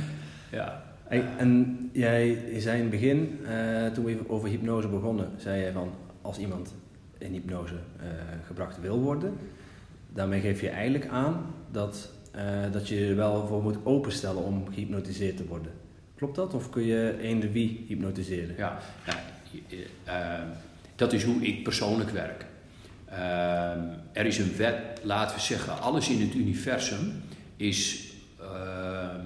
ja. 0.51 0.85
Hey, 1.07 1.25
en 1.37 1.89
jij 1.91 2.53
zei 2.57 2.75
in 2.75 2.81
het 2.81 2.91
begin, 2.91 3.39
uh, 3.41 3.87
toen 3.87 4.05
we 4.05 4.17
over 4.27 4.49
hypnose 4.49 4.87
begonnen, 4.87 5.29
zei 5.37 5.61
jij 5.61 5.71
van 5.71 5.91
als 6.21 6.37
iemand 6.37 6.73
in 7.17 7.31
hypnose 7.31 7.73
uh, 7.73 8.07
gebracht 8.45 8.79
wil 8.81 8.99
worden, 8.99 9.33
daarmee 10.13 10.41
geef 10.41 10.61
je 10.61 10.69
eigenlijk 10.69 11.07
aan 11.07 11.45
dat, 11.71 12.09
uh, 12.35 12.71
dat 12.71 12.87
je 12.87 13.07
er 13.07 13.15
wel 13.15 13.47
voor 13.47 13.61
moet 13.61 13.77
openstellen 13.83 14.43
om 14.43 14.67
gehypnotiseerd 14.73 15.37
te 15.37 15.47
worden. 15.47 15.71
Klopt 16.17 16.35
dat? 16.35 16.53
Of 16.53 16.69
kun 16.69 16.83
je 16.83 17.17
eender 17.21 17.51
wie 17.51 17.85
hypnotiseren? 17.87 18.55
Ja, 18.57 18.79
nou, 19.05 19.19
dat 20.95 21.13
is 21.13 21.23
hoe 21.23 21.41
ik 21.41 21.63
persoonlijk 21.63 22.09
werk. 22.09 22.45
Ehm, 23.05 23.79
er 24.11 24.25
is 24.25 24.37
een 24.37 24.55
wet, 24.55 24.75
laten 25.03 25.35
we 25.35 25.41
zeggen, 25.41 25.79
alles 25.81 26.09
in 26.09 26.21
het 26.21 26.35
universum 26.35 27.23
is. 27.55 28.11
Ehm, 28.39 29.25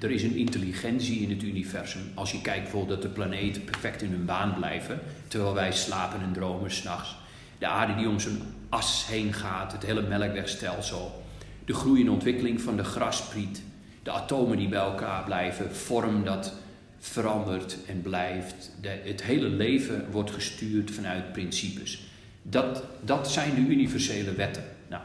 er 0.00 0.10
is 0.10 0.22
een 0.22 0.36
intelligentie 0.36 1.20
in 1.20 1.30
het 1.30 1.42
universum. 1.42 2.02
Als 2.14 2.32
je 2.32 2.40
kijkt 2.40 2.62
bijvoorbeeld 2.62 3.02
dat 3.02 3.10
de 3.10 3.14
planeten 3.14 3.64
perfect 3.64 4.02
in 4.02 4.10
hun 4.10 4.24
baan 4.24 4.54
blijven, 4.54 5.00
terwijl 5.28 5.54
wij 5.54 5.72
slapen 5.72 6.20
en 6.20 6.32
dromen 6.32 6.70
s'nachts. 6.70 7.16
De 7.58 7.66
aarde 7.66 7.94
die 7.94 8.08
om 8.08 8.20
zijn 8.20 8.38
as 8.68 9.06
heen 9.06 9.32
gaat, 9.32 9.72
het 9.72 9.86
hele 9.86 10.02
melkwegstelsel. 10.02 11.22
De 11.64 11.74
groei 11.74 12.02
en 12.02 12.10
ontwikkeling 12.10 12.60
van 12.60 12.76
de 12.76 12.84
graspriet. 12.84 13.62
De 14.08 14.14
atomen 14.14 14.56
die 14.56 14.68
bij 14.68 14.78
elkaar 14.78 15.24
blijven, 15.24 15.74
vorm 15.74 16.24
dat 16.24 16.52
verandert 16.98 17.76
en 17.86 18.00
blijft. 18.02 18.72
Het 18.80 19.22
hele 19.22 19.48
leven 19.48 20.10
wordt 20.10 20.30
gestuurd 20.30 20.90
vanuit 20.90 21.32
principes. 21.32 22.02
Dat, 22.42 22.84
dat 23.04 23.30
zijn 23.30 23.54
de 23.54 23.60
universele 23.60 24.32
wetten. 24.32 24.62
Nou, 24.88 25.02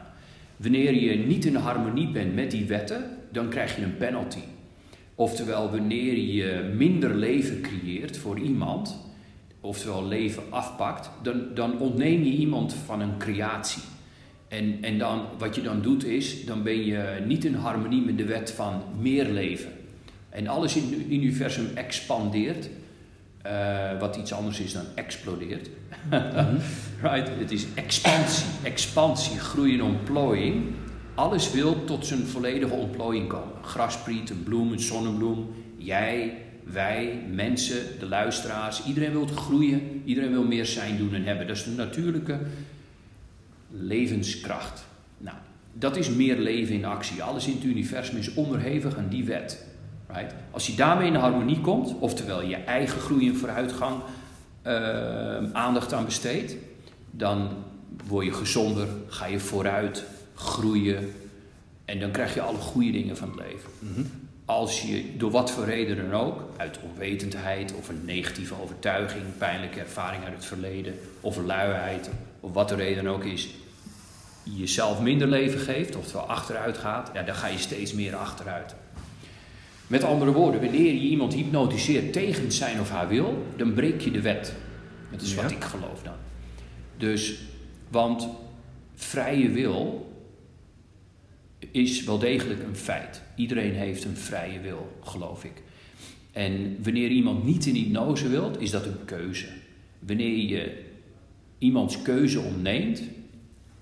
wanneer 0.56 0.94
je 0.94 1.16
niet 1.16 1.44
in 1.44 1.54
harmonie 1.54 2.08
bent 2.08 2.34
met 2.34 2.50
die 2.50 2.64
wetten, 2.64 3.04
dan 3.30 3.48
krijg 3.48 3.76
je 3.76 3.82
een 3.82 3.96
penalty. 3.96 4.42
Oftewel, 5.14 5.70
wanneer 5.70 6.16
je 6.18 6.72
minder 6.76 7.14
leven 7.14 7.60
creëert 7.60 8.16
voor 8.16 8.38
iemand, 8.38 8.98
oftewel 9.60 10.06
leven 10.06 10.42
afpakt, 10.50 11.10
dan, 11.22 11.54
dan 11.54 11.78
ontneem 11.78 12.22
je 12.22 12.32
iemand 12.32 12.74
van 12.74 13.00
een 13.00 13.18
creatie. 13.18 13.82
En, 14.58 14.78
en 14.80 14.98
dan, 14.98 15.26
wat 15.38 15.54
je 15.54 15.62
dan 15.62 15.82
doet 15.82 16.04
is, 16.04 16.44
dan 16.44 16.62
ben 16.62 16.84
je 16.84 17.22
niet 17.26 17.44
in 17.44 17.54
harmonie 17.54 18.02
met 18.02 18.18
de 18.18 18.24
wet 18.24 18.50
van 18.50 18.82
meer 19.00 19.28
leven. 19.28 19.70
En 20.28 20.46
alles 20.46 20.76
in 20.76 20.82
het 20.82 21.10
universum 21.10 21.66
expandeert, 21.74 22.68
uh, 23.46 24.00
wat 24.00 24.16
iets 24.16 24.32
anders 24.32 24.60
is 24.60 24.72
dan 24.72 24.84
explodeert. 24.94 25.68
Mhm. 26.10 26.56
right? 27.08 27.28
Het 27.38 27.50
is 27.50 27.66
expansie, 27.74 28.46
expansie, 28.62 29.38
groei 29.38 29.74
en 29.74 29.82
ontplooiing. 29.82 30.64
Alles 31.14 31.52
wil 31.52 31.84
tot 31.84 32.06
zijn 32.06 32.26
volledige 32.26 32.74
ontplooiing 32.74 33.28
komen. 33.28 33.54
Graspriet, 33.62 34.30
een 34.30 34.42
bloem, 34.42 34.72
een 34.72 34.80
zonnebloem, 34.80 35.54
jij, 35.76 36.34
wij, 36.64 37.26
mensen, 37.30 37.98
de 37.98 38.06
luisteraars. 38.06 38.84
Iedereen 38.84 39.12
wil 39.12 39.26
groeien, 39.26 40.02
iedereen 40.04 40.30
wil 40.30 40.44
meer 40.44 40.66
zijn, 40.66 40.96
doen 40.96 41.14
en 41.14 41.24
hebben. 41.24 41.46
Dat 41.46 41.56
is 41.56 41.64
de 41.64 41.70
natuurlijke 41.70 42.38
levenskracht. 43.80 44.84
Nou, 45.18 45.36
dat 45.72 45.96
is 45.96 46.10
meer 46.10 46.38
leven 46.38 46.74
in 46.74 46.84
actie. 46.84 47.22
Alles 47.22 47.46
in 47.46 47.54
het 47.54 47.64
universum 47.64 48.16
is 48.16 48.34
onderhevig 48.34 48.96
aan 48.96 49.08
die 49.08 49.24
wet. 49.24 49.66
Right? 50.06 50.34
Als 50.50 50.66
je 50.66 50.74
daarmee 50.74 51.06
in 51.06 51.14
harmonie 51.14 51.60
komt, 51.60 51.94
oftewel 51.98 52.42
je 52.42 52.56
eigen 52.56 53.00
groei 53.00 53.28
en 53.28 53.36
vooruitgang 53.36 54.02
uh, 54.66 55.52
aandacht 55.52 55.92
aan 55.92 56.04
besteedt, 56.04 56.56
dan 57.10 57.48
word 58.06 58.26
je 58.26 58.32
gezonder, 58.32 58.88
ga 59.06 59.26
je 59.26 59.38
vooruit, 59.38 60.04
groeien 60.34 61.12
en 61.84 62.00
dan 62.00 62.10
krijg 62.10 62.34
je 62.34 62.40
alle 62.40 62.58
goede 62.58 62.90
dingen 62.90 63.16
van 63.16 63.28
het 63.28 63.38
leven. 63.38 63.70
Mhm. 63.78 64.02
Als 64.44 64.82
je 64.82 65.16
door 65.16 65.30
wat 65.30 65.50
voor 65.50 65.64
reden 65.64 65.96
dan 65.96 66.20
ook, 66.20 66.40
uit 66.56 66.78
onwetendheid 66.82 67.74
of 67.74 67.88
een 67.88 68.04
negatieve 68.04 68.54
overtuiging, 68.62 69.24
pijnlijke 69.38 69.80
ervaring 69.80 70.24
uit 70.24 70.34
het 70.34 70.44
verleden 70.44 70.94
of 71.20 71.36
luiheid 71.36 72.10
of 72.40 72.52
wat 72.52 72.68
de 72.68 72.74
reden 72.74 73.06
ook 73.06 73.24
is, 73.24 73.48
jezelf 74.44 75.00
minder 75.00 75.28
leven 75.28 75.60
geeft, 75.60 75.96
oftewel 75.96 76.24
achteruit 76.24 76.78
gaat, 76.78 77.10
ja, 77.14 77.22
dan 77.22 77.34
ga 77.34 77.46
je 77.46 77.58
steeds 77.58 77.92
meer 77.92 78.16
achteruit. 78.16 78.74
Met 79.86 80.04
andere 80.04 80.32
woorden, 80.32 80.60
wanneer 80.60 80.92
je 80.92 81.08
iemand 81.08 81.34
hypnotiseert 81.34 82.12
tegen 82.12 82.52
zijn 82.52 82.80
of 82.80 82.90
haar 82.90 83.08
wil, 83.08 83.46
dan 83.56 83.74
breek 83.74 84.00
je 84.00 84.10
de 84.10 84.20
wet. 84.20 84.54
Dat 85.10 85.22
is 85.22 85.34
wat 85.34 85.50
ik 85.50 85.64
geloof 85.64 86.02
dan. 86.02 86.14
Dus, 86.96 87.38
want 87.88 88.28
vrije 88.94 89.50
wil 89.50 90.12
is 91.70 92.04
wel 92.04 92.18
degelijk 92.18 92.62
een 92.62 92.76
feit. 92.76 93.22
Iedereen 93.36 93.74
heeft 93.74 94.04
een 94.04 94.16
vrije 94.16 94.60
wil, 94.60 94.96
geloof 95.00 95.44
ik. 95.44 95.62
En 96.32 96.76
wanneer 96.82 97.08
iemand 97.08 97.44
niet 97.44 97.66
in 97.66 97.74
hypnose 97.74 98.28
wilt, 98.28 98.60
is 98.60 98.70
dat 98.70 98.86
een 98.86 99.04
keuze. 99.04 99.46
Wanneer 99.98 100.36
je 100.36 100.82
iemands 101.58 102.02
keuze 102.02 102.40
ontneemt, 102.40 103.02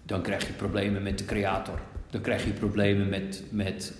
dan 0.02 0.22
krijg 0.22 0.46
je 0.46 0.52
problemen 0.52 1.02
met 1.02 1.18
de 1.18 1.24
creator. 1.24 1.80
Dan 2.10 2.20
krijg 2.20 2.44
je 2.44 2.52
problemen 2.52 3.08
met, 3.08 3.42
met 3.50 3.94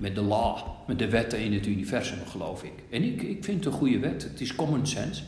met 0.00 0.14
de 0.14 0.22
law, 0.22 0.58
met 0.86 0.98
de 0.98 1.08
wetten 1.08 1.38
in 1.38 1.52
het 1.52 1.66
universum, 1.66 2.18
geloof 2.26 2.62
ik. 2.62 2.72
En 2.90 3.02
ik, 3.02 3.22
ik 3.22 3.44
vind 3.44 3.64
het 3.64 3.72
een 3.72 3.78
goede 3.78 3.98
wet. 3.98 4.22
Het 4.22 4.40
is 4.40 4.54
common 4.54 4.86
sense. 4.86 5.22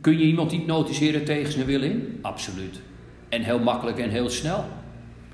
Kun 0.00 0.18
je 0.18 0.24
iemand 0.24 0.50
hypnotiseren 0.50 1.24
tegen 1.24 1.52
zijn 1.52 1.66
wil 1.66 1.82
in? 1.82 2.18
Absoluut. 2.22 2.80
En 3.28 3.42
heel 3.42 3.58
makkelijk 3.58 3.98
en 3.98 4.10
heel 4.10 4.30
snel. 4.30 4.64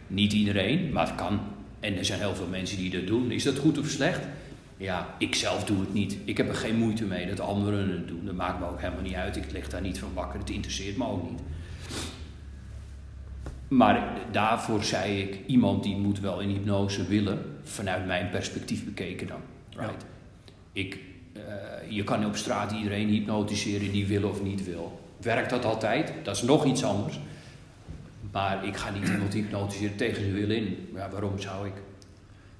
Niet 0.06 0.32
iedereen, 0.32 0.92
maar 0.92 1.06
het 1.06 1.14
kan. 1.14 1.40
En 1.80 1.96
er 1.96 2.04
zijn 2.04 2.18
heel 2.18 2.34
veel 2.34 2.46
mensen 2.46 2.76
die 2.76 2.90
dat 2.90 3.06
doen. 3.06 3.30
Is 3.30 3.42
dat 3.42 3.58
goed 3.58 3.78
of 3.78 3.88
slecht? 3.88 4.20
Ja, 4.76 5.14
ik 5.18 5.34
zelf 5.34 5.64
doe 5.64 5.80
het 5.80 5.92
niet. 5.92 6.16
Ik 6.24 6.36
heb 6.36 6.48
er 6.48 6.54
geen 6.54 6.76
moeite 6.76 7.04
mee 7.04 7.26
dat 7.26 7.40
anderen 7.40 7.90
het 7.90 8.08
doen. 8.08 8.24
Dat 8.24 8.34
maakt 8.34 8.60
me 8.60 8.66
ook 8.66 8.80
helemaal 8.80 9.02
niet 9.02 9.14
uit. 9.14 9.36
Ik 9.36 9.52
lig 9.52 9.68
daar 9.68 9.80
niet 9.80 9.98
van 9.98 10.14
wakker. 10.14 10.38
Het 10.38 10.50
interesseert 10.50 10.96
me 10.96 11.06
ook 11.06 11.30
niet. 11.30 11.40
Maar 13.68 14.12
daarvoor 14.30 14.84
zei 14.84 15.20
ik, 15.22 15.38
iemand 15.46 15.82
die 15.82 15.96
moet 15.96 16.20
wel 16.20 16.40
in 16.40 16.48
hypnose 16.48 17.06
willen, 17.06 17.60
vanuit 17.62 18.06
mijn 18.06 18.30
perspectief 18.30 18.84
bekeken 18.84 19.26
dan. 19.26 19.40
Right? 19.76 20.04
Ik, 20.72 20.98
uh, 21.36 21.42
je 21.88 22.04
kan 22.04 22.26
op 22.26 22.36
straat 22.36 22.72
iedereen 22.72 23.08
hypnotiseren 23.08 23.92
die 23.92 24.06
wil 24.06 24.28
of 24.28 24.42
niet 24.42 24.64
wil. 24.64 25.00
Werkt 25.20 25.50
dat 25.50 25.64
altijd? 25.64 26.12
Dat 26.22 26.36
is 26.36 26.42
nog 26.42 26.64
iets 26.64 26.84
anders. 26.84 27.20
Maar 28.32 28.64
ik 28.64 28.76
ga 28.76 28.90
niet 28.90 29.08
iemand 29.08 29.32
hypnotiseren 29.34 29.96
tegen 29.96 30.22
zijn 30.22 30.34
wil 30.34 30.50
in. 30.50 30.88
Ja, 30.94 31.10
waarom 31.10 31.38
zou 31.38 31.66
ik? 31.66 31.72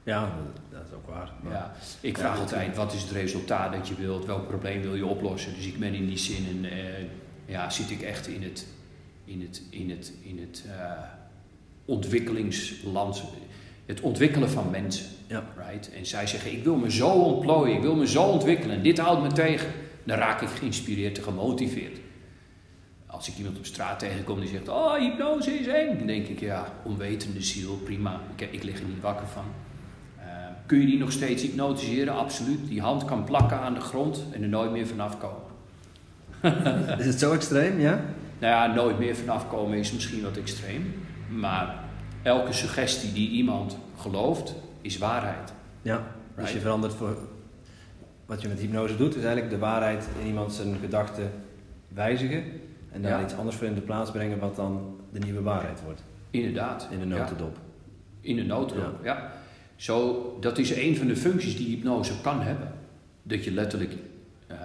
Ja, 0.03 0.33
dat 0.71 0.81
is 0.89 0.95
ook 0.95 1.07
waar. 1.07 1.33
Maar... 1.43 1.53
Ja, 1.53 1.73
ik 2.01 2.19
vraag 2.19 2.35
ja, 2.35 2.41
altijd, 2.41 2.77
wat 2.77 2.93
is 2.93 3.03
het 3.03 3.11
resultaat 3.11 3.73
dat 3.73 3.89
je 3.89 3.95
wilt? 3.95 4.27
Welk 4.27 4.49
probleem 4.49 4.83
wil 4.83 4.95
je 4.95 5.07
oplossen? 5.07 5.55
Dus 5.55 5.67
ik 5.67 5.79
ben 5.79 5.95
in 5.95 6.07
die 6.07 6.19
zin, 6.19 6.47
en, 6.49 6.65
uh, 6.65 6.73
ja, 7.47 7.71
zit 7.71 7.91
ik 7.91 8.03
echt 8.03 8.27
in 8.27 8.43
het, 8.43 8.67
in 9.29 9.41
het, 9.41 9.63
in 9.71 9.91
het, 9.91 10.13
in 10.23 10.39
het 10.39 10.65
uh, 10.67 10.73
ontwikkelingsland, 11.85 13.23
het 13.87 14.01
ontwikkelen 14.01 14.51
van 14.51 14.71
mensen. 14.71 15.07
Ja. 15.27 15.45
Right? 15.69 15.93
En 15.93 16.07
zij 16.07 16.27
zeggen, 16.27 16.53
ik 16.53 16.65
wil 16.65 16.77
me 16.77 16.91
zo 16.91 17.09
ontplooien, 17.09 17.77
ik 17.77 17.83
wil 17.83 17.95
me 17.95 18.07
zo 18.07 18.23
ontwikkelen. 18.23 18.77
En 18.77 18.83
dit 18.83 18.99
houdt 18.99 19.23
me 19.23 19.33
tegen. 19.33 19.71
Dan 20.05 20.19
raak 20.19 20.41
ik 20.41 20.49
geïnspireerd 20.49 21.17
en 21.17 21.23
gemotiveerd. 21.23 21.99
Als 23.07 23.29
ik 23.29 23.37
iemand 23.37 23.59
op 23.59 23.67
straat 23.67 23.99
tegenkom 23.99 24.41
die 24.41 24.49
zegt, 24.49 24.69
oh, 24.69 24.95
hypnose 24.95 25.51
is 25.51 25.67
eng. 25.67 25.99
Dan 25.99 26.07
denk 26.07 26.27
ik, 26.27 26.41
ja, 26.41 26.73
onwetende 26.85 27.43
ziel, 27.43 27.77
prima. 27.77 28.21
Ik, 28.37 28.49
ik 28.53 28.63
lig 28.63 28.79
er 28.79 28.87
niet 28.87 29.01
wakker 29.01 29.27
van. 29.27 29.45
Uh, 30.19 30.25
kun 30.67 30.81
je 30.81 30.87
die 30.87 30.99
nog 30.99 31.13
steeds 31.13 31.43
hypnotiseren? 31.43 32.15
Absoluut. 32.15 32.69
Die 32.69 32.81
hand 32.81 33.05
kan 33.05 33.25
plakken 33.25 33.59
aan 33.59 33.75
de 33.75 33.81
grond 33.81 34.25
en 34.33 34.43
er 34.43 34.49
nooit 34.49 34.71
meer 34.71 34.87
vanaf 34.87 35.19
komen. 35.19 35.47
is 36.99 37.07
het 37.07 37.19
zo 37.19 37.33
extreem, 37.33 37.81
ja? 37.81 38.05
Nou 38.39 38.53
ja, 38.53 38.75
nooit 38.75 38.99
meer 38.99 39.17
vanaf 39.17 39.49
komen 39.49 39.79
is 39.79 39.93
misschien 39.93 40.23
wat 40.23 40.37
extreem. 40.37 40.95
Maar 41.29 41.85
elke 42.23 42.53
suggestie 42.53 43.13
die 43.13 43.31
iemand 43.31 43.79
gelooft, 43.97 44.55
is 44.81 44.99
waarheid. 44.99 45.53
Ja, 45.83 46.07
dus 46.37 46.53
je 46.53 46.61
verandert 46.61 46.95
voor... 46.95 47.17
Wat 48.27 48.43
je 48.43 48.49
met 48.49 48.59
hypnose 48.59 48.97
doet, 48.97 49.17
is 49.17 49.23
eigenlijk 49.25 49.51
de 49.51 49.59
waarheid 49.59 50.09
in 50.21 50.27
iemand 50.27 50.53
zijn 50.53 50.77
gedachten 50.81 51.31
wijzigen. 51.89 52.45
En 52.93 53.03
daar 53.03 53.19
ja. 53.19 53.25
iets 53.25 53.35
anders 53.35 53.57
voor 53.57 53.67
in 53.67 53.75
de 53.75 53.81
plaats 53.81 54.11
brengen 54.11 54.39
wat 54.39 54.57
dan 54.57 54.97
de 55.13 55.19
nieuwe 55.19 55.43
waarheid 55.43 55.83
wordt. 55.85 56.03
Inderdaad. 56.31 56.89
In 56.91 56.99
de 56.99 57.05
notendop. 57.05 57.55
Ja. 57.55 58.29
In 58.29 58.37
de 58.37 58.45
notendop, 58.45 59.05
ja. 59.05 59.15
ja. 59.15 59.33
Zo, 59.77 60.37
dat 60.41 60.59
is 60.59 60.77
een 60.77 60.97
van 60.97 61.07
de 61.07 61.17
functies 61.17 61.57
die 61.57 61.77
hypnose 61.77 62.21
kan 62.21 62.41
hebben. 62.41 62.73
Dat 63.23 63.45
je 63.45 63.53
letterlijk 63.53 63.93
uh, 63.93 64.57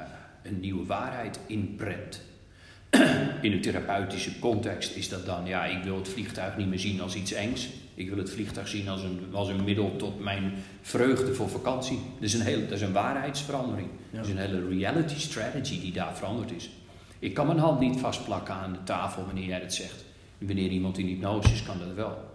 een 0.43 0.59
nieuwe 0.59 0.85
waarheid 0.85 1.39
inprent. 1.47 2.21
In 3.41 3.51
een 3.51 3.61
therapeutische 3.61 4.39
context 4.39 4.95
is 4.95 5.09
dat 5.09 5.25
dan, 5.25 5.45
ja, 5.45 5.65
ik 5.65 5.83
wil 5.83 5.95
het 5.95 6.09
vliegtuig 6.09 6.57
niet 6.57 6.67
meer 6.67 6.79
zien 6.79 7.01
als 7.01 7.15
iets 7.15 7.31
engs. 7.31 7.69
Ik 7.93 8.09
wil 8.09 8.17
het 8.17 8.29
vliegtuig 8.29 8.67
zien 8.67 8.89
als 8.89 9.03
een, 9.03 9.19
als 9.31 9.47
een 9.47 9.63
middel 9.63 9.95
tot 9.95 10.19
mijn 10.19 10.53
vreugde 10.81 11.33
voor 11.33 11.49
vakantie. 11.49 11.99
Dat 12.13 12.23
is 12.23 12.33
een, 12.33 12.41
hele, 12.41 12.61
dat 12.61 12.71
is 12.71 12.81
een 12.81 12.93
waarheidsverandering. 12.93 13.87
Ja. 14.09 14.17
Dat 14.17 14.25
is 14.25 14.31
een 14.31 14.37
hele 14.37 14.67
reality 14.67 15.19
strategy 15.19 15.81
die 15.81 15.91
daar 15.91 16.15
veranderd 16.15 16.51
is. 16.51 16.69
Ik 17.19 17.33
kan 17.33 17.47
mijn 17.47 17.59
hand 17.59 17.79
niet 17.79 17.99
vastplakken 17.99 18.53
aan 18.53 18.73
de 18.73 18.83
tafel 18.83 19.25
wanneer 19.25 19.47
jij 19.47 19.59
dat 19.59 19.73
zegt. 19.73 20.05
En 20.39 20.47
wanneer 20.47 20.69
iemand 20.69 20.97
in 20.97 21.05
hypnose 21.05 21.51
is, 21.51 21.63
kan 21.63 21.79
dat 21.79 21.93
wel. 21.93 22.31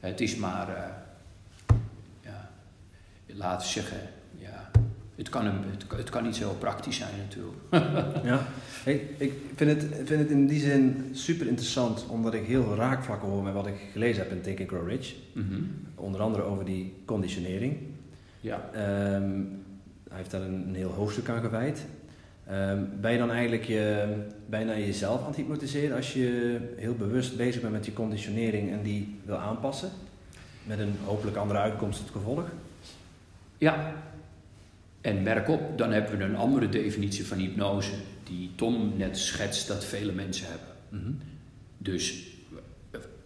Het 0.00 0.20
is 0.20 0.36
maar, 0.36 0.68
uh, 0.68 1.76
ja, 2.20 2.50
laten 3.26 3.66
we 3.66 3.72
zeggen, 3.72 4.00
het 5.14 5.28
kan, 5.28 5.46
een, 5.46 5.60
het, 5.70 5.84
het, 5.96 6.10
kan 6.10 6.22
niet 6.22 6.36
zo 6.36 6.52
praktisch 6.58 6.96
zijn 6.96 7.14
natuurlijk. 7.18 7.58
ja, 8.30 8.46
hey, 8.84 9.08
ik 9.16 9.32
vind 9.54 9.70
het, 9.70 9.94
vind 10.04 10.20
het 10.20 10.30
in 10.30 10.46
die 10.46 10.60
zin 10.60 11.10
super 11.12 11.46
interessant, 11.46 12.06
omdat 12.08 12.34
ik 12.34 12.46
heel 12.46 12.74
raakvlakken 12.74 13.28
hoor 13.28 13.42
met 13.42 13.52
wat 13.54 13.66
ik 13.66 13.74
gelezen 13.92 14.22
heb 14.22 14.32
in 14.32 14.40
Think 14.40 14.60
and 14.60 14.68
Grow 14.68 14.88
Rich. 14.88 15.14
Mm 15.32 15.48
-hmm. 15.48 15.70
Onder 15.94 16.20
andere 16.20 16.42
over 16.42 16.64
die 16.64 16.94
conditionering. 17.04 17.76
Ja. 18.40 18.70
Um, 19.14 19.64
hij 20.08 20.16
heeft 20.16 20.30
daar 20.30 20.42
een, 20.42 20.68
een 20.68 20.74
heel 20.74 20.90
hoofdstuk 20.90 21.28
aan 21.28 21.40
gewijd. 21.40 21.86
Um, 22.50 22.90
ben 23.00 23.12
je 23.12 23.18
dan 23.18 23.30
eigenlijk 23.30 23.64
je, 23.64 24.14
bijna 24.46 24.76
jezelf 24.76 25.20
aan 25.20 25.26
het 25.26 25.36
hypnotiseren 25.36 25.96
als 25.96 26.12
je 26.12 26.58
heel 26.76 26.94
bewust 26.94 27.36
bezig 27.36 27.60
bent 27.60 27.72
met 27.72 27.84
die 27.84 27.92
conditionering 27.92 28.70
en 28.70 28.82
die 28.82 29.18
wil 29.24 29.36
aanpassen? 29.36 29.90
Met 30.64 30.78
een 30.78 30.94
hopelijk 31.04 31.36
andere 31.36 31.58
uitkomst 31.58 31.98
tot 31.98 32.10
gevolg? 32.10 32.44
Ja. 33.58 33.92
En 35.02 35.22
merk 35.22 35.48
op, 35.48 35.78
dan 35.78 35.92
hebben 35.92 36.18
we 36.18 36.24
een 36.24 36.36
andere 36.36 36.68
definitie 36.68 37.26
van 37.26 37.38
hypnose 37.38 37.92
die 38.24 38.50
Tom 38.54 38.92
net 38.96 39.18
schetst 39.18 39.68
dat 39.68 39.84
vele 39.84 40.12
mensen 40.12 40.46
hebben. 40.46 40.68
Mm 40.88 41.00
-hmm. 41.00 41.18
Dus 41.78 42.30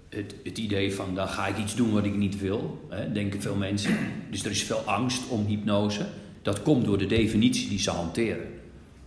het, 0.09 0.35
het, 0.43 0.59
idee 0.59 0.95
van 0.95 1.15
dan 1.15 1.29
ga 1.29 1.47
ik 1.47 1.59
iets 1.59 1.77
doen 1.77 1.93
wat 1.93 2.05
ik 2.05 2.15
niet 2.15 2.41
wil, 2.41 2.87
hè, 2.89 3.13
denken 3.13 3.43
veel 3.43 3.55
mensen. 3.55 3.97
Dus 4.31 4.45
er 4.45 4.51
is 4.51 4.63
veel 4.63 4.79
angst 4.79 5.29
om 5.29 5.47
hypnose. 5.47 6.07
Dat 6.43 6.63
komt 6.63 6.85
door 6.85 6.99
de 6.99 7.07
definitie 7.07 7.69
die 7.69 7.79
ze 7.79 7.91
hanteren. 7.91 8.47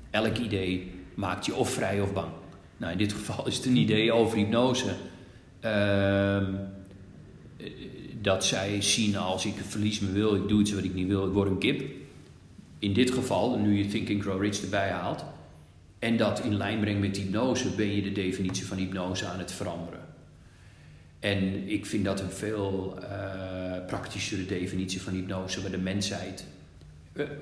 Elk 0.09 0.37
idee 0.37 0.91
maakt 1.13 1.45
je 1.45 1.55
of 1.55 1.69
vrij 1.69 2.01
of 2.01 2.13
bang. 2.13 2.31
Nou, 2.77 2.91
in 2.91 2.97
dit 2.97 3.13
geval 3.13 3.47
is 3.47 3.55
het 3.55 3.65
een 3.65 3.77
idee 3.77 4.11
over 4.11 4.37
hypnose. 4.37 4.95
Uh, 5.65 6.47
dat 8.21 8.45
zij 8.45 8.81
zien 8.81 9.17
als 9.17 9.45
ik 9.45 9.53
verlies 9.67 9.99
me 9.99 10.11
wil, 10.11 10.35
ik 10.35 10.47
doe 10.47 10.61
iets 10.61 10.73
wat 10.73 10.83
ik 10.83 10.93
niet 10.93 11.07
wil, 11.07 11.27
ik 11.27 11.33
word 11.33 11.49
een 11.49 11.57
kip. 11.57 11.98
In 12.79 12.93
dit 12.93 13.11
geval, 13.11 13.57
nu 13.57 13.77
je 13.77 13.87
Think 13.87 14.09
and 14.09 14.21
Grow 14.21 14.41
Rich 14.41 14.61
erbij 14.61 14.89
haalt, 14.89 15.23
en 15.99 16.17
dat 16.17 16.39
in 16.39 16.57
lijn 16.57 16.79
brengt 16.79 16.99
met 16.99 17.17
hypnose, 17.17 17.69
ben 17.69 17.95
je 17.95 18.01
de 18.01 18.11
definitie 18.11 18.65
van 18.65 18.77
hypnose 18.77 19.25
aan 19.25 19.39
het 19.39 19.51
veranderen. 19.51 19.99
En 21.19 21.69
ik 21.69 21.85
vind 21.85 22.05
dat 22.05 22.19
een 22.19 22.31
veel 22.31 22.97
uh, 23.01 23.85
praktischere 23.87 24.45
definitie 24.45 25.01
van 25.01 25.13
hypnose, 25.13 25.61
waar 25.61 25.71
de 25.71 25.77
mensheid 25.77 26.45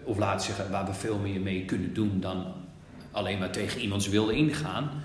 of 0.04 0.18
laat 0.18 0.44
zeggen, 0.44 0.72
waar 0.72 0.86
we 0.86 0.94
veel 0.94 1.18
meer 1.18 1.42
mee 1.42 1.66
kunnen 1.66 1.94
doen 1.94 2.20
dan 2.20 2.54
alleen 3.12 3.40
maar 3.40 3.52
tegen 3.52 3.82
iemands 3.82 4.08
wil 4.10 4.30
ingaan, 4.30 5.04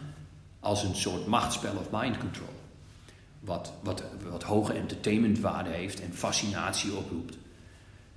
als 0.61 0.83
een 0.83 0.95
soort 0.95 1.27
machtsspel 1.27 1.77
of 1.77 1.91
mind 1.91 2.19
control. 2.19 2.49
Wat, 3.41 3.73
wat, 3.83 4.05
wat 4.31 4.43
hoge 4.43 4.73
entertainmentwaarde 4.73 5.71
heeft 5.71 6.01
en 6.01 6.13
fascinatie 6.13 6.93
oproept. 6.93 7.37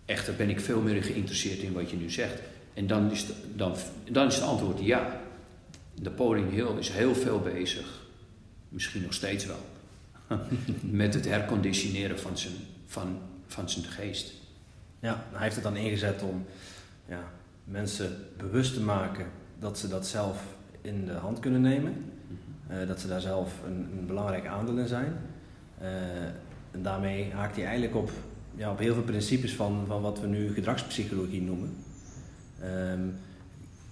Echter 0.05 0.35
ben 0.35 0.49
ik 0.49 0.59
veel 0.59 0.81
meer 0.81 1.03
geïnteresseerd 1.03 1.59
in 1.59 1.73
wat 1.73 1.89
je 1.89 1.95
nu 1.95 2.09
zegt. 2.09 2.41
En 2.73 2.87
dan 2.87 3.11
is, 3.11 3.25
de, 3.25 3.33
dan, 3.55 3.75
dan 4.11 4.27
is 4.27 4.35
het 4.35 4.43
antwoord 4.43 4.79
ja. 4.79 5.21
Napoleon 6.01 6.49
Hill 6.49 6.77
is 6.77 6.89
heel 6.89 7.15
veel 7.15 7.39
bezig, 7.39 8.05
misschien 8.69 9.01
nog 9.01 9.13
steeds 9.13 9.45
wel, 9.45 9.59
met 10.81 11.13
het 11.13 11.25
herconditioneren 11.25 12.19
van 12.19 12.37
zijn, 12.37 12.53
van, 12.85 13.17
van 13.47 13.69
zijn 13.69 13.85
geest. 13.85 14.33
Ja, 14.99 15.23
hij 15.31 15.41
heeft 15.43 15.55
het 15.55 15.63
dan 15.63 15.75
ingezet 15.75 16.21
om 16.21 16.45
ja, 17.07 17.31
mensen 17.63 18.27
bewust 18.37 18.73
te 18.73 18.81
maken 18.81 19.25
dat 19.59 19.79
ze 19.79 19.87
dat 19.87 20.07
zelf 20.07 20.43
in 20.81 21.05
de 21.05 21.13
hand 21.13 21.39
kunnen 21.39 21.61
nemen. 21.61 22.11
Uh, 22.71 22.87
dat 22.87 22.99
ze 22.99 23.07
daar 23.07 23.21
zelf 23.21 23.53
een, 23.65 23.87
een 23.97 24.05
belangrijk 24.05 24.45
aandeel 24.45 24.77
in 24.77 24.87
zijn. 24.87 25.17
Uh, 25.81 25.87
en 26.71 26.81
daarmee 26.81 27.31
haakt 27.31 27.55
hij 27.55 27.65
eigenlijk 27.65 27.95
op, 27.95 28.11
ja, 28.55 28.71
op 28.71 28.79
heel 28.79 28.93
veel 28.93 29.03
principes 29.03 29.53
van, 29.53 29.83
van 29.87 30.01
wat 30.01 30.19
we 30.21 30.27
nu 30.27 30.53
gedragspsychologie 30.53 31.41
noemen. 31.41 31.75
Um, 32.63 33.13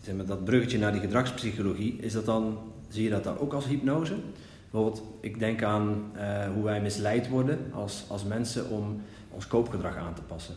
zeg 0.02 0.16
maar, 0.16 0.26
dat 0.26 0.46
bruggetje 0.46 0.78
naar 0.78 0.92
die 0.92 1.02
gedragspsychologie, 1.02 1.98
is 2.02 2.14
dat 2.14 2.26
dan, 2.26 2.58
zie 2.90 3.04
je 3.04 3.10
dat 3.10 3.24
dan 3.24 3.38
ook 3.38 3.54
als 3.54 3.66
hypnose? 3.68 4.16
Bijvoorbeeld, 4.72 5.04
ik 5.20 5.40
denk 5.40 5.64
aan 5.64 6.04
uh, 6.16 6.46
hoe 6.54 6.64
wij 6.64 6.82
misleid 6.82 7.30
worden 7.30 7.60
als, 7.72 8.04
als 8.08 8.24
mensen 8.24 8.70
om 8.70 9.02
ons 9.32 9.48
koopgedrag 9.48 9.96
aan 9.96 10.14
te 10.14 10.22
passen. 10.22 10.56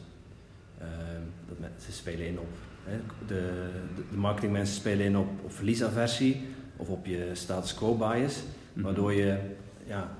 dat 1.48 1.58
met, 1.58 1.70
ze 1.84 1.92
spelen 1.92 2.26
in 2.26 2.38
op 2.38 2.48
hè, 2.84 2.96
de, 3.26 3.70
de 4.10 4.16
marketingmensen 4.16 4.76
spelen 4.76 5.06
in 5.06 5.16
op, 5.16 5.28
op 5.44 5.52
verliesaversie 5.52 6.42
of 6.76 6.88
op 6.88 7.06
je 7.06 7.30
status 7.32 7.74
quo 7.74 7.94
bias, 7.94 8.42
Mhm. 8.72 8.84
waardoor 8.84 9.12
je 9.12 9.38
ja, 9.86 10.10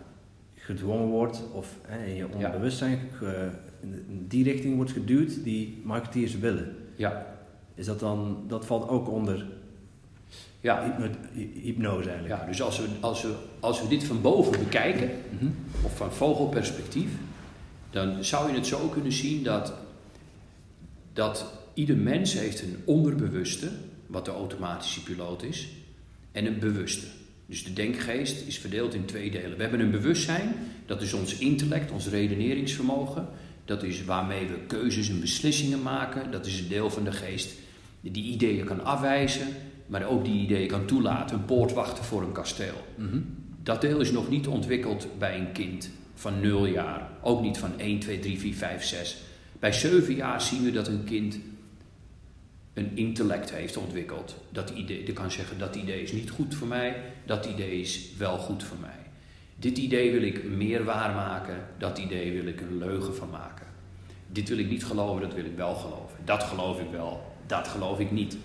gedwongen 0.54 1.06
wordt 1.06 1.42
of 1.52 1.76
hè, 1.86 2.04
in 2.06 2.14
je 2.14 2.26
onbewustzijn 2.34 2.98
ge- 3.12 3.48
in 4.08 4.24
die 4.28 4.44
richting 4.44 4.76
wordt 4.76 4.90
geduwd 4.92 5.44
die 5.44 5.80
marketeers 5.84 6.38
willen. 6.38 6.76
Ja, 6.96 7.34
Is 7.74 7.86
dat 7.86 8.00
dan, 8.00 8.44
dat 8.48 8.66
valt 8.66 8.88
ook 8.88 9.08
onder 9.10 9.46
ja. 10.60 10.82
hypno- 10.84 11.18
hy- 11.32 11.60
hypnose 11.62 12.08
eigenlijk? 12.10 12.40
ja 12.40 12.46
dus 12.46 12.62
als 12.62 12.78
we, 12.78 12.86
als, 13.00 13.22
we, 13.22 13.34
als 13.60 13.82
we 13.82 13.88
dit 13.88 14.04
van 14.04 14.20
boven 14.20 14.58
bekijken, 14.58 15.10
Mhm. 15.38 15.50
of 15.82 15.96
van 15.96 16.12
vogelperspectief, 16.12 17.08
dan 17.90 18.24
zou 18.24 18.50
je 18.50 18.56
het 18.56 18.66
zo 18.66 18.88
kunnen 18.88 19.12
zien 19.12 19.42
dat 19.42 19.72
dat 21.12 21.52
ieder 21.74 21.96
mens 21.96 22.32
heeft 22.38 22.62
een 22.62 22.76
onderbewuste, 22.84 23.68
wat 24.06 24.24
de 24.24 24.30
automatische 24.30 25.02
piloot 25.02 25.42
is, 25.42 25.68
en 26.32 26.46
een 26.46 26.58
bewuste. 26.58 27.06
Dus 27.46 27.64
de 27.64 27.72
denkgeest 27.72 28.46
is 28.46 28.58
verdeeld 28.58 28.94
in 28.94 29.04
twee 29.04 29.30
delen. 29.30 29.56
We 29.56 29.62
hebben 29.62 29.80
een 29.80 29.90
bewustzijn, 29.90 30.54
dat 30.86 31.02
is 31.02 31.12
ons 31.12 31.38
intellect, 31.38 31.90
ons 31.90 32.08
redeneringsvermogen. 32.08 33.28
Dat 33.66 33.82
is 33.82 34.04
waarmee 34.04 34.46
we 34.46 34.58
keuzes 34.66 35.08
en 35.08 35.20
beslissingen 35.20 35.82
maken. 35.82 36.30
Dat 36.30 36.46
is 36.46 36.60
een 36.60 36.68
deel 36.68 36.90
van 36.90 37.04
de 37.04 37.12
geest 37.12 37.54
die 38.00 38.24
ideeën 38.24 38.64
kan 38.64 38.84
afwijzen, 38.84 39.46
maar 39.86 40.08
ook 40.08 40.24
die 40.24 40.42
ideeën 40.42 40.68
kan 40.68 40.86
toelaten. 40.86 41.36
Een 41.36 41.44
poortwachter 41.44 42.04
voor 42.04 42.22
een 42.22 42.32
kasteel. 42.32 42.84
Mhm. 42.94 43.20
Dat 43.62 43.80
deel 43.80 44.00
is 44.00 44.10
nog 44.10 44.28
niet 44.28 44.46
ontwikkeld 44.46 45.08
bij 45.18 45.38
een 45.38 45.52
kind 45.52 45.90
van 46.14 46.40
0 46.40 46.66
jaar. 46.66 47.10
Ook 47.22 47.42
niet 47.42 47.58
van 47.58 47.72
1, 47.76 47.98
2, 47.98 48.18
3, 48.18 48.38
4, 48.38 48.54
5, 48.54 48.84
6. 48.84 49.16
Bij 49.58 49.72
7 49.72 50.14
jaar 50.14 50.40
zien 50.40 50.64
we 50.64 50.70
dat 50.70 50.88
een 50.88 51.04
kind 51.04 51.38
een 52.74 52.96
intellect 52.96 53.50
heeft 53.50 53.76
ontwikkeld. 53.76 54.36
Dat 54.50 54.70
idee, 54.70 55.04
dat 55.04 55.14
kan 55.14 55.30
zeggen 55.30 55.58
dat 55.58 55.76
idee 55.76 56.02
is 56.02 56.12
niet 56.12 56.30
goed 56.30 56.54
voor 56.54 56.66
mij, 56.66 57.02
dat 57.26 57.46
idee 57.46 57.80
is 57.80 58.10
wel 58.18 58.38
goed 58.38 58.64
voor 58.64 58.76
mij. 58.80 59.05
Dit 59.56 59.78
idee 59.78 60.12
wil 60.12 60.22
ik 60.22 60.44
meer 60.44 60.84
waarmaken, 60.84 61.66
dat 61.78 61.98
idee 61.98 62.32
wil 62.32 62.46
ik 62.46 62.60
een 62.60 62.78
leugen 62.78 63.14
van 63.14 63.30
maken. 63.30 63.66
Dit 64.26 64.48
wil 64.48 64.58
ik 64.58 64.70
niet 64.70 64.84
geloven, 64.84 65.22
dat 65.22 65.34
wil 65.34 65.44
ik 65.44 65.56
wel 65.56 65.74
geloven. 65.74 66.18
Dat 66.24 66.42
geloof 66.42 66.80
ik 66.80 66.90
wel, 66.90 67.32
dat 67.46 67.68
geloof 67.68 67.98
ik 67.98 68.10
niet. 68.10 68.36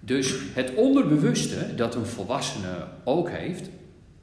Dus 0.00 0.34
het 0.54 0.74
onderbewuste 0.74 1.74
dat 1.74 1.94
een 1.94 2.06
volwassene 2.06 2.86
ook 3.04 3.30
heeft, 3.30 3.70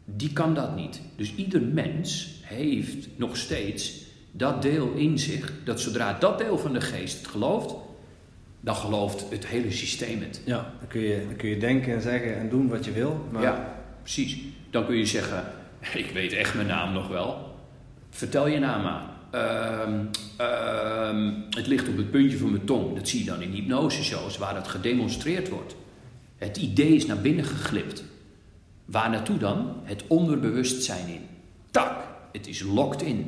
die 0.06 0.34
kan 0.34 0.54
dat 0.54 0.76
niet. 0.76 1.02
Dus 1.16 1.36
ieder 1.36 1.62
mens 1.62 2.40
heeft 2.42 3.08
nog 3.16 3.38
steeds 3.38 4.04
dat 4.32 4.62
deel 4.62 4.94
in 4.94 5.20
zich, 5.20 5.54
dat 5.64 5.82
zodra 5.82 6.14
dat 6.14 6.38
deel 6.38 6.58
van 6.58 6.74
de 6.74 6.82
geest 6.82 7.18
het 7.18 7.28
gelooft, 7.28 7.76
dan 8.60 8.76
gelooft 8.76 9.26
het 9.30 9.48
hele 9.48 9.72
systeem 9.72 10.22
het. 10.22 10.42
Ja, 10.46 10.74
dan 10.80 10.88
kun, 10.88 11.02
je, 11.02 11.24
dan 11.28 11.36
kun 11.36 11.50
je 11.50 11.58
denken 11.58 11.94
en 11.94 12.02
zeggen 12.02 12.38
en 12.38 12.50
doen 12.50 12.68
wat 12.68 12.86
je 12.86 12.92
wil. 12.92 13.28
Maar... 13.32 13.42
Ja, 13.42 13.76
precies. 14.02 14.38
Dan 14.70 14.86
kun 14.86 14.96
je 14.96 15.06
zeggen, 15.06 15.44
ik 16.04 16.12
weet 16.14 16.34
echt 16.34 16.54
mijn 16.54 16.68
naam 16.68 16.94
nog 16.94 17.08
wel. 17.08 17.56
Vertel 18.10 18.48
je 18.48 18.60
naam 18.60 18.86
aan. 18.86 19.12
Ehm, 19.32 20.06
ehm, 20.38 21.32
het 21.50 21.68
ligt 21.68 21.88
op 21.88 21.98
het 21.98 22.12
puntje 22.12 22.38
van 22.38 22.52
mijn 22.52 22.66
tong. 22.66 22.96
Dat 22.96 23.08
zie 23.08 23.20
je 23.20 23.26
dan 23.26 23.42
in 23.42 23.52
hypnoseshows 23.52 24.38
waar 24.38 24.54
dat 24.54 24.68
gedemonstreerd 24.68 25.50
wordt. 25.50 25.76
Het 26.38 26.58
idee 26.58 26.96
is 26.96 27.06
naar 27.06 27.22
binnen 27.22 27.46
geglipt. 27.46 28.04
Waar 28.86 29.10
naartoe 29.10 29.38
dan? 29.38 29.76
Het 29.84 30.04
onderbewustzijn 30.08 31.08
in. 31.08 31.22
Tak, 31.72 32.08
het 32.32 32.48
is 32.48 32.62
locked 32.62 33.02
in. 33.02 33.28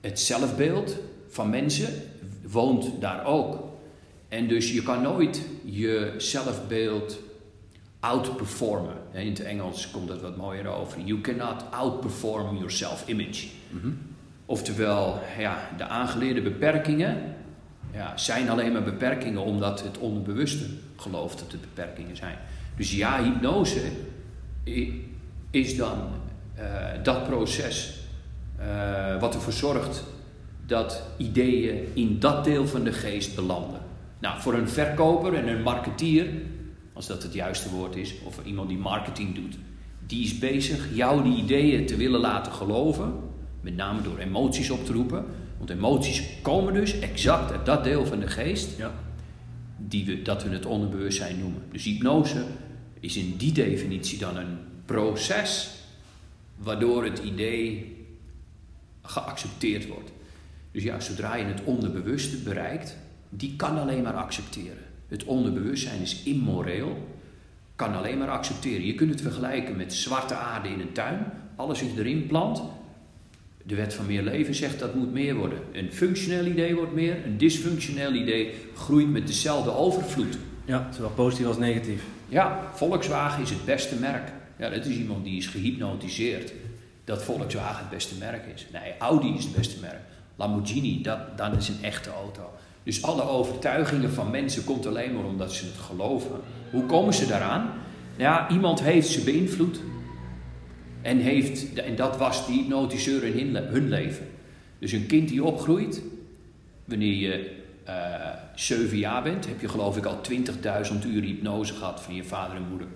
Het 0.00 0.20
zelfbeeld 0.20 0.96
van 1.28 1.50
mensen 1.50 2.02
woont 2.42 3.00
daar 3.00 3.24
ook. 3.24 3.68
En 4.28 4.48
dus 4.48 4.72
je 4.72 4.82
kan 4.82 5.02
nooit 5.02 5.42
je 5.64 6.14
zelfbeeld 6.16 7.18
outperformen. 8.00 8.94
In 9.12 9.28
het 9.28 9.40
Engels 9.40 9.90
komt 9.90 10.08
dat 10.08 10.20
wat 10.20 10.36
mooier 10.36 10.66
over. 10.66 11.00
You 11.00 11.20
cannot 11.20 11.64
outperform 11.70 12.54
your 12.54 12.70
self-image. 12.70 13.46
Oftewel, 14.46 15.20
ja, 15.38 15.58
de 15.76 15.84
aangeleerde 15.84 16.42
beperkingen 16.42 17.34
ja, 17.92 18.16
zijn 18.16 18.50
alleen 18.50 18.72
maar 18.72 18.82
beperkingen 18.82 19.42
omdat 19.42 19.82
het 19.82 19.98
onderbewuste 19.98 20.64
gelooft 20.96 21.38
dat 21.38 21.52
het 21.52 21.60
beperkingen 21.60 22.16
zijn. 22.16 22.38
Dus 22.76 22.92
ja, 22.92 23.22
hypnose 23.22 23.80
is 25.50 25.76
dan 25.76 25.98
eh, 26.54 26.64
dat 27.02 27.24
proces 27.24 28.00
eh, 28.56 29.20
wat 29.20 29.34
ervoor 29.34 29.52
zorgt 29.52 30.04
dat 30.66 31.02
ideeën 31.16 31.88
in 31.94 32.18
dat 32.18 32.44
deel 32.44 32.66
van 32.66 32.84
de 32.84 32.92
geest 32.92 33.34
belanden. 33.34 33.80
Nou, 34.18 34.40
voor 34.40 34.54
een 34.54 34.68
verkoper 34.68 35.34
en 35.34 35.48
een 35.48 35.62
marketeer, 35.62 36.26
als 37.00 37.08
dat 37.08 37.22
het 37.22 37.32
juiste 37.32 37.70
woord 37.70 37.96
is, 37.96 38.14
of 38.24 38.44
iemand 38.44 38.68
die 38.68 38.78
marketing 38.78 39.34
doet, 39.34 39.58
die 40.06 40.24
is 40.24 40.38
bezig 40.38 40.88
jou 40.94 41.22
die 41.22 41.36
ideeën 41.36 41.86
te 41.86 41.96
willen 41.96 42.20
laten 42.20 42.52
geloven, 42.52 43.12
met 43.60 43.76
name 43.76 44.02
door 44.02 44.18
emoties 44.18 44.70
op 44.70 44.84
te 44.84 44.92
roepen. 44.92 45.24
Want 45.58 45.70
emoties 45.70 46.22
komen 46.42 46.74
dus 46.74 46.98
exact 46.98 47.52
uit 47.52 47.66
dat 47.66 47.84
deel 47.84 48.06
van 48.06 48.20
de 48.20 48.28
geest 48.28 48.76
Ja. 48.78 48.92
die 49.76 50.04
we, 50.04 50.22
dat 50.22 50.42
we 50.42 50.48
het 50.48 50.66
onderbewustzijn 50.66 51.38
noemen. 51.38 51.62
Dus 51.72 51.84
hypnose 51.84 52.44
is 53.00 53.16
in 53.16 53.36
die 53.36 53.52
definitie 53.52 54.18
dan 54.18 54.36
een 54.36 54.58
proces 54.84 55.70
waardoor 56.56 57.04
het 57.04 57.18
idee 57.18 57.96
geaccepteerd 59.02 59.88
wordt. 59.88 60.10
Dus 60.72 60.82
ja, 60.82 61.00
zodra 61.00 61.34
je 61.34 61.44
het 61.44 61.64
onderbewuste 61.64 62.36
bereikt, 62.36 62.96
die 63.28 63.56
kan 63.56 63.78
alleen 63.78 64.02
maar 64.02 64.16
accepteren. 64.16 64.89
Het 65.10 65.24
onderbewustzijn 65.24 66.00
is 66.00 66.22
immoreel, 66.22 67.08
kan 67.76 67.96
alleen 67.96 68.18
maar 68.18 68.30
accepteren. 68.30 68.86
Je 68.86 68.94
kunt 68.94 69.10
het 69.10 69.20
vergelijken 69.20 69.76
met 69.76 69.92
zwarte 69.92 70.34
aarde 70.34 70.68
in 70.68 70.80
een 70.80 70.92
tuin. 70.92 71.32
Alles 71.56 71.82
is 71.82 71.96
erin 71.96 72.26
plant. 72.26 72.62
De 73.62 73.74
wet 73.74 73.94
van 73.94 74.06
meer 74.06 74.22
leven 74.22 74.54
zegt 74.54 74.78
dat 74.78 74.94
moet 74.94 75.12
meer 75.12 75.34
worden. 75.34 75.58
Een 75.72 75.92
functioneel 75.92 76.44
idee 76.44 76.74
wordt 76.74 76.94
meer, 76.94 77.24
een 77.24 77.38
dysfunctioneel 77.38 78.12
idee 78.12 78.54
groeit 78.74 79.10
met 79.10 79.26
dezelfde 79.26 79.74
overvloed. 79.74 80.38
ja, 80.64 80.88
zowel 80.92 81.10
positief 81.10 81.46
als 81.46 81.58
negatief. 81.58 82.02
Ja, 82.28 82.70
Volkswagen 82.74 83.42
is 83.42 83.50
het 83.50 83.64
beste 83.64 83.94
merk. 83.94 84.32
Ja, 84.58 84.68
dat 84.68 84.86
is 84.86 84.96
iemand 84.96 85.24
die 85.24 85.36
is 85.36 85.46
gehypnotiseerd 85.46 86.52
dat 87.04 87.22
Volkswagen 87.22 87.78
het 87.78 87.90
beste 87.90 88.14
merk 88.18 88.46
is. 88.54 88.66
Nee, 88.72 88.94
Audi 88.98 89.34
is 89.34 89.44
het 89.44 89.56
beste 89.56 89.80
merk. 89.80 90.00
Lamborghini, 90.36 91.02
dat, 91.02 91.38
dat 91.38 91.56
is 91.56 91.68
een 91.68 91.82
echte 91.82 92.10
auto. 92.10 92.50
Dus 92.82 93.02
alle 93.02 93.22
overtuigingen 93.22 94.10
van 94.12 94.30
mensen 94.30 94.64
komt 94.64 94.86
alleen 94.86 95.14
maar 95.14 95.24
omdat 95.24 95.52
ze 95.52 95.64
het 95.64 95.76
geloven. 95.76 96.30
Hoe 96.70 96.86
komen 96.86 97.14
ze 97.14 97.26
daaraan? 97.26 97.70
Ja, 98.16 98.50
iemand 98.50 98.82
heeft 98.82 99.08
ze 99.08 99.20
beïnvloed. 99.24 99.80
En, 101.02 101.18
heeft, 101.18 101.74
en 101.74 101.96
dat 101.96 102.16
was 102.16 102.46
die 102.46 102.56
hypnotiseur 102.60 103.24
in 103.24 103.38
hun 103.38 103.52
le- 103.52 103.66
hun 103.70 103.88
leven. 103.88 104.26
Dus 104.78 104.92
een 104.92 105.06
kind 105.06 105.28
die 105.28 105.44
opgroeit, 105.44 106.02
wanneer 106.84 107.14
je 107.14 107.58
eh 107.84 107.94
zeven 108.54 108.98
jaar 108.98 109.22
bent, 109.22 109.46
heb 109.46 109.60
je 109.60 109.68
geloof 109.68 109.96
ik 109.96 110.04
al 110.04 110.20
20.000 110.30 111.06
uur 111.06 111.22
hypnose 111.22 111.74
gehad 111.74 112.00
van 112.02 112.14
je 112.14 112.24
vader 112.24 112.56
en 112.56 112.68
moeder. 112.70 112.86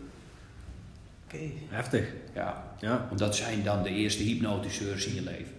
Oké. 1.26 1.38
Heftig. 1.68 2.12
Ja, 2.34 2.74
Ja. 2.80 3.04
want 3.08 3.18
dat 3.18 3.36
zijn 3.36 3.62
dan 3.62 3.82
de 3.82 3.88
eerste 3.90 4.22
hypnotiseurs 4.22 5.06
in 5.06 5.14
je 5.14 5.22
leven. 5.22 5.52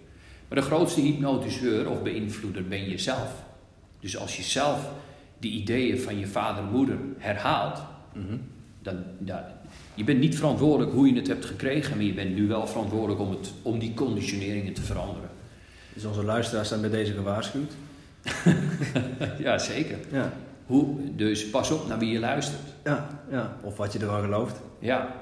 Maar 0.47 0.59
de 0.59 0.65
grootste 0.65 1.01
hypnotiseur 1.01 1.89
of 1.89 2.01
beïnvloeder 2.03 2.67
ben 2.67 2.89
je 2.89 2.97
zelf. 2.97 3.43
Dus 4.05 4.17
als 4.17 4.37
je 4.37 4.43
zelf 4.43 4.89
die 5.39 5.51
ideeën 5.51 5.99
van 5.99 6.19
je 6.19 6.27
vader 6.27 6.63
en 6.63 6.69
moeder 6.69 6.97
herhaalt, 7.17 7.81
Mhm. 8.13 8.37
dan, 8.81 9.03
ja, 9.23 9.61
je 9.93 10.03
bent 10.03 10.19
niet 10.19 10.35
verantwoordelijk 10.35 10.91
hoe 10.91 11.07
je 11.07 11.15
het 11.15 11.27
hebt 11.27 11.45
gekregen, 11.45 11.95
maar 11.95 12.05
je 12.05 12.13
bent 12.13 12.35
nu 12.35 12.47
wel 12.47 12.67
verantwoordelijk 12.67 13.19
om, 13.19 13.29
het, 13.29 13.51
om 13.61 13.79
die 13.79 13.93
conditioneringen 13.93 14.73
te 14.73 14.81
veranderen. 14.81 15.29
Dus 15.93 16.05
onze 16.05 16.23
luisteraars 16.23 16.67
zijn 16.67 16.81
bij 16.81 16.89
deze 16.89 17.13
gewaarschuwd. 17.13 17.71
ja, 19.45 19.57
zeker. 19.57 19.97
Ja. 20.11 20.33
Hoe, 20.65 21.15
dus 21.15 21.49
pas 21.49 21.71
op 21.71 21.87
naar 21.87 21.99
wie 21.99 22.11
je 22.11 22.19
luistert. 22.19 22.61
Ja, 22.83 23.23
ja. 23.31 23.57
Of 23.63 23.77
wat 23.77 23.93
je 23.93 23.99
ervan 23.99 24.21
gelooft. 24.21 24.61
Ja, 24.79 25.15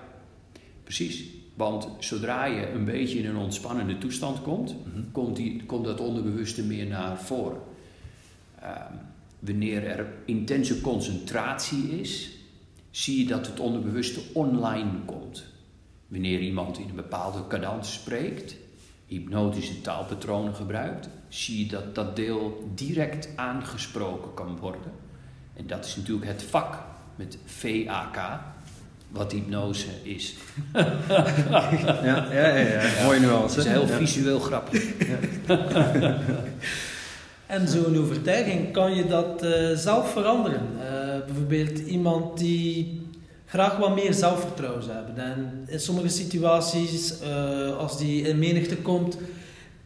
precies. 0.84 1.24
Want 1.54 1.88
zodra 2.00 2.46
je 2.46 2.70
een 2.72 2.86
beetje 2.86 3.20
in 3.20 3.26
een 3.26 3.38
ontspannende 3.38 3.98
toestand 3.98 4.42
komt, 4.42 4.76
komt, 5.12 5.36
die, 5.36 5.64
komt 5.66 5.86
dat 5.86 6.00
onderbewuste 6.00 6.64
meer 6.64 6.86
naar 6.86 7.18
voren. 7.18 7.72
Ehm, 8.64 8.94
wanneer 9.40 9.88
er 9.88 10.08
intense 10.26 10.82
concentratie 10.82 12.00
is, 12.00 12.32
zie 12.92 13.20
je 13.20 13.26
dat 13.26 13.48
het 13.48 13.60
onderbewuste 13.60 14.20
online 14.34 14.92
komt. 15.06 15.46
Wanneer 16.08 16.40
iemand 16.40 16.78
in 16.78 16.90
een 16.90 16.96
bepaalde 16.96 17.48
cadans 17.48 17.94
spreekt, 17.94 18.56
hypnotische 19.06 19.82
taalpatronen 19.82 20.56
gebruikt, 20.56 21.10
zie 21.28 21.60
je 21.60 21.66
dat 21.66 21.96
dat 21.96 22.16
deel 22.16 22.72
direct 22.76 23.30
aangesproken 23.36 24.34
kan 24.34 24.58
worden. 24.58 24.92
En 25.54 25.68
dat 25.68 25.86
is 25.86 25.96
natuurlijk 25.96 26.28
het 26.28 26.44
vak 26.44 26.84
met 27.16 27.38
VAK, 27.46 28.40
wat 29.10 29.32
hypnose 29.32 29.88
is. 30.04 30.36
Ja, 30.74 32.28
ja, 32.32 32.32
ja. 32.32 32.58
ja. 32.58 33.04
Mooie 33.04 33.20
nuance. 33.20 33.56
Het 33.56 33.66
is 33.66 33.72
heel 33.72 33.88
visueel 33.88 34.40
grappig. 34.40 34.84
En 37.54 37.68
zo'n 37.68 37.98
overtuiging, 37.98 38.72
kan 38.72 38.96
je 38.96 39.06
dat 39.06 39.44
eh, 39.44 39.76
zelf 39.76 40.12
veranderen? 40.12 40.62
Eh, 40.80 41.26
bijvoorbeeld 41.26 41.80
iemand 41.80 42.38
die 42.38 43.02
graag 43.46 43.78
wat 43.78 43.96
meer 43.96 44.14
zelfvertrouwen 44.14 44.84
zou 44.84 44.96
hebben. 44.96 45.18
En 45.18 45.64
in 45.68 45.80
sommige 45.80 46.10
situaties, 46.10 47.20
eh, 47.20 47.78
als 47.78 47.98
die 47.98 48.28
in 48.28 48.40
menigte 48.40 48.78
komt, 48.78 49.18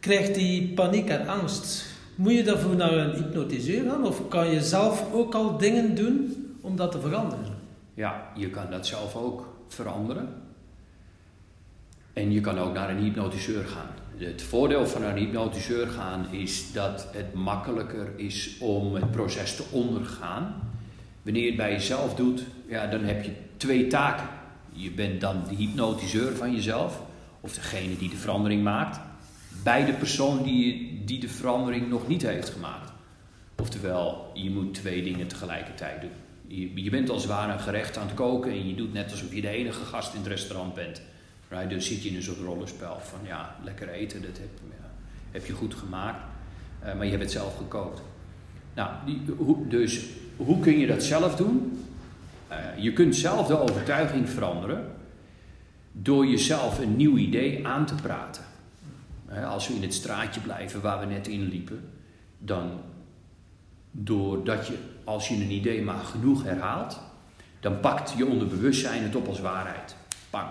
krijgt 0.00 0.36
hij 0.36 0.72
paniek 0.74 1.08
en 1.08 1.28
angst. 1.28 1.86
Moet 2.14 2.32
je 2.32 2.42
daarvoor 2.42 2.76
naar 2.76 2.92
een 2.92 3.14
hypnotiseur 3.14 3.90
gaan? 3.90 4.06
Of 4.06 4.28
kan 4.28 4.50
je 4.50 4.62
zelf 4.62 5.12
ook 5.12 5.34
al 5.34 5.58
dingen 5.58 5.94
doen 5.94 6.46
om 6.60 6.76
dat 6.76 6.92
te 6.92 7.00
veranderen? 7.00 7.54
Ja, 7.94 8.30
je 8.36 8.50
kan 8.50 8.70
dat 8.70 8.86
zelf 8.86 9.16
ook 9.16 9.56
veranderen. 9.68 10.28
En 12.12 12.32
je 12.32 12.40
kan 12.40 12.58
ook 12.58 12.72
naar 12.74 12.90
een 12.90 13.02
hypnotiseur 13.02 13.64
gaan. 13.64 14.07
Het 14.18 14.42
voordeel 14.42 14.86
van 14.86 15.02
een 15.02 15.16
hypnotiseur 15.16 15.86
gaan 15.86 16.26
is 16.30 16.72
dat 16.72 17.08
het 17.12 17.34
makkelijker 17.34 18.12
is 18.16 18.56
om 18.60 18.94
het 18.94 19.10
proces 19.10 19.56
te 19.56 19.64
ondergaan. 19.70 20.70
Wanneer 21.22 21.42
je 21.42 21.48
het 21.48 21.56
bij 21.56 21.72
jezelf 21.72 22.14
doet, 22.14 22.42
ja, 22.68 22.86
dan 22.86 23.04
heb 23.04 23.24
je 23.24 23.32
twee 23.56 23.86
taken. 23.86 24.28
Je 24.72 24.90
bent 24.90 25.20
dan 25.20 25.42
de 25.48 25.54
hypnotiseur 25.54 26.36
van 26.36 26.54
jezelf, 26.54 27.02
of 27.40 27.54
degene 27.54 27.96
die 27.96 28.10
de 28.10 28.16
verandering 28.16 28.62
maakt, 28.62 29.00
bij 29.62 29.84
de 29.84 29.92
persoon 29.92 30.42
die, 30.42 31.00
die 31.04 31.20
de 31.20 31.28
verandering 31.28 31.88
nog 31.88 32.08
niet 32.08 32.22
heeft 32.22 32.48
gemaakt. 32.48 32.92
Oftewel, 33.60 34.30
je 34.34 34.50
moet 34.50 34.74
twee 34.74 35.02
dingen 35.02 35.26
tegelijkertijd 35.26 36.00
doen. 36.00 36.10
Je, 36.46 36.82
je 36.82 36.90
bent 36.90 37.10
als 37.10 37.22
het 37.22 37.30
ware 37.30 37.52
een 37.52 37.60
gerecht 37.60 37.96
aan 37.96 38.06
het 38.06 38.14
koken 38.14 38.50
en 38.50 38.68
je 38.68 38.74
doet 38.74 38.92
net 38.92 39.10
alsof 39.10 39.34
je 39.34 39.40
de 39.40 39.48
enige 39.48 39.84
gast 39.84 40.14
in 40.14 40.20
het 40.20 40.28
restaurant 40.28 40.74
bent. 40.74 41.02
Right? 41.48 41.70
Dus 41.70 41.86
zit 41.86 42.02
je 42.02 42.08
in 42.08 42.16
een 42.16 42.22
soort 42.22 42.38
rollenspel 42.38 43.00
van 43.00 43.18
ja, 43.22 43.56
lekker 43.62 43.88
eten, 43.88 44.22
dat 44.22 44.38
heb, 44.38 44.48
ja, 44.70 44.90
heb 45.30 45.46
je 45.46 45.52
goed 45.52 45.74
gemaakt, 45.74 46.20
uh, 46.84 46.94
maar 46.94 47.04
je 47.04 47.10
hebt 47.10 47.22
het 47.22 47.32
zelf 47.32 47.56
gekookt. 47.56 48.02
Nou, 48.74 48.90
die, 49.06 49.22
hoe, 49.36 49.68
dus 49.68 50.04
hoe 50.36 50.60
kun 50.60 50.78
je 50.78 50.86
dat 50.86 51.02
zelf 51.02 51.36
doen? 51.36 51.84
Uh, 52.50 52.56
je 52.82 52.92
kunt 52.92 53.16
zelf 53.16 53.46
de 53.46 53.60
overtuiging 53.60 54.28
veranderen 54.28 54.92
door 55.92 56.26
jezelf 56.26 56.78
een 56.78 56.96
nieuw 56.96 57.16
idee 57.16 57.66
aan 57.66 57.86
te 57.86 57.94
praten. 57.94 58.42
Uh, 59.30 59.50
als 59.50 59.68
we 59.68 59.74
in 59.74 59.82
het 59.82 59.94
straatje 59.94 60.40
blijven 60.40 60.80
waar 60.80 61.00
we 61.00 61.06
net 61.06 61.26
in 61.26 61.48
liepen, 61.48 61.90
dan 62.38 62.70
doordat 63.90 64.66
je, 64.66 64.78
als 65.04 65.28
je 65.28 65.34
een 65.34 65.50
idee 65.50 65.82
maar 65.82 66.04
genoeg 66.04 66.42
herhaalt, 66.42 67.00
dan 67.60 67.80
pakt 67.80 68.14
je 68.16 68.26
onderbewustzijn 68.26 69.02
het 69.02 69.16
op 69.16 69.28
als 69.28 69.40
waarheid. 69.40 69.96
Bang. 70.30 70.48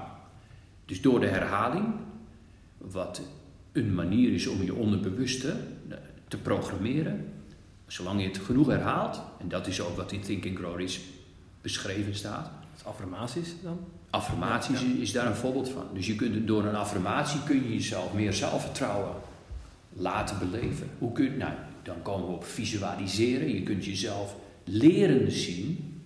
Dus 0.87 1.01
door 1.01 1.19
de 1.19 1.27
herhaling, 1.27 1.85
wat 2.77 3.21
een 3.71 3.95
manier 3.95 4.33
is 4.33 4.47
om 4.47 4.63
je 4.63 4.73
onderbewuste 4.73 5.55
te 6.27 6.37
programmeren, 6.37 7.33
zolang 7.87 8.21
je 8.21 8.27
het 8.27 8.37
genoeg 8.37 8.67
herhaalt, 8.67 9.21
en 9.39 9.47
dat 9.49 9.67
is 9.67 9.81
ook 9.81 9.95
wat 9.95 10.11
in 10.11 10.21
Think 10.21 10.45
and 10.45 10.57
Grow 10.57 10.79
is 10.79 11.01
beschreven 11.61 12.15
staat. 12.15 12.51
Affirmaties 12.83 13.55
dan? 13.63 13.79
Affirmaties 14.09 14.81
ja, 14.81 14.87
ja. 14.87 15.01
is 15.01 15.11
daar 15.11 15.27
een 15.27 15.35
voorbeeld 15.35 15.69
van. 15.69 15.85
Dus 15.93 16.07
je 16.07 16.15
kunt, 16.15 16.47
door 16.47 16.65
een 16.65 16.75
affirmatie 16.75 17.43
kun 17.43 17.55
je 17.55 17.73
jezelf 17.73 18.13
meer 18.13 18.33
zelfvertrouwen 18.33 19.15
laten 19.93 20.39
beleven. 20.39 20.89
Hoe 20.97 21.11
kun 21.11 21.23
je, 21.23 21.31
nou, 21.31 21.53
dan 21.83 22.01
komen 22.01 22.27
we 22.27 22.33
op 22.33 22.45
visualiseren. 22.45 23.53
Je 23.53 23.63
kunt 23.63 23.85
jezelf 23.85 24.35
leren 24.63 25.31
zien 25.31 26.01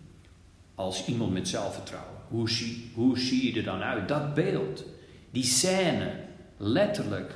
als 0.76 1.06
iemand 1.06 1.34
met 1.34 1.48
zelfvertrouwen. 1.48 2.11
Hoe 2.32 2.50
zie, 2.50 2.92
hoe 2.94 3.20
zie 3.20 3.52
je 3.54 3.60
er 3.60 3.66
dan 3.66 3.82
uit? 3.82 4.08
Dat 4.08 4.34
beeld, 4.34 4.86
die 5.32 5.44
scène, 5.44 6.12
letterlijk, 6.58 7.32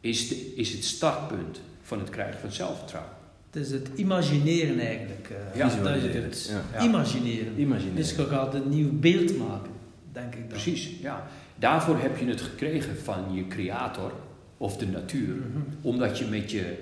is, 0.00 0.28
de, 0.28 0.54
is 0.54 0.72
het 0.72 0.84
startpunt 0.84 1.60
van 1.82 1.98
het 1.98 2.10
krijgen 2.10 2.40
van 2.40 2.52
zelfvertrouwen. 2.52 3.12
Het 3.50 3.62
is 3.62 3.70
het 3.70 3.88
imagineren 3.94 4.78
eigenlijk. 4.78 5.30
Uh, 5.30 5.56
ja, 5.56 5.68
dat 5.82 6.02
je 6.02 6.08
het 6.08 6.52
ja. 6.72 6.82
Imagineren. 6.82 7.58
imagineren. 7.58 7.96
Dus 7.96 8.16
je 8.16 8.26
gaat 8.26 8.54
een 8.54 8.68
nieuw 8.68 8.90
beeld 8.92 9.38
maken, 9.38 9.72
denk 10.12 10.34
ik 10.34 10.40
dan. 10.40 10.48
Precies, 10.48 10.90
ja. 11.00 11.26
Daarvoor 11.56 11.98
heb 11.98 12.18
je 12.18 12.26
het 12.26 12.40
gekregen 12.40 12.96
van 12.98 13.34
je 13.34 13.46
creator 13.46 14.12
of 14.56 14.76
de 14.76 14.86
natuur. 14.86 15.34
Mm 15.34 15.52
-hmm. 15.52 15.66
Omdat 15.82 16.18
je 16.18 16.24
met 16.24 16.50
je 16.50 16.78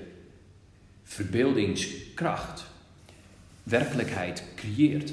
verbeeldingskracht 1.03 2.65
werkelijkheid 3.63 4.45
creëert. 4.57 5.13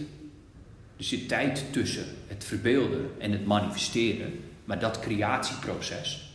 Er 1.00 1.06
zit 1.06 1.28
tijd 1.28 1.66
tussen 1.72 2.06
het 2.28 2.44
verbeelden 2.44 3.10
en 3.18 3.32
het 3.32 3.46
manifesteren, 3.46 4.40
maar 4.66 4.80
dat 4.80 5.00
creatieproces 5.00 6.30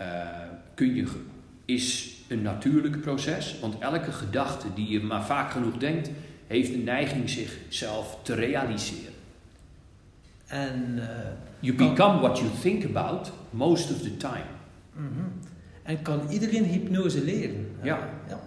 uh, 0.00 0.06
kun 0.74 0.94
je, 0.94 1.06
is 1.64 2.14
een 2.28 2.42
natuurlijk 2.42 3.00
proces, 3.00 3.56
want 3.60 3.78
elke 3.78 4.12
gedachte 4.12 4.66
die 4.74 4.88
je 4.88 5.00
maar 5.00 5.24
vaak 5.24 5.50
genoeg 5.50 5.76
denkt, 5.76 6.10
heeft 6.46 6.72
een 6.72 6.84
neiging 6.84 7.30
zichzelf 7.30 8.18
te 8.22 8.34
realiseren. 8.34 9.12
En, 10.46 10.94
uh, 10.96 11.08
you 11.60 11.76
become 11.76 12.20
what 12.20 12.38
you 12.38 12.50
think 12.60 12.84
about 12.84 13.32
most 13.50 13.90
of 13.90 14.00
the 14.00 14.16
time. 14.16 14.44
Mm 14.92 15.08
-hmm. 15.08 15.32
En 15.82 16.02
kan 16.02 16.28
iedereen 16.30 16.64
hypnose 16.64 17.24
leren? 17.24 17.76
Ja. 17.82 18.08
ja. 18.28 18.40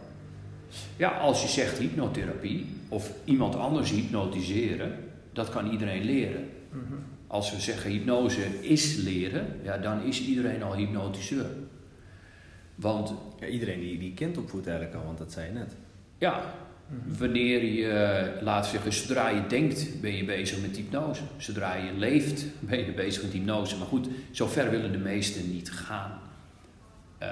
Ja, 0.98 1.10
als 1.10 1.42
je 1.42 1.48
zegt 1.48 1.78
hypnotherapie 1.78 2.66
of 2.90 3.14
iemand 3.24 3.56
anders 3.56 3.92
hypnotiseren, 3.92 4.92
dat 5.34 5.50
kan 5.50 5.72
iedereen 5.72 6.04
leren. 6.04 6.50
Mm 6.72 6.80
-hmm. 6.88 6.98
Als 7.28 7.52
we 7.52 7.60
zeggen 7.60 7.92
hypnose 7.92 8.42
is 8.62 8.96
leren, 8.96 9.46
ja, 9.64 9.78
dan 9.78 10.04
is 10.04 10.26
iedereen 10.26 10.64
al 10.64 10.76
hypnotiseur. 10.76 11.46
Want 12.76 13.14
ja, 13.40 13.48
iedereen 13.48 13.80
die, 13.80 14.00
die 14.00 14.14
kind 14.14 14.38
opvoedt 14.38 14.68
eigenlijk 14.68 14.98
al, 14.98 15.06
want 15.06 15.18
dat 15.18 15.32
zei 15.32 15.46
je 15.46 15.54
net. 15.54 15.76
Ja, 16.18 16.54
mm 16.88 17.00
-hmm. 17.04 17.18
wanneer 17.18 17.64
je, 17.64 18.38
laat 18.42 18.68
zeggen, 18.68 18.94
zodra 18.94 19.30
je 19.30 19.48
denkt, 19.48 20.02
ben 20.02 20.16
je 20.16 20.26
bezig 20.26 20.62
met 20.62 20.78
hypnose. 20.78 21.22
Zodra 21.38 21.76
je 21.76 21.92
leeft, 21.98 22.46
ben 22.60 22.86
je 22.86 22.94
bezig 22.94 23.24
met 23.24 23.32
hypnose. 23.32 23.78
Maar 23.78 23.88
goed, 23.88 24.08
zover 24.32 24.70
willen 24.70 24.92
de 24.92 24.98
meesten 24.98 25.52
niet 25.52 25.72
gaan. 25.72 26.20
Uh, 27.22 27.28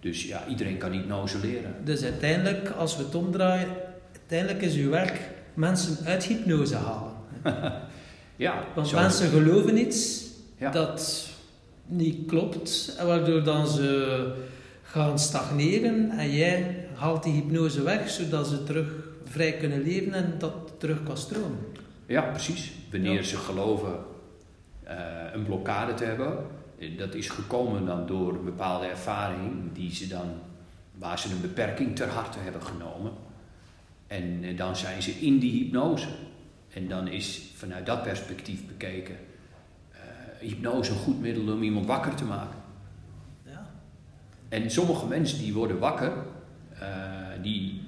dus 0.00 0.24
ja, 0.24 0.46
iedereen 0.48 0.76
kan 0.76 0.92
hypnose 0.92 1.38
leren. 1.38 1.74
Dus 1.84 2.02
uiteindelijk, 2.02 2.68
als 2.68 2.96
we 2.96 3.02
het 3.02 3.14
omdraaien, 3.14 3.68
uiteindelijk 4.30 4.72
is 4.72 4.84
uw 4.84 4.90
werk 4.90 5.20
mensen 5.54 6.06
uit 6.06 6.24
hypnose 6.24 6.76
halen. 6.76 7.12
ja. 8.36 8.64
Want 8.74 8.92
mensen 8.92 9.28
geloven 9.28 9.78
iets 9.78 10.26
ja. 10.56 10.70
dat 10.70 11.28
niet 11.86 12.26
klopt, 12.26 12.96
waardoor 13.04 13.42
dan 13.42 13.66
ze 13.66 14.32
gaan 14.82 15.18
stagneren 15.18 16.10
en 16.10 16.30
jij 16.30 16.86
haalt 16.94 17.22
die 17.22 17.32
hypnose 17.32 17.82
weg, 17.82 18.10
zodat 18.10 18.46
ze 18.46 18.64
terug 18.64 18.92
vrij 19.24 19.52
kunnen 19.52 19.82
leven 19.82 20.14
en 20.14 20.34
dat 20.38 20.52
terug 20.78 21.02
kan 21.02 21.16
stromen. 21.16 21.58
Ja, 22.06 22.22
precies. 22.22 22.72
Wanneer 22.90 23.12
ja. 23.12 23.22
ze 23.22 23.36
geloven 23.36 23.98
uh, 24.84 24.90
een 25.32 25.44
blokkade 25.44 25.94
te 25.94 26.04
hebben, 26.04 26.38
dat 26.96 27.14
is 27.14 27.28
gekomen 27.28 27.86
dan 27.86 28.06
door 28.06 28.34
een 28.34 28.44
bepaalde 28.44 28.86
ervaring 28.86 29.72
die 29.72 29.94
ze 29.94 30.08
dan, 30.08 30.28
waar 30.98 31.18
ze 31.18 31.30
een 31.30 31.40
beperking 31.40 31.96
ter 31.96 32.08
harte 32.08 32.38
hebben 32.38 32.62
genomen. 32.62 33.12
En 34.10 34.56
dan 34.56 34.76
zijn 34.76 35.02
ze 35.02 35.10
in 35.10 35.38
die 35.38 35.62
hypnose. 35.62 36.08
En 36.72 36.88
dan 36.88 37.08
is 37.08 37.50
vanuit 37.54 37.86
dat 37.86 38.02
perspectief 38.02 38.66
bekeken 38.66 39.16
uh, 39.92 39.98
hypnose 40.38 40.92
een 40.92 40.98
goed 40.98 41.20
middel 41.20 41.54
om 41.54 41.62
iemand 41.62 41.86
wakker 41.86 42.14
te 42.14 42.24
maken. 42.24 42.58
Ja. 43.44 43.70
En 44.48 44.70
sommige 44.70 45.06
mensen 45.06 45.38
die 45.38 45.54
worden 45.54 45.78
wakker, 45.78 46.12
uh, 46.72 47.42
die, 47.42 47.82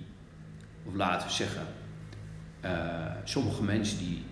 of 0.84 0.94
laten 0.94 1.26
we 1.26 1.32
zeggen, 1.32 1.66
sommige 3.24 3.62
mensen 3.62 3.98
die, 3.98 4.22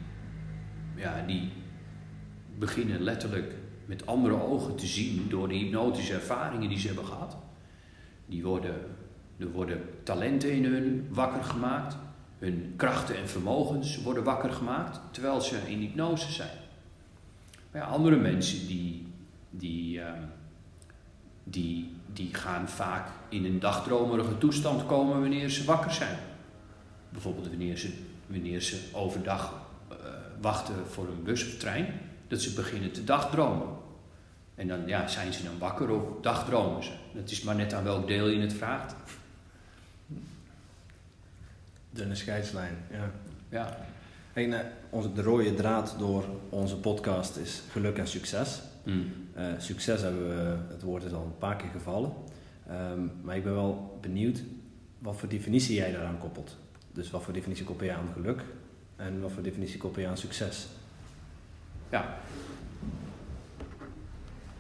ja, 0.97 1.25
die 1.27 1.49
beginnen 2.59 3.03
letterlijk 3.03 3.55
met 3.87 4.07
andere 4.07 4.43
ogen 4.43 4.77
te 4.77 4.87
zien 4.87 5.29
door 5.29 5.49
de 5.49 5.55
hypnotische 5.55 6.15
ervaringen 6.15 6.69
die 6.69 6.79
ze 6.79 6.87
hebben 6.87 7.07
gehad. 7.07 7.37
Die 8.27 8.43
worden, 8.43 8.75
er 9.41 9.51
worden 9.51 9.81
talenten 10.03 10.53
in 10.53 10.65
hun 10.65 11.09
wakker 11.11 11.45
gemaakt. 11.45 11.97
Hun 12.39 12.73
krachten 12.77 13.17
en 13.17 13.29
vermogens 13.29 14.03
worden 14.03 14.25
wakker 14.25 14.53
gemaakt 14.53 15.01
terwijl 15.11 15.41
ze 15.41 15.57
in 15.67 15.79
hypnose 15.79 16.33
zijn. 16.33 16.59
Maar 17.73 17.83
andere 17.83 18.17
mensen 18.17 18.67
die, 18.67 19.07
die, 19.51 19.99
uh, 19.99 20.07
die, 21.45 21.93
die 22.13 22.35
gaan 22.35 22.69
vaak 22.69 23.09
in 23.29 23.45
een 23.45 23.61
dagdromerige 23.61 24.39
toestand 24.39 24.87
komen 24.87 25.21
wanneer 25.21 25.49
ze 25.49 25.65
wakker 25.65 25.93
zijn. 25.93 26.19
Bijvoorbeeld 27.09 27.49
wanneer 27.49 27.77
ze, 27.77 27.93
wanneer 28.27 28.61
ze 28.61 28.81
overdag 28.93 29.69
uh, 29.93 29.97
wachten 30.41 30.75
voor 30.87 31.09
een 31.09 31.23
bus 31.23 31.47
of 31.47 31.55
trein, 31.55 31.87
dat 32.29 32.41
ze 32.41 32.55
beginnen 32.55 32.93
te 32.93 33.05
dagdromen. 33.05 33.67
En 34.55 34.69
dan 34.69 34.87
ja, 34.87 35.09
zijn 35.09 35.33
ze 35.33 35.43
dan 35.43 35.59
wakker 35.59 35.91
of 35.91 36.03
dagdromen 36.21 36.85
ze. 36.85 36.93
Het 37.13 37.31
is 37.31 37.43
maar 37.43 37.57
net 37.57 37.73
aan 37.73 37.85
welk 37.85 38.07
deel 38.07 38.29
je 38.29 38.41
het 38.41 38.53
vraagt. 38.53 38.95
Dunne 41.91 42.15
scheidslijn, 42.15 42.77
ja. 42.91 43.11
ja. 43.49 43.79
Uh, 44.35 44.59
onze, 44.91 45.13
de 45.13 45.23
rode 45.23 45.55
draad 45.55 45.95
door 45.99 46.25
onze 46.49 46.77
podcast 46.77 47.37
is 47.37 47.63
geluk 47.71 47.99
en 47.99 48.09
succes. 48.09 48.61
Mm. 48.85 49.13
Uh, 49.37 49.45
succes 49.59 50.01
hebben 50.01 50.29
we, 50.29 50.57
het 50.73 50.83
woord 50.83 51.05
is 51.05 51.13
al 51.13 51.25
een 51.25 51.39
paar 51.39 51.57
keer 51.57 51.71
gevallen. 51.71 52.13
Um, 52.71 53.13
maar 53.23 53.37
ik 53.37 53.45
ben 53.45 53.55
wel 53.55 53.99
benieuwd 54.01 54.43
wat 54.99 55.17
voor 55.17 55.29
definitie 55.29 55.75
jij 55.75 55.93
daaraan 55.93 56.19
koppelt. 56.19 56.57
Dus 56.93 57.11
wat 57.11 57.23
voor 57.23 57.33
definitie 57.33 57.65
koppel 57.65 57.87
je 57.87 57.93
aan 57.93 58.13
geluk 58.13 58.43
en 58.97 59.21
wat 59.21 59.33
voor 59.33 59.43
definitie 59.43 59.79
koppel 59.79 60.03
je 60.03 60.09
aan 60.09 60.17
succes? 60.17 60.67
Ja, 61.91 62.19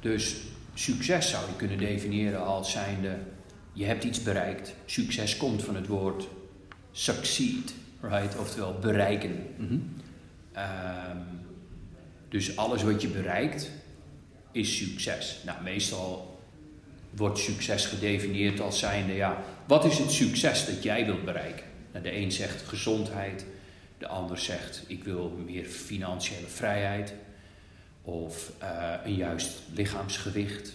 dus 0.00 0.42
succes 0.74 1.30
zou 1.30 1.46
je 1.46 1.56
kunnen 1.56 1.78
definiëren 1.78 2.44
als 2.44 2.70
zijnde, 2.70 3.16
je 3.72 3.84
hebt 3.84 4.04
iets 4.04 4.22
bereikt. 4.22 4.74
Succes 4.84 5.36
komt 5.36 5.62
van 5.62 5.74
het 5.74 5.86
woord 5.86 6.28
succeed, 6.92 7.74
right? 8.00 8.38
Oftewel 8.38 8.78
bereiken. 8.80 9.46
Mm 9.56 9.68
-hmm. 9.68 9.96
um, 10.56 11.40
dus 12.28 12.56
alles 12.56 12.82
wat 12.82 13.02
je 13.02 13.08
bereikt 13.08 13.70
is 14.52 14.76
succes. 14.76 15.38
Nou, 15.44 15.62
meestal 15.62 16.40
wordt 17.10 17.38
succes 17.38 17.86
gedefinieerd 17.86 18.60
als 18.60 18.78
zijnde, 18.78 19.12
ja, 19.12 19.44
wat 19.66 19.84
is 19.84 19.98
het 19.98 20.10
succes 20.10 20.66
dat 20.66 20.82
jij 20.82 21.06
wilt 21.06 21.24
bereiken? 21.24 21.66
Nou, 21.92 22.04
de 22.04 22.16
een 22.16 22.32
zegt 22.32 22.62
gezondheid, 22.68 23.44
de 23.98 24.06
ander 24.06 24.38
zegt 24.38 24.84
ik 24.86 25.04
wil 25.04 25.42
meer 25.44 25.64
financiële 25.64 26.46
vrijheid 26.46 27.14
of 28.02 28.52
uh, 28.62 28.94
een 29.04 29.14
juist 29.14 29.50
lichaamsgewicht. 29.74 30.74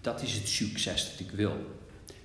Dat 0.00 0.22
is 0.22 0.32
het 0.32 0.48
succes 0.48 1.10
dat 1.10 1.20
ik 1.20 1.30
wil. 1.30 1.80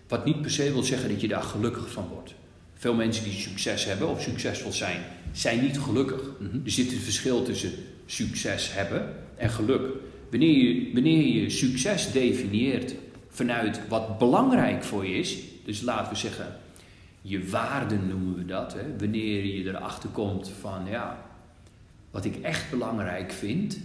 Wat 0.07 0.25
niet 0.25 0.41
per 0.41 0.51
se 0.51 0.71
wil 0.71 0.83
zeggen 0.83 1.09
dat 1.09 1.21
je 1.21 1.27
daar 1.27 1.43
gelukkig 1.43 1.91
van 1.91 2.07
wordt. 2.07 2.33
Veel 2.77 2.93
mensen 2.93 3.23
die 3.23 3.33
succes 3.33 3.85
hebben 3.85 4.07
of 4.09 4.21
succesvol 4.21 4.71
zijn, 4.71 5.01
zijn 5.31 5.61
niet 5.61 5.79
gelukkig. 5.79 6.21
Mhm. 6.39 6.55
Er 6.65 6.71
zit 6.71 6.91
een 6.91 6.99
verschil 6.99 7.43
tussen 7.43 7.71
succes 8.05 8.73
hebben 8.73 9.15
en 9.35 9.49
geluk. 9.49 9.87
Wanneer 10.29 10.57
je, 10.57 10.93
wanneer 10.93 11.25
je 11.25 11.49
succes 11.49 12.11
definieert 12.11 12.95
vanuit 13.29 13.87
wat 13.87 14.17
belangrijk 14.17 14.83
voor 14.83 15.05
je 15.05 15.17
is, 15.17 15.37
dus 15.65 15.81
laten 15.81 16.11
we 16.11 16.17
zeggen, 16.17 16.55
je 17.21 17.49
waarden 17.49 18.07
noemen 18.07 18.35
we 18.35 18.45
dat. 18.45 18.73
Hè? 18.73 18.97
Wanneer 18.97 19.45
je 19.45 19.63
erachter 19.63 20.09
komt 20.09 20.51
van, 20.59 20.85
ja, 20.89 21.25
wat 22.11 22.25
ik 22.25 22.35
echt 22.41 22.69
belangrijk 22.69 23.31
vind, 23.31 23.79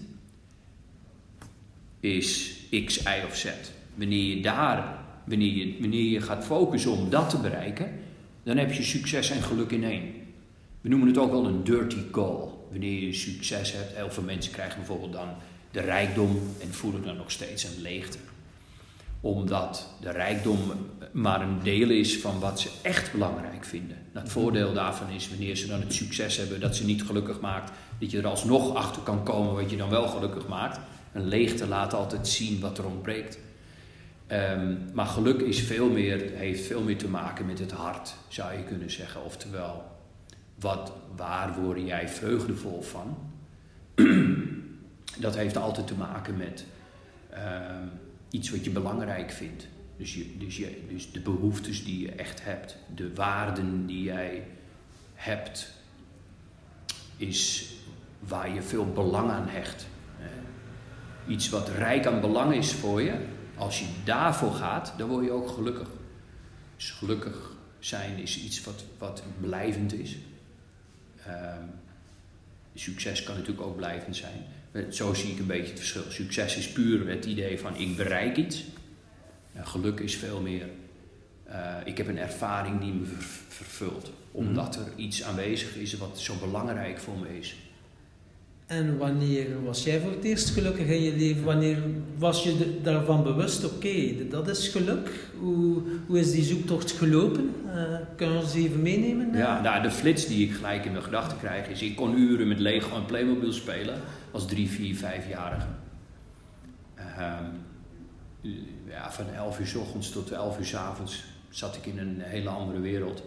is 2.01 2.57
X, 2.85 3.03
Y 3.03 3.25
of 3.27 3.37
Z. 3.37 3.47
Wanneer 3.95 4.37
je 4.37 4.43
daar, 4.43 4.99
wanneer 5.25 5.53
je, 5.53 5.77
wanneer 5.81 6.11
je 6.11 6.21
gaat 6.21 6.45
focussen 6.45 6.91
om 6.91 7.11
dat 7.11 7.31
te 7.31 7.39
bereiken, 7.39 7.91
dan 8.43 8.57
heb 8.57 8.73
je 8.73 8.83
succes 8.83 9.31
en 9.31 9.43
geluk 9.43 9.71
in 9.71 9.85
één. 9.85 10.13
We 10.81 10.89
noemen 10.89 11.09
het 11.09 11.19
ook 11.19 11.31
wel 11.31 11.47
een 11.47 11.65
dirty 11.65 12.01
goal. 12.11 12.69
Wanneer 12.71 13.03
je 13.03 13.13
succes 13.13 13.73
hebt, 13.73 13.97
heel 13.97 14.11
veel 14.11 14.23
mensen 14.23 14.53
krijgen 14.53 14.77
bijvoorbeeld 14.77 15.13
dan 15.13 15.29
de 15.71 15.81
rijkdom 15.81 16.41
en 16.61 16.75
voelen 16.75 17.03
dan 17.03 17.17
nog 17.17 17.31
steeds 17.31 17.65
een 17.65 17.83
leegte. 17.83 18.19
Omdat 19.21 19.89
de 20.01 20.11
rijkdom 20.11 20.59
maar 21.13 21.41
een 21.41 21.63
deel 21.63 21.91
is 21.91 22.19
van 22.19 22.41
wat 22.41 22.61
ze 22.61 22.71
echt 22.83 23.13
belangrijk 23.13 23.65
vinden. 23.65 23.97
Nou, 24.13 24.25
het 24.25 24.35
voordeel 24.35 24.73
daarvan 24.73 25.11
is 25.11 25.29
wanneer 25.29 25.57
ze 25.57 25.67
dan 25.67 25.81
het 25.81 25.95
succes 25.95 26.37
hebben 26.37 26.61
dat 26.61 26.77
ze 26.77 26.85
niet 26.85 27.03
gelukkig 27.03 27.41
maakt, 27.41 27.73
dat 27.99 28.11
je 28.11 28.19
er 28.19 28.27
alsnog 28.27 28.75
achter 28.75 29.03
kan 29.03 29.25
komen 29.25 29.55
wat 29.55 29.71
je 29.71 29.77
dan 29.77 29.91
wel 29.91 30.09
gelukkig 30.09 30.49
maakt. 30.49 30.81
Een 31.13 31.29
leegte 31.29 31.67
laat 31.67 31.95
altijd 31.95 32.29
zien 32.29 32.61
wat 32.61 32.79
er 32.79 32.87
ontbreekt. 32.87 33.39
Um, 34.33 34.79
maar 34.93 35.07
geluk 35.07 35.41
is 35.41 35.61
veel 35.61 35.91
meer, 35.91 36.31
heeft 36.35 36.67
veel 36.67 36.83
meer 36.83 36.97
te 36.99 37.09
maken 37.09 37.47
met 37.47 37.59
het 37.59 37.73
hart, 37.73 38.15
zou 38.29 38.53
je 38.53 38.65
kunnen 38.65 38.91
zeggen. 38.91 39.25
Oftewel, 39.25 39.85
wat, 40.55 40.93
waar 41.17 41.61
word 41.61 41.87
jij 41.87 42.09
vreugdevol 42.09 42.83
van? 42.83 43.17
dat 45.19 45.37
heeft 45.37 45.57
altijd 45.57 45.87
te 45.87 45.95
maken 45.95 46.37
met 46.37 46.65
um, 47.33 47.91
iets 48.31 48.51
wat 48.51 48.65
je 48.65 48.71
belangrijk 48.71 49.31
vindt. 49.31 49.67
Dus, 49.97 50.19
dus, 50.39 50.57
je, 50.57 50.83
dus 50.89 51.13
de 51.13 51.21
behoeftes 51.21 51.85
die 51.85 52.03
je 52.03 52.13
echt 52.13 52.45
hebt, 52.45 52.77
de 52.95 53.15
waarden 53.15 53.87
die 53.87 54.03
jij 54.03 54.47
hebt, 55.15 55.73
is 57.17 57.73
waar 58.19 58.55
je 58.55 58.63
veel 58.63 58.93
belang 58.93 59.31
aan 59.31 59.49
hecht. 59.49 59.87
Iets 61.29 61.49
wat 61.49 61.69
rijk 61.69 62.07
aan 62.07 62.21
belang 62.21 62.55
is 62.55 62.73
voor 62.73 63.03
je, 63.03 63.15
als 63.57 63.79
je 63.79 63.87
daarvoor 64.05 64.53
gaat, 64.53 64.95
dan 64.97 65.09
word 65.09 65.25
je 65.25 65.31
ook 65.31 65.49
gelukkig. 65.49 65.89
Dus 66.77 66.91
gelukkig 66.91 67.51
zijn 67.79 68.19
is 68.19 68.43
iets 68.43 68.65
wat, 68.65 68.85
wat 68.99 69.23
blijvend 69.41 69.93
is. 69.93 70.17
Um, 71.29 71.71
succes 72.75 73.23
kan 73.23 73.35
natuurlijk 73.35 73.67
ook 73.67 73.77
blijvend 73.77 74.17
zijn. 74.17 74.45
Zo 74.91 75.15
zie 75.15 75.33
ik 75.33 75.39
een 75.39 75.47
beetje 75.47 75.71
het 75.71 75.79
verschil. 75.79 76.03
Succes 76.09 76.57
is 76.57 76.73
puur 76.73 77.09
het 77.09 77.25
idee 77.25 77.61
van 77.61 77.77
ik 77.77 77.97
bereik 77.97 78.37
iets. 78.37 78.65
En 79.53 79.67
geluk 79.67 80.01
is 80.01 80.17
veel 80.17 80.41
meer, 80.41 80.69
uh, 81.49 81.77
ik 81.85 81.97
heb 81.97 82.09
een 82.09 82.19
ervaring 82.19 82.81
die 82.81 82.93
me 82.93 83.07
vervult. 83.49 84.11
Omdat 84.31 84.77
er 84.77 84.93
iets 84.97 85.23
aanwezig 85.23 85.77
is 85.77 85.97
wat 85.97 86.21
zo 86.21 86.35
belangrijk 86.41 86.99
voor 87.01 87.19
me 87.19 87.39
is. 87.39 87.57
En 88.73 88.99
wanneer 88.99 89.65
was 89.65 89.85
jij 89.85 90.01
voor 90.01 90.11
het 90.11 90.25
eerst 90.25 90.51
gelukkig 90.51 90.87
in 90.87 91.03
je 91.03 91.17
leven? 91.17 91.45
Wanneer 91.45 91.79
was 92.19 92.43
je 92.43 92.81
daarvan 92.83 93.23
bewust, 93.23 93.65
oké, 93.65 94.29
dat 94.29 94.49
is 94.49 94.69
geluk? 94.69 95.11
Hoe, 95.39 95.83
hoe 96.07 96.19
is 96.19 96.33
die 96.33 96.45
zoektocht 96.45 96.93
gelopen? 96.93 97.55
Uh, 97.67 97.75
kun 98.17 98.33
je 98.33 98.39
ons 98.39 98.55
even 98.55 98.83
meenemen? 98.83 99.37
Ja, 99.37 99.61
nou, 99.61 99.83
de 99.83 99.91
flits 99.91 100.27
die 100.27 100.49
ik 100.49 100.55
gelijk 100.55 100.85
in 100.85 100.93
mijn 100.93 101.05
gedachten 101.05 101.39
krijg 101.39 101.69
is... 101.69 101.83
ik 101.83 101.97
kon 101.97 102.19
uren 102.19 102.49
met 102.49 102.59
Lego 102.59 102.97
en 102.97 103.05
Playmobil 103.05 103.53
spelen 103.53 104.01
als 104.31 104.47
drie, 104.47 104.71
vier, 104.71 104.97
vijfjarige. 104.97 105.67
Uh, 106.99 107.39
ja, 108.89 109.13
van 109.13 109.25
11 109.37 109.61
uur 109.61 109.67
s 109.67 109.75
ochtends 109.75 110.11
tot 110.11 110.31
11 110.31 110.59
uur 110.59 110.65
s 110.65 110.75
avonds 110.75 111.25
zat 111.49 111.77
ik 111.77 111.87
in 111.87 111.99
een 111.99 112.21
hele 112.21 112.49
andere 112.49 112.81
wereld. 112.81 113.23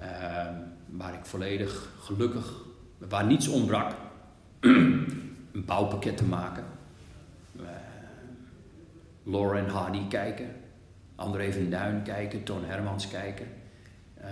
Uh, 0.00 0.04
waar 0.90 1.14
ik 1.14 1.24
volledig 1.24 1.88
gelukkig, 2.00 2.52
waar 2.98 3.26
niets 3.26 3.48
ontbrak 3.48 3.92
een 4.64 5.64
bouwpakket 5.66 6.16
te 6.16 6.24
maken. 6.24 6.64
Uh, 7.60 7.66
Lauren 9.22 9.68
Hardy 9.68 10.06
kijken. 10.08 10.48
André 11.14 11.52
van 11.52 11.70
Duin 11.70 12.02
kijken. 12.02 12.42
Toon 12.42 12.64
Hermans 12.64 13.08
kijken. 13.08 13.46
Uh, 14.20 14.26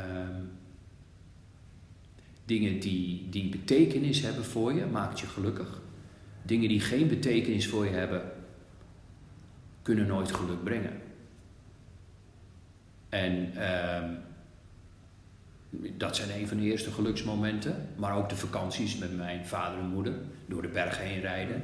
dingen 2.44 2.80
die, 2.80 3.28
die 3.28 3.48
betekenis 3.48 4.20
hebben 4.20 4.44
voor 4.44 4.72
je, 4.72 4.86
maakt 4.86 5.20
je 5.20 5.26
gelukkig. 5.26 5.80
Dingen 6.42 6.68
die 6.68 6.80
geen 6.80 7.08
betekenis 7.08 7.68
voor 7.68 7.84
je 7.84 7.90
hebben, 7.90 8.22
kunnen 9.82 10.06
nooit 10.06 10.32
geluk 10.32 10.64
brengen. 10.64 11.00
En 13.08 13.52
uh, 13.54 14.18
dat 15.96 16.16
zijn 16.16 16.30
een 16.40 16.48
van 16.48 16.56
de 16.56 16.62
eerste 16.62 16.90
geluksmomenten. 16.90 17.88
Maar 17.96 18.16
ook 18.16 18.28
de 18.28 18.36
vakanties 18.36 18.96
met 18.98 19.16
mijn 19.16 19.46
vader 19.46 19.78
en 19.78 19.86
moeder. 19.86 20.14
Door 20.46 20.62
de 20.62 20.68
bergen 20.68 21.04
heen 21.04 21.20
rijden. 21.20 21.62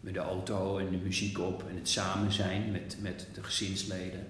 Met 0.00 0.14
de 0.14 0.20
auto 0.20 0.78
en 0.78 0.90
de 0.90 0.96
muziek 0.96 1.38
op. 1.38 1.64
En 1.68 1.76
het 1.76 1.88
samen 1.88 2.32
zijn 2.32 2.70
met, 2.72 2.96
met 3.00 3.28
de 3.34 3.42
gezinsleden. 3.42 4.26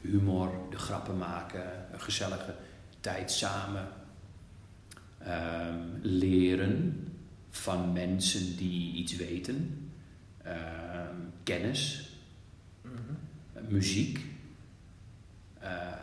Humor, 0.00 0.50
de 0.70 0.78
grappen 0.78 1.18
maken. 1.18 1.64
Een 1.92 2.00
gezellige 2.00 2.54
tijd 3.00 3.30
samen. 3.30 3.88
Um, 5.26 5.98
leren 6.02 7.06
van 7.50 7.92
mensen 7.92 8.56
die 8.56 8.94
iets 8.94 9.16
weten. 9.16 9.90
Um, 10.46 11.32
kennis. 11.42 12.10
Mm 12.82 12.90
-hmm. 12.90 13.68
Muziek. 13.68 14.20
Uh, 15.62 16.01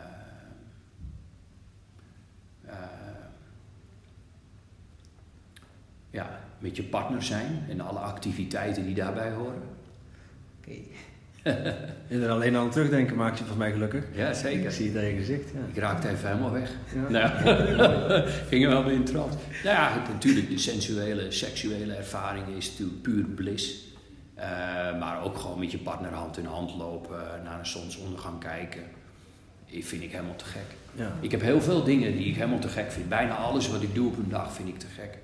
ja, 6.10 6.40
met 6.58 6.76
je 6.76 6.82
partner 6.82 7.22
zijn 7.22 7.64
en 7.68 7.80
alle 7.80 7.98
activiteiten 7.98 8.84
die 8.84 8.94
daarbij 8.94 9.30
horen. 9.30 9.62
Oké. 10.58 10.78
en 12.08 12.22
er 12.22 12.30
alleen 12.30 12.56
aan 12.56 12.70
terugdenken 12.70 13.16
maakt 13.16 13.38
je 13.38 13.44
volgens 13.44 13.58
mij 13.58 13.72
gelukkig. 13.72 14.04
Ja, 14.12 14.32
zeker. 14.32 14.64
Ik 14.64 14.70
zie 14.70 14.88
het 14.88 14.96
aan 14.96 15.04
je 15.04 15.16
gezicht. 15.16 15.50
Ja. 15.50 15.58
Ik 15.72 15.76
raakte 15.76 16.08
even 16.08 16.28
helemaal 16.28 16.52
weg. 16.52 16.70
Ja. 16.94 17.08
Nou, 17.08 17.30
ging 18.50 18.64
er 18.64 18.70
wel 18.70 18.82
mee 18.82 18.94
in 18.94 19.04
trant. 19.04 19.36
Nou 19.64 19.76
ja, 19.76 20.02
natuurlijk, 20.12 20.48
de 20.48 20.58
sensuele, 20.58 21.30
seksuele 21.30 21.94
ervaring 21.94 22.56
is 22.56 22.70
natuurlijk 22.70 23.02
puur 23.02 23.24
bliss. 23.24 23.88
Uh, 24.38 24.44
maar 24.98 25.22
ook 25.22 25.38
gewoon 25.38 25.58
met 25.58 25.70
je 25.70 25.78
partner 25.78 26.12
hand 26.12 26.38
in 26.38 26.44
hand 26.44 26.74
lopen, 26.74 27.18
naar 27.44 27.58
een 27.58 27.66
zonsondergang 27.66 28.40
kijken. 28.40 28.82
Dat 29.72 29.84
vind 29.84 30.02
ik 30.02 30.10
helemaal 30.10 30.36
te 30.36 30.44
gek. 30.44 30.76
Ja. 30.94 31.12
Ik 31.20 31.30
heb 31.30 31.40
heel 31.40 31.60
veel 31.60 31.84
dingen 31.84 32.16
die 32.16 32.26
ik 32.26 32.34
helemaal 32.34 32.58
te 32.58 32.68
gek 32.68 32.92
vind. 32.92 33.08
Bijna 33.08 33.34
alles 33.34 33.68
wat 33.68 33.82
ik 33.82 33.94
doe 33.94 34.08
op 34.08 34.16
een 34.16 34.28
dag 34.28 34.52
vind 34.52 34.68
ik 34.68 34.78
te 34.78 34.86
gek. 34.86 35.18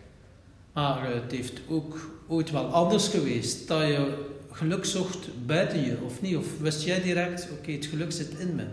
Maar 0.76 1.12
het 1.12 1.32
heeft 1.32 1.60
ook 1.68 2.10
ooit 2.26 2.50
wel 2.50 2.64
anders 2.64 3.08
geweest. 3.08 3.68
Dat 3.68 3.80
je 3.80 4.26
geluk 4.50 4.84
zocht 4.84 5.46
buiten 5.46 5.84
je, 5.84 5.96
of 6.04 6.22
niet? 6.22 6.36
Of 6.36 6.58
wist 6.60 6.84
jij 6.84 7.02
direct, 7.02 7.48
oké, 7.58 7.72
het 7.72 7.86
geluk 7.86 8.12
zit 8.12 8.38
in 8.38 8.54
me? 8.54 8.64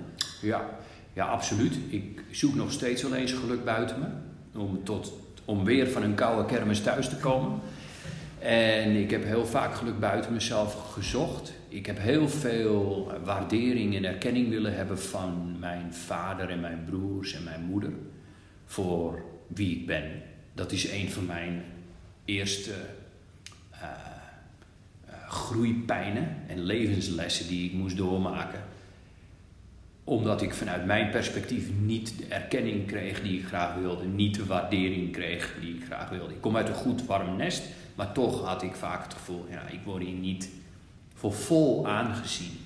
Ja, 0.41 0.69
ja, 1.13 1.25
absoluut. 1.25 1.77
Ik 1.89 2.23
zoek 2.31 2.55
nog 2.55 2.71
steeds 2.71 3.01
wel 3.01 3.15
eens 3.15 3.31
geluk 3.31 3.65
buiten 3.65 3.99
me. 3.99 4.07
Om, 4.59 4.83
tot, 4.83 5.13
om 5.45 5.63
weer 5.63 5.89
van 5.89 6.03
een 6.03 6.15
koude 6.15 6.45
kermis 6.45 6.81
thuis 6.81 7.09
te 7.09 7.15
komen. 7.15 7.59
En 8.39 8.95
ik 8.95 9.11
heb 9.11 9.23
heel 9.23 9.45
vaak 9.45 9.75
geluk 9.75 9.99
buiten 9.99 10.33
mezelf 10.33 10.91
gezocht. 10.91 11.53
Ik 11.67 11.85
heb 11.85 11.99
heel 11.99 12.29
veel 12.29 13.11
waardering 13.23 13.95
en 13.95 14.05
erkenning 14.05 14.49
willen 14.49 14.75
hebben 14.75 14.99
van 14.99 15.55
mijn 15.59 15.93
vader 15.93 16.49
en 16.49 16.59
mijn 16.59 16.83
broers 16.89 17.33
en 17.33 17.43
mijn 17.43 17.63
moeder. 17.63 17.93
Voor 18.65 19.23
wie 19.47 19.79
ik 19.79 19.87
ben. 19.87 20.11
Dat 20.53 20.71
is 20.71 20.91
een 20.91 21.09
van 21.09 21.25
mijn 21.25 21.63
eerste 22.25 22.71
uh, 23.73 23.79
uh, 25.07 25.29
groeipijnen 25.29 26.35
en 26.47 26.63
levenslessen 26.63 27.47
die 27.47 27.65
ik 27.65 27.73
moest 27.73 27.97
doormaken. 27.97 28.63
Omdat 30.03 30.41
ik 30.41 30.53
vanuit 30.53 30.85
mijn 30.85 31.09
perspectief 31.09 31.69
niet 31.81 32.17
de 32.17 32.25
erkenning 32.25 32.87
kreeg 32.87 33.21
die 33.21 33.39
ik 33.39 33.45
graag 33.45 33.75
wilde, 33.75 34.05
niet 34.05 34.35
de 34.35 34.45
waardering 34.45 35.11
kreeg 35.11 35.55
die 35.61 35.75
ik 35.75 35.85
graag 35.85 36.09
wilde. 36.09 36.33
Ik 36.33 36.41
kom 36.41 36.55
uit 36.55 36.67
een 36.67 36.75
goed 36.75 37.05
warm 37.05 37.35
nest, 37.35 37.63
maar 37.95 38.11
toch 38.11 38.45
had 38.45 38.63
ik 38.63 38.75
vaak 38.75 39.03
het 39.03 39.13
gevoel, 39.13 39.45
ja, 39.49 39.67
ik 39.67 39.79
word 39.83 40.03
hier 40.03 40.13
niet 40.13 40.49
voor 41.13 41.33
vol 41.33 41.87
aangezien. 41.87 42.57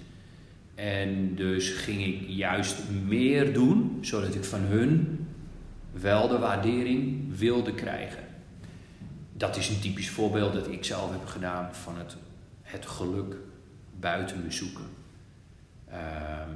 En 0.76 1.36
dus 1.36 1.70
ging 1.70 2.06
ik 2.06 2.24
juist 2.28 2.78
meer 3.06 3.54
doen, 3.54 3.98
zodat 4.02 4.36
ik 4.36 4.44
van 4.44 4.60
hun 4.60 5.26
wel 5.92 6.28
de 6.28 6.38
waardering 6.38 7.24
wilde 7.38 7.74
krijgen. 7.74 8.27
Dat 9.38 9.58
is 9.58 9.70
een 9.70 9.80
typisch 9.80 10.10
voorbeeld 10.10 10.54
dat 10.54 10.68
ik 10.68 10.86
zelf 10.86 11.12
heb 11.12 11.26
gedaan 11.26 11.76
van 11.76 11.98
het, 11.98 12.16
het 12.62 12.86
geluk 12.86 13.36
buiten 14.00 14.44
me 14.44 14.52
zoeken. 14.52 14.86
Ehm, 15.90 16.50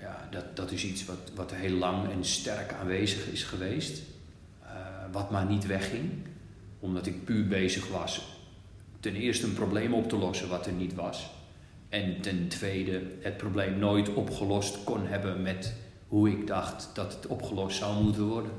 ja, 0.00 0.28
dat, 0.30 0.56
dat 0.56 0.70
is 0.70 0.84
iets 0.84 1.04
wat, 1.04 1.32
wat 1.34 1.54
heel 1.54 1.76
lang 1.76 2.10
en 2.10 2.24
sterk 2.24 2.72
aanwezig 2.72 3.26
is 3.26 3.42
geweest. 3.42 4.02
Uh, 4.62 4.68
wat 5.12 5.30
maar 5.30 5.46
niet 5.46 5.66
wegging, 5.66 6.10
omdat 6.80 7.06
ik 7.06 7.24
puur 7.24 7.48
bezig 7.48 7.88
was 7.88 8.38
ten 9.00 9.14
eerste 9.14 9.46
een 9.46 9.54
probleem 9.54 9.94
op 9.94 10.08
te 10.08 10.16
lossen 10.16 10.48
wat 10.48 10.66
er 10.66 10.72
niet 10.72 10.94
was. 10.94 11.30
En 11.88 12.20
ten 12.20 12.48
tweede 12.48 13.02
het 13.20 13.36
probleem 13.36 13.78
nooit 13.78 14.14
opgelost 14.14 14.84
kon 14.84 15.06
hebben 15.06 15.42
met 15.42 15.74
hoe 16.08 16.30
ik 16.30 16.46
dacht 16.46 16.90
dat 16.94 17.14
het 17.14 17.26
opgelost 17.26 17.78
zou 17.78 18.02
moeten 18.02 18.24
worden. 18.24 18.50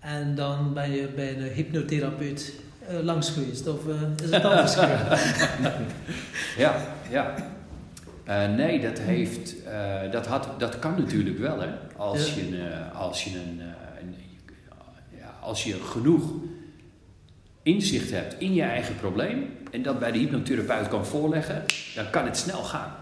En 0.00 0.34
dan 0.34 0.74
ben 0.74 0.90
je 0.90 1.06
bij 1.06 1.36
een 1.36 1.52
hypnotherapeut 1.52 2.52
uh, 2.90 3.00
langs 3.00 3.30
geweest, 3.30 3.66
of 3.66 3.86
uh, 3.86 3.94
is 4.24 4.30
het 4.30 4.44
anders 4.44 4.74
gegaan? 4.74 5.18
ja, 6.64 6.76
ja. 7.10 7.34
Uh, 8.28 8.54
nee, 8.56 8.80
dat, 8.80 8.98
heeft, 8.98 9.54
dat, 10.10 10.26
had, 10.26 10.48
dat 10.58 10.78
kan 10.78 10.94
natuurlijk 10.98 11.38
wel, 11.38 11.60
hè. 11.60 11.68
Als 11.96 12.34
ja. 12.34 12.42
je, 12.42 12.90
als 12.94 13.24
je, 13.24 13.30
een, 13.30 13.60
een, 14.00 14.14
ja, 15.18 15.34
als 15.40 15.64
je 15.64 15.74
genoeg 15.74 16.22
inzicht 17.62 18.10
hebt 18.10 18.34
in 18.38 18.54
je 18.54 18.62
eigen 18.62 18.96
probleem 18.96 19.56
en 19.70 19.82
dat 19.82 19.98
bij 19.98 20.12
de 20.12 20.18
hypnotherapeut 20.18 20.88
kan 20.88 21.06
voorleggen, 21.06 21.64
dan 21.94 22.10
kan 22.10 22.24
het 22.24 22.36
snel 22.36 22.62
gaan. 22.62 22.92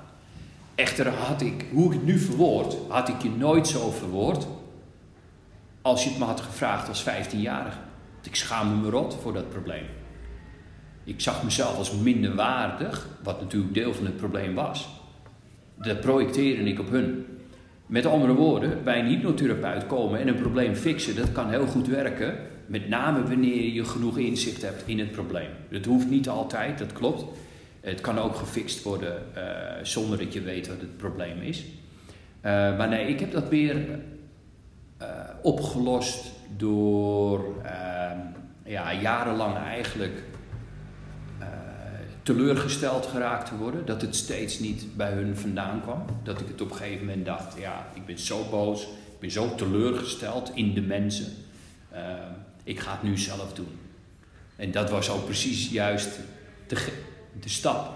Echter 0.74 1.08
had 1.08 1.40
ik, 1.40 1.64
hoe 1.72 1.86
ik 1.86 1.92
het 1.92 2.04
nu 2.04 2.18
verwoord, 2.18 2.76
had 2.88 3.08
ik 3.08 3.22
je 3.22 3.30
nooit 3.30 3.68
zo 3.68 3.90
verwoord 3.90 4.46
als 5.88 6.04
je 6.04 6.10
het 6.10 6.18
me 6.18 6.24
had 6.24 6.40
gevraagd 6.40 6.88
als 6.88 7.04
15-jarige. 7.04 7.78
Ik 8.22 8.34
schaamde 8.34 8.74
me 8.74 8.90
rot 8.90 9.18
voor 9.22 9.32
dat 9.32 9.48
probleem. 9.48 9.84
Ik 11.04 11.20
zag 11.20 11.44
mezelf 11.44 11.76
als 11.76 11.92
minderwaardig, 11.92 13.08
wat 13.22 13.40
natuurlijk 13.40 13.74
deel 13.74 13.94
van 13.94 14.04
het 14.04 14.16
probleem 14.16 14.54
was. 14.54 14.88
Dat 15.74 16.00
projecteerde 16.00 16.62
ik 16.62 16.78
op 16.78 16.90
hun. 16.90 17.26
Met 17.86 18.06
andere 18.06 18.34
woorden, 18.34 18.84
bij 18.84 18.98
een 18.98 19.06
hypnotherapeut 19.06 19.86
komen 19.86 20.20
en 20.20 20.28
een 20.28 20.40
probleem 20.40 20.74
fixen, 20.74 21.16
dat 21.16 21.32
kan 21.32 21.50
heel 21.50 21.66
goed 21.66 21.86
werken. 21.86 22.36
Met 22.66 22.88
name 22.88 23.22
wanneer 23.22 23.72
je 23.72 23.84
genoeg 23.84 24.18
inzicht 24.18 24.62
hebt 24.62 24.82
in 24.86 24.98
het 24.98 25.12
probleem. 25.12 25.50
Het 25.68 25.86
hoeft 25.86 26.10
niet 26.10 26.28
altijd, 26.28 26.78
dat 26.78 26.92
klopt. 26.92 27.24
Het 27.80 28.00
kan 28.00 28.18
ook 28.18 28.34
gefixt 28.34 28.82
worden 28.82 29.22
uh, 29.36 29.42
zonder 29.82 30.18
dat 30.18 30.32
je 30.32 30.40
weet 30.40 30.68
wat 30.68 30.80
het 30.80 30.96
probleem 30.96 31.40
is. 31.40 31.64
Uh, 31.64 32.42
maar 32.78 32.88
nee, 32.88 33.06
ik 33.06 33.20
heb 33.20 33.32
dat 33.32 33.48
weer 33.48 34.00
opgelost 35.42 36.24
door 36.56 37.44
ehm, 37.64 38.18
ja, 38.64 38.92
jarenlang 38.92 39.56
eigenlijk 39.56 40.22
teleurgesteld 42.28 43.06
geraakt 43.06 43.48
te 43.48 43.56
worden. 43.56 43.86
Dat 43.86 44.00
het 44.00 44.16
steeds 44.16 44.58
niet 44.58 44.96
bij 44.96 45.12
hun 45.12 45.36
vandaan 45.36 45.80
kwam. 45.80 46.04
Dat 46.22 46.40
ik 46.40 46.48
het 46.48 46.60
op 46.60 46.70
een 46.70 46.76
gegeven 46.76 47.06
moment 47.06 47.26
dacht, 47.26 47.58
ja, 47.58 47.86
ik 47.94 48.06
ben 48.06 48.18
zo 48.18 48.44
boos. 48.50 48.82
Ik 48.82 49.18
ben 49.20 49.30
zo 49.30 49.54
teleurgesteld 49.54 50.50
in 50.54 50.74
de 50.74 50.80
mensen. 50.80 51.32
Ehm, 51.92 52.32
ik 52.64 52.80
ga 52.80 52.92
het 52.92 53.02
nu 53.02 53.18
zelf 53.18 53.52
doen. 53.52 53.78
En 54.56 54.70
dat 54.70 54.90
was 54.90 55.10
ook 55.10 55.24
precies 55.24 55.70
juist 55.70 56.18
de, 56.66 56.92
de 57.40 57.48
stap 57.48 57.92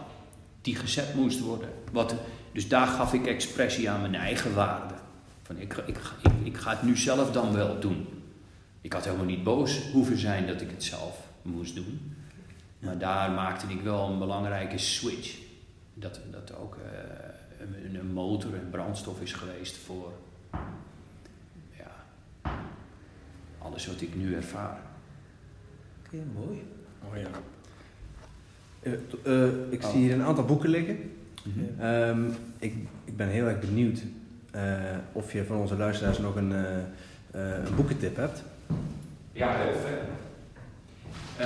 die 0.63 0.77
gezet 0.77 1.15
moest 1.15 1.41
worden. 1.41 1.69
Wat, 1.91 2.15
dus 2.53 2.69
daar 2.69 2.87
gaf 2.87 3.13
ik 3.13 3.27
expressie 3.27 3.91
aan 3.91 4.01
mijn 4.01 4.15
eigen 4.15 4.55
waarde. 4.55 4.95
Van 5.53 5.61
ik, 5.61 5.75
ik, 5.77 5.99
ik, 6.23 6.33
ik 6.43 6.57
ga 6.57 6.71
het 6.71 6.83
nu 6.83 6.97
zelf 6.97 7.33
dan 7.33 7.53
wel 7.53 7.81
doen. 7.81 8.07
Ik 8.81 8.93
had 8.93 9.05
helemaal 9.05 9.25
niet 9.25 9.45
boos 9.45 9.91
hoeven 9.91 10.19
zijn 10.19 10.47
dat 10.47 10.61
ik 10.61 10.71
het 10.71 10.85
zelf 10.85 11.29
moest 11.43 11.75
doen. 11.75 12.17
Maar 12.79 12.99
daar 12.99 13.31
maakte 13.31 13.67
ik 13.67 13.81
wel 13.81 14.09
een 14.09 14.19
belangrijke 14.19 14.79
switch. 14.79 15.39
Dat, 15.95 16.21
dat 16.31 16.57
ook 16.57 16.77
uh, 16.77 16.91
een, 17.85 17.95
een, 17.95 18.13
motor 18.13 18.55
en 18.55 18.69
brandstof 18.71 19.21
is 19.21 19.33
geweest 19.33 19.77
voor 19.77 20.13
ja, 21.71 21.91
alles 23.59 23.87
wat 23.87 24.01
ik 24.01 24.15
nu 24.15 24.35
ervaar. 24.35 24.81
Oké, 26.07 26.17
okay, 26.17 26.27
mooi. 26.35 26.63
Oh 27.09 27.17
ja. 27.17 27.29
Uh, 28.83 28.93
uh, 29.27 29.73
ik 29.73 29.85
oh. 29.85 29.91
zie 29.91 30.01
hier 30.01 30.13
een 30.13 30.23
aantal 30.23 30.45
boeken 30.45 30.71
liggen. 30.71 30.99
Mm 31.45 31.53
-hmm. 31.53 31.87
um, 31.87 32.35
ik, 32.59 32.75
ik 33.05 33.17
ben 33.17 33.29
heel 33.29 33.47
erg 33.47 33.61
benieuwd 33.61 34.03
of 35.13 35.33
je 35.33 35.45
van 35.45 35.57
onze 35.57 35.77
luisteraars 35.77 36.19
nog 36.19 36.37
een, 36.37 36.55
een 37.31 37.75
boekentip 37.77 38.17
hebt. 38.17 38.43
Ja, 39.33 39.55
heel 39.57 39.81
fijn. 39.81 40.21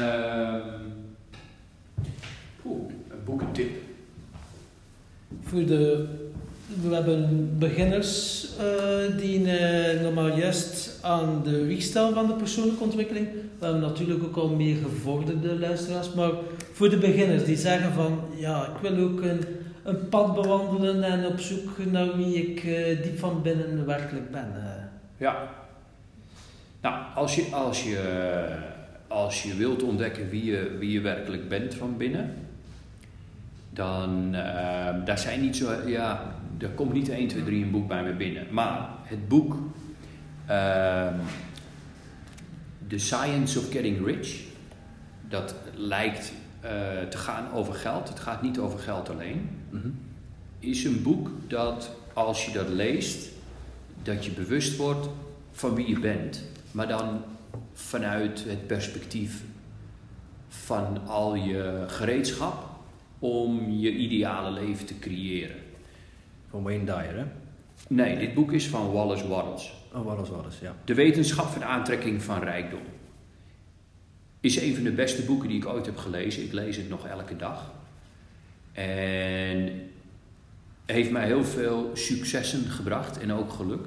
Ehm, 0.04 0.86
Oeh, 2.66 2.90
een 3.10 3.24
boekentip. 3.24 3.70
Voor 5.42 5.66
de, 5.66 6.06
we 6.82 6.94
hebben 6.94 7.50
beginners 7.58 8.46
uh, 8.60 9.18
die 9.18 9.40
uh, 9.40 10.00
normaal 10.02 10.36
juist 10.36 10.98
aan 11.02 11.40
de 11.44 11.64
wieg 11.64 11.82
staan 11.82 12.14
van 12.14 12.26
de 12.26 12.32
persoonlijke 12.32 12.82
ontwikkeling. 12.82 13.28
We 13.58 13.64
hebben 13.64 13.82
natuurlijk 13.82 14.24
ook 14.24 14.36
al 14.36 14.48
meer 14.48 14.76
gevorderde 14.76 15.58
luisteraars, 15.58 16.12
maar 16.12 16.30
voor 16.72 16.90
de 16.90 16.98
beginners 16.98 17.44
die 17.44 17.56
zeggen 17.56 17.92
van 17.92 18.20
ja, 18.36 18.66
ik 18.66 18.80
wil 18.90 19.04
ook 19.04 19.20
een, 19.20 19.40
een 19.86 20.08
pad 20.08 20.34
bewandelen 20.34 21.02
en 21.02 21.26
op 21.26 21.40
zoek 21.40 21.78
naar 21.90 22.16
wie 22.16 22.34
ik 22.34 22.64
uh, 22.64 23.02
diep 23.02 23.18
van 23.18 23.42
binnen 23.42 23.86
werkelijk 23.86 24.30
ben. 24.30 24.52
Ja. 25.16 25.48
Nou, 26.80 27.04
als 27.14 27.34
je, 27.34 27.48
als 27.52 27.82
je, 27.84 28.00
als 29.06 29.42
je 29.42 29.54
wilt 29.54 29.82
ontdekken 29.82 30.28
wie 30.28 30.44
je, 30.44 30.76
wie 30.78 30.90
je 30.90 31.00
werkelijk 31.00 31.48
bent 31.48 31.74
van 31.74 31.96
binnen, 31.96 32.34
dan 33.70 34.26
uh, 34.26 34.40
daar 35.04 35.18
zijn 35.18 35.40
niet 35.40 35.56
zo, 35.56 35.88
ja, 35.88 36.34
er 36.58 36.68
komt 36.68 36.92
niet 36.92 37.08
1, 37.08 37.28
2, 37.28 37.44
3 37.44 37.64
een 37.64 37.70
boek 37.70 37.88
bij 37.88 38.02
me 38.02 38.12
binnen. 38.12 38.46
Maar 38.50 38.88
het 39.02 39.28
boek 39.28 39.52
uh, 40.50 41.08
The 42.86 42.98
Science 42.98 43.58
of 43.58 43.72
Getting 43.72 44.06
Rich, 44.06 44.42
dat 45.28 45.54
lijkt 45.74 46.32
te 47.08 47.16
gaan 47.16 47.52
over 47.52 47.74
geld, 47.74 48.08
het 48.08 48.20
gaat 48.20 48.42
niet 48.42 48.58
over 48.58 48.78
geld 48.78 49.10
alleen, 49.10 49.55
is 50.58 50.84
een 50.84 51.02
boek 51.02 51.30
dat 51.48 51.90
als 52.12 52.46
je 52.46 52.52
dat 52.52 52.68
leest, 52.68 53.28
dat 54.02 54.24
je 54.24 54.30
bewust 54.30 54.76
wordt 54.76 55.08
van 55.52 55.74
wie 55.74 55.88
je 55.88 56.00
bent, 56.00 56.42
maar 56.70 56.88
dan 56.88 57.22
vanuit 57.72 58.44
het 58.44 58.66
perspectief 58.66 59.42
van 60.48 61.06
al 61.06 61.34
je 61.34 61.84
gereedschap 61.86 62.68
om 63.18 63.70
je 63.70 63.92
ideale 63.92 64.50
leven 64.50 64.86
te 64.86 64.98
creëren. 64.98 65.56
Van 66.50 66.62
Wayne 66.62 66.84
Dyer, 66.84 67.16
hè? 67.16 67.24
Nee, 67.88 68.18
dit 68.18 68.34
boek 68.34 68.52
is 68.52 68.66
van 68.66 68.92
Wallace 68.92 69.28
Wattles. 69.28 69.74
Oh, 69.92 70.04
Wallace 70.04 70.32
Wattles, 70.32 70.58
ja. 70.58 70.74
De 70.84 70.94
wetenschap 70.94 71.46
van 71.46 71.64
aantrekking 71.64 72.22
van 72.22 72.42
rijkdom. 72.42 72.80
Is 74.40 74.60
een 74.60 74.74
van 74.74 74.84
de 74.84 74.92
beste 74.92 75.22
boeken 75.22 75.48
die 75.48 75.56
ik 75.56 75.66
ooit 75.66 75.86
heb 75.86 75.96
gelezen. 75.96 76.42
Ik 76.42 76.52
lees 76.52 76.76
het 76.76 76.88
nog 76.88 77.06
elke 77.06 77.36
dag. 77.36 77.72
En 78.76 79.90
heeft 80.86 81.10
mij 81.10 81.26
heel 81.26 81.44
veel 81.44 81.90
successen 81.94 82.64
gebracht 82.64 83.18
en 83.18 83.32
ook 83.32 83.52
geluk. 83.52 83.86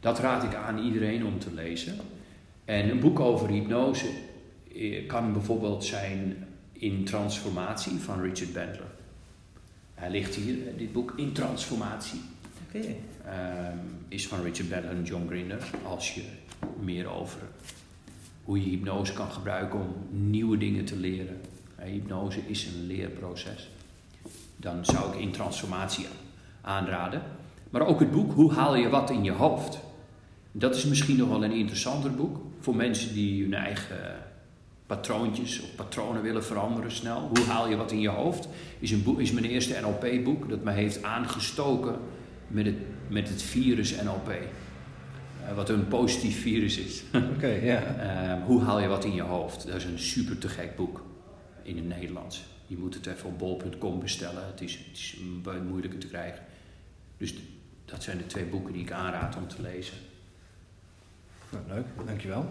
Dat 0.00 0.18
raad 0.18 0.42
ik 0.42 0.54
aan 0.54 0.78
iedereen 0.78 1.26
om 1.26 1.38
te 1.38 1.54
lezen. 1.54 1.96
En 2.64 2.90
een 2.90 3.00
boek 3.00 3.20
over 3.20 3.48
hypnose 3.48 4.08
eh, 4.74 5.06
kan 5.06 5.32
bijvoorbeeld 5.32 5.84
zijn 5.84 6.46
in 6.72 7.04
Transformatie 7.04 7.98
van 7.98 8.20
Richard 8.20 8.52
Bandler. 8.52 8.90
Hij 9.94 10.10
ligt 10.10 10.34
hier, 10.34 10.66
eh, 10.66 10.78
dit 10.78 10.92
boek 10.92 11.12
In 11.16 11.32
Transformatie. 11.32 12.20
Okay. 12.68 12.96
Um, 13.70 13.80
is 14.08 14.28
van 14.28 14.42
Richard 14.42 14.68
Bandler 14.68 14.92
en 14.92 15.02
John 15.02 15.26
Grinder. 15.26 15.70
Als 15.84 16.14
je 16.14 16.22
meer 16.80 17.10
over 17.10 17.40
hoe 18.44 18.60
je 18.60 18.70
hypnose 18.70 19.12
kan 19.12 19.30
gebruiken 19.30 19.80
om 19.80 19.94
nieuwe 20.10 20.58
dingen 20.58 20.84
te 20.84 20.96
leren. 20.96 21.40
hypnose 21.76 22.40
is 22.46 22.66
een 22.66 22.86
leerproces. 22.86 23.70
Dan 24.60 24.84
zou 24.84 25.12
ik 25.12 25.20
In 25.20 25.30
Transformatie 25.30 26.06
aanraden. 26.60 27.22
Maar 27.70 27.86
ook 27.86 28.00
het 28.00 28.10
boek 28.10 28.32
Hoe 28.32 28.52
haal 28.52 28.76
je 28.76 28.88
wat 28.88 29.10
in 29.10 29.24
je 29.24 29.32
hoofd? 29.32 29.78
Dat 30.52 30.76
is 30.76 30.84
misschien 30.84 31.16
nog 31.16 31.28
wel 31.28 31.44
een 31.44 31.52
interessanter 31.52 32.14
boek 32.14 32.40
voor 32.60 32.76
mensen 32.76 33.14
die 33.14 33.42
hun 33.42 33.54
eigen 33.54 34.16
patroontjes 34.86 35.60
of 35.60 35.74
patronen 35.74 36.22
willen 36.22 36.44
veranderen 36.44 36.92
snel. 36.92 37.30
Hoe 37.34 37.44
haal 37.44 37.68
je 37.68 37.76
wat 37.76 37.92
in 37.92 38.00
je 38.00 38.08
hoofd? 38.08 38.48
Is, 38.78 38.90
een 38.90 39.02
boek, 39.02 39.20
is 39.20 39.32
mijn 39.32 39.44
eerste 39.44 39.80
NLP-boek 39.80 40.48
dat 40.48 40.62
me 40.62 40.70
heeft 40.70 41.02
aangestoken 41.02 41.96
met 42.46 42.66
het, 42.66 42.76
met 43.08 43.28
het 43.28 43.42
virus 43.42 44.02
NLP. 44.02 44.28
Uh, 44.28 45.54
wat 45.54 45.68
een 45.68 45.88
positief 45.88 46.40
virus 46.40 46.78
is. 46.78 47.02
Oké, 47.34 47.46
ja. 47.46 47.82
uh, 48.38 48.44
hoe 48.44 48.62
haal 48.62 48.80
je 48.80 48.88
wat 48.88 49.04
in 49.04 49.14
je 49.14 49.22
hoofd? 49.22 49.66
Dat 49.66 49.76
is 49.76 49.84
een 49.84 49.98
super 49.98 50.38
te 50.38 50.48
gek 50.48 50.76
boek 50.76 51.02
in 51.62 51.76
het 51.76 51.88
Nederlands. 51.88 52.44
Je 52.70 52.78
moet 52.78 52.94
het 52.94 53.06
even 53.06 53.28
op 53.28 53.38
bol.com 53.38 54.00
bestellen. 54.00 54.46
Het 54.46 54.60
is, 54.60 54.76
het 54.76 54.98
is 54.98 55.18
moeilijker 55.68 55.98
te 55.98 56.06
krijgen. 56.06 56.42
Dus 57.16 57.34
dat 57.84 58.02
zijn 58.02 58.18
de 58.18 58.26
twee 58.26 58.44
boeken 58.44 58.72
die 58.72 58.82
ik 58.82 58.92
aanraad 58.92 59.36
om 59.36 59.48
te 59.48 59.62
lezen. 59.62 59.96
Nou, 61.50 61.64
leuk, 61.68 61.86
dankjewel. 62.06 62.48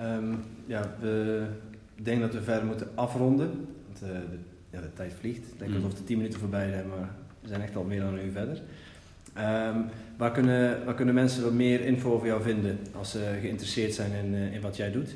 Um, 0.00 0.44
ja, 0.66 0.94
we 1.00 1.46
denken 1.94 2.22
dat 2.22 2.34
we 2.34 2.42
verder 2.42 2.66
moeten 2.66 2.88
afronden. 2.94 3.48
Want 3.86 4.02
uh, 4.02 4.08
de, 4.08 4.38
ja, 4.70 4.80
de 4.80 4.92
tijd 4.92 5.12
vliegt. 5.18 5.52
Ik 5.52 5.58
denk 5.58 5.70
mm. 5.70 5.76
alsof 5.76 5.94
de 5.94 6.04
10 6.04 6.16
minuten 6.16 6.40
voorbij 6.40 6.68
zijn, 6.68 6.88
maar 6.88 7.10
we 7.40 7.48
zijn 7.48 7.62
echt 7.62 7.76
al 7.76 7.84
meer 7.84 8.00
dan 8.00 8.14
een 8.14 8.24
uur 8.24 8.32
verder. 8.32 8.60
Um, 9.38 9.86
waar, 10.16 10.32
kunnen, 10.32 10.84
waar 10.84 10.94
kunnen 10.94 11.14
mensen 11.14 11.42
wat 11.42 11.52
meer 11.52 11.80
info 11.80 12.12
over 12.12 12.26
jou 12.26 12.42
vinden 12.42 12.78
als 12.94 13.10
ze 13.10 13.38
geïnteresseerd 13.40 13.94
zijn 13.94 14.12
in, 14.12 14.34
uh, 14.34 14.54
in 14.54 14.60
wat 14.60 14.76
jij 14.76 14.90
doet? 14.90 15.14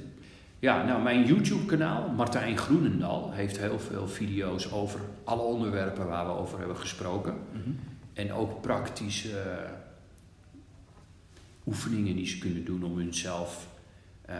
Ja, 0.59 0.84
nou, 0.84 1.02
mijn 1.02 1.26
YouTube-kanaal, 1.26 2.09
Martijn 2.09 2.59
Groenendal, 2.59 3.32
heeft 3.32 3.59
heel 3.59 3.78
veel 3.78 4.09
video's 4.09 4.72
over 4.72 5.00
alle 5.24 5.42
onderwerpen 5.42 6.07
waar 6.07 6.26
we 6.26 6.32
over 6.32 6.59
hebben 6.59 6.76
gesproken. 6.76 7.32
Mm 7.32 7.62
-hmm. 7.62 7.78
En 8.12 8.32
ook 8.32 8.61
praktische 8.61 9.28
uh, 9.28 9.34
oefeningen 11.66 12.16
die 12.16 12.26
ze 12.26 12.38
kunnen 12.38 12.64
doen 12.64 12.82
om 12.82 12.96
hunzelf 12.96 13.68
uh, 14.30 14.34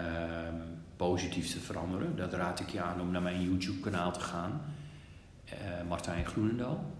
positief 0.97 1.53
te 1.53 1.61
veranderen. 1.61 2.17
Dat 2.17 2.33
raad 2.33 2.61
ik 2.61 2.69
je 2.69 2.81
aan 2.81 3.01
om 3.01 3.11
naar 3.11 3.23
mijn 3.23 3.43
YouTube-kanaal 3.43 4.13
te 4.13 4.21
gaan, 4.21 4.61
uh, 5.45 5.53
Martijn 5.89 6.27
Groenendal. 6.27 6.95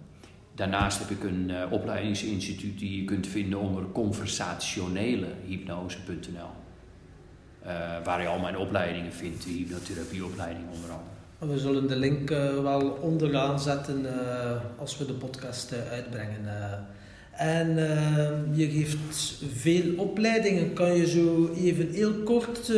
Daarnaast 0.55 0.99
heb 0.99 1.11
ik 1.11 1.23
een 1.23 1.49
uh, 1.49 1.73
opleidingsinstituut 1.73 2.79
die 2.79 2.97
je 2.97 3.05
kunt 3.05 3.27
vinden 3.27 3.59
onder 3.59 3.91
conversationelehypnose.nl. 3.93 6.65
Uh, 7.67 7.73
waar 8.05 8.23
je 8.23 8.29
al 8.29 8.39
mijn 8.39 8.57
opleidingen 8.57 9.13
vindt, 9.13 9.45
de 9.45 9.51
hypnotherapieopleiding 9.51 10.65
onder 10.75 10.91
andere. 10.91 11.55
We 11.55 11.59
zullen 11.59 11.89
de 11.89 11.97
link 11.97 12.31
uh, 12.31 12.63
wel 12.63 12.81
onderaan 12.81 13.61
zetten 13.61 14.07
als 14.79 14.99
we 14.99 15.07
de 15.07 15.13
podcast 15.13 15.75
uitbrengen. 15.91 16.41
En 17.33 17.75
je 18.53 18.71
geeft 18.71 19.43
veel 19.55 19.95
opleidingen. 19.97 20.73
Kan 20.73 20.95
je 20.95 21.07
zo 21.07 21.55
even 21.55 21.91
heel 21.91 22.13
kort 22.13 22.73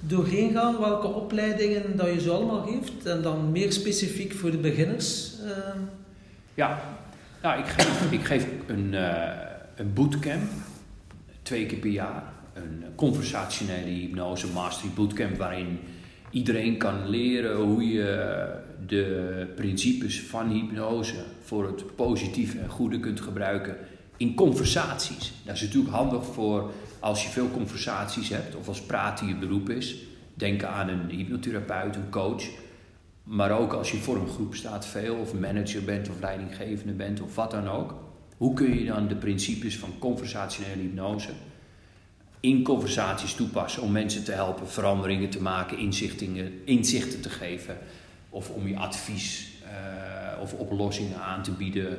doorheen 0.00 0.52
gaan 0.52 0.78
welke 0.78 1.06
opleidingen 1.06 1.96
dat 1.96 2.06
je 2.06 2.20
zo 2.20 2.34
allemaal 2.34 2.66
geeft? 2.66 3.06
En 3.06 3.22
dan 3.22 3.52
meer 3.52 3.72
specifiek 3.72 4.32
voor 4.32 4.50
de 4.50 4.58
beginners? 4.58 5.34
Ja, 6.54 6.80
nou, 7.42 7.60
ik 7.60 7.66
geef, 7.66 8.12
ik 8.12 8.24
geef 8.24 8.46
een, 8.66 8.92
een 9.74 9.92
bootcamp, 9.92 10.50
twee 11.42 11.66
keer 11.66 11.78
per 11.78 11.90
jaar. 11.90 12.22
Een 12.62 12.84
conversationele 12.94 13.90
hypnose 13.90 14.46
mastery 14.46 14.92
bootcamp 14.94 15.36
waarin 15.36 15.78
iedereen 16.30 16.76
kan 16.76 17.08
leren 17.08 17.56
hoe 17.56 17.88
je 17.88 18.48
de 18.86 19.46
principes 19.56 20.20
van 20.22 20.50
hypnose 20.50 21.24
voor 21.42 21.66
het 21.66 21.96
positieve 21.96 22.58
en 22.58 22.68
goede 22.68 23.00
kunt 23.00 23.20
gebruiken 23.20 23.76
in 24.16 24.34
conversaties. 24.34 25.32
Dat 25.44 25.54
is 25.54 25.60
natuurlijk 25.60 25.94
handig 25.94 26.24
voor 26.24 26.70
als 27.00 27.22
je 27.22 27.28
veel 27.28 27.50
conversaties 27.50 28.28
hebt 28.28 28.56
of 28.56 28.68
als 28.68 28.82
praten 28.82 29.26
je 29.26 29.36
beroep 29.36 29.70
is. 29.70 29.96
Denk 30.34 30.64
aan 30.64 30.88
een 30.88 31.08
hypnotherapeut, 31.10 31.96
een 31.96 32.10
coach 32.10 32.44
maar 33.30 33.50
ook 33.50 33.72
als 33.72 33.90
je 33.90 33.96
voor 33.96 34.16
een 34.16 34.28
groep 34.28 34.54
staat, 34.54 34.86
veel, 34.86 35.14
of 35.16 35.34
manager 35.34 35.84
bent 35.84 36.08
of 36.08 36.20
leidinggevende 36.20 36.92
bent 36.92 37.20
of 37.20 37.34
wat 37.34 37.50
dan 37.50 37.68
ook. 37.68 37.94
Hoe 38.36 38.54
kun 38.54 38.78
je 38.78 38.84
dan 38.84 39.08
de 39.08 39.16
principes 39.16 39.78
van 39.78 39.98
conversationele 39.98 40.82
hypnose 40.82 41.30
in 42.40 42.62
conversaties 42.62 43.34
toepassen 43.34 43.82
om 43.82 43.92
mensen 43.92 44.24
te 44.24 44.32
helpen 44.32 44.68
veranderingen 44.68 45.30
te 45.30 45.42
maken, 45.42 45.78
inzichten, 45.78 46.52
inzichten 46.64 47.20
te 47.20 47.30
geven 47.30 47.78
of 48.30 48.50
om 48.50 48.68
je 48.68 48.76
advies 48.76 49.48
uh, 49.64 50.40
of 50.40 50.54
oplossingen 50.54 51.20
aan 51.20 51.42
te 51.42 51.50
bieden 51.50 51.98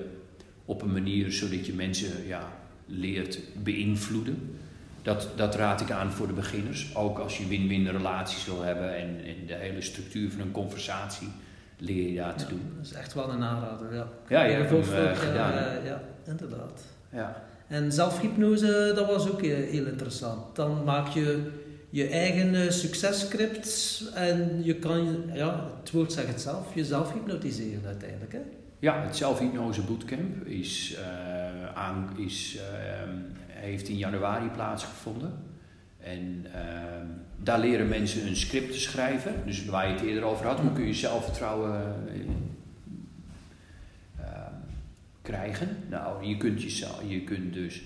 op 0.66 0.82
een 0.82 0.92
manier 0.92 1.32
zodat 1.32 1.66
je 1.66 1.74
mensen 1.74 2.28
ja, 2.28 2.52
leert 2.86 3.40
beïnvloeden. 3.64 4.60
Dat, 5.02 5.28
dat 5.36 5.56
raad 5.56 5.82
ik 5.82 5.92
aan 5.92 6.12
voor 6.12 6.28
de 6.28 6.34
beginners. 6.34 6.96
Ook 6.96 7.20
als 7.20 7.38
je 7.38 7.48
win-win 7.48 7.88
relaties 7.88 8.46
wil 8.46 8.62
hebben 8.62 8.96
en, 8.96 9.24
en, 9.26 9.46
de 9.46 9.54
hele 9.54 9.82
structuur 9.82 10.32
van 10.32 10.42
een 10.42 10.52
conversatie 10.52 11.28
leer 11.78 12.10
je 12.10 12.16
daar 12.16 12.36
te 12.36 12.48
doen. 12.48 12.74
Dat 12.78 12.86
is 12.86 12.94
echt 12.94 13.14
wel 13.14 13.30
een 13.30 13.44
aanrader, 13.44 13.94
ja. 13.94 14.08
Ja, 14.28 14.44
ja, 14.44 14.66
gedaan. 15.16 15.54
Uh, 15.54 15.86
ja, 15.86 16.02
inderdaad. 16.26 16.84
Ja. 17.10 17.44
En 17.72 17.92
zelfhypnose, 17.92 18.92
dat 18.96 19.08
was 19.08 19.30
ook 19.30 19.42
heel 19.42 19.86
interessant. 19.86 20.56
Dan 20.56 20.84
maak 20.84 21.08
je 21.08 21.52
je 21.90 22.08
eigen 22.08 22.54
uh, 22.54 22.70
successcript 22.70 24.04
en 24.14 24.62
je 24.64 24.76
kan, 24.76 25.24
ja, 25.34 25.68
het 25.80 25.92
woord 25.92 26.14
zegt 26.14 26.28
het 26.28 26.42
zelf, 26.42 26.76
jezelf 26.76 27.14
hypnotiseren 27.14 27.86
uiteindelijk. 27.86 28.32
Hè? 28.32 28.40
Ja, 28.80 29.04
het 29.04 29.16
zelfhypnose 29.16 29.82
bootcamp 29.82 30.46
is, 30.46 30.98
uh, 31.00 31.76
aan, 31.76 32.10
is 32.18 32.58
ehm, 32.58 33.16
heeft 33.48 33.88
in 33.88 33.98
januari 33.98 34.48
plaatsgevonden. 34.48 35.34
En 35.98 36.46
uh, 36.46 36.54
daar 37.38 37.60
leren 37.60 37.88
mensen 37.88 38.28
een 38.28 38.36
script 38.36 38.72
te 38.72 38.80
schrijven. 38.80 39.34
Dus 39.46 39.66
waar 39.66 39.88
je 39.88 39.94
het 39.94 40.04
eerder 40.04 40.24
over 40.24 40.46
had, 40.46 40.60
hoe 40.60 40.74
kun 40.74 40.88
je 40.88 40.94
zelfvertrouwen 40.94 41.96
uh, 42.08 42.22
krijgen? 45.32 45.78
Nou, 45.90 46.26
je 46.26 46.38
kunt, 46.38 46.62
jezelf, 46.62 47.02
je 47.08 47.22
kunt 47.22 47.54
dus 47.54 47.82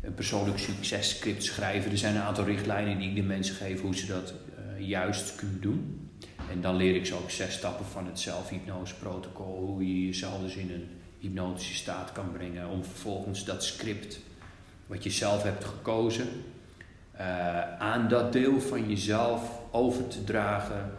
een 0.00 0.14
persoonlijk 0.14 0.58
successcript 0.58 1.44
schrijven. 1.44 1.90
Er 1.90 1.98
zijn 1.98 2.14
een 2.14 2.22
aantal 2.22 2.44
richtlijnen 2.44 2.98
die 2.98 3.08
ik 3.08 3.14
de 3.14 3.22
mensen 3.22 3.54
geef 3.54 3.80
hoe 3.80 3.96
ze 3.96 4.06
dat 4.06 4.32
uh, 4.32 4.88
juist 4.88 5.34
kunnen 5.34 5.60
doen. 5.60 6.10
En 6.50 6.60
dan 6.60 6.76
leer 6.76 6.94
ik 6.94 7.06
ze 7.06 7.14
ook 7.14 7.30
zes 7.30 7.54
stappen 7.54 7.86
van 7.86 8.06
het 8.06 8.20
zelfhypnoseprotocol. 8.20 9.66
Hoe 9.66 9.86
je 9.86 10.06
jezelf 10.06 10.40
dus 10.40 10.54
in 10.54 10.70
een 10.70 10.88
hypnotische 11.18 11.74
staat 11.74 12.12
kan 12.12 12.32
brengen. 12.32 12.68
Om 12.68 12.84
vervolgens 12.84 13.44
dat 13.44 13.64
script 13.64 14.20
wat 14.86 15.02
je 15.02 15.10
zelf 15.10 15.42
hebt 15.42 15.64
gekozen, 15.64 16.26
uh, 17.14 17.78
aan 17.78 18.08
dat 18.08 18.32
deel 18.32 18.60
van 18.60 18.88
jezelf 18.88 19.60
over 19.70 20.08
te 20.08 20.24
dragen 20.24 20.90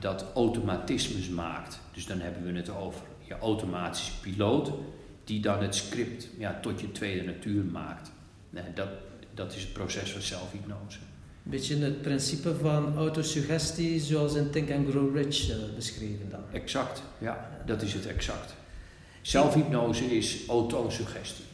dat 0.00 0.24
automatismes 0.34 1.28
maakt. 1.28 1.80
Dus 1.92 2.06
dan 2.06 2.20
hebben 2.20 2.52
we 2.52 2.58
het 2.58 2.70
over 2.70 3.02
je 3.28 3.38
automatische 3.38 4.20
piloot, 4.20 4.70
die 5.28 5.40
dan 5.40 5.62
het 5.62 5.74
script 5.74 6.28
ja, 6.38 6.58
tot 6.62 6.80
je 6.80 6.92
tweede 6.92 7.22
natuur 7.22 7.64
maakt. 7.64 8.10
Nee, 8.50 8.62
dat, 8.74 8.88
dat 9.34 9.54
is 9.54 9.62
het 9.62 9.72
proces 9.72 10.10
van 10.10 10.20
zelfhypnose. 10.20 10.98
Een 11.44 11.50
beetje 11.50 11.76
het 11.76 12.02
principe 12.02 12.54
van 12.54 12.96
autosuggestie 12.96 14.00
zoals 14.00 14.34
in 14.34 14.50
Think 14.50 14.70
and 14.70 14.88
Grow 14.88 15.16
Rich 15.16 15.48
uh, 15.50 15.56
beschreven 15.74 16.30
dan. 16.30 16.40
Exact, 16.52 17.02
ja, 17.18 17.62
dat 17.66 17.82
is 17.82 17.94
het 17.94 18.06
exact. 18.06 18.54
Zelfhypnose 19.22 20.04
is 20.04 20.46
autosuggestie. 20.46 21.44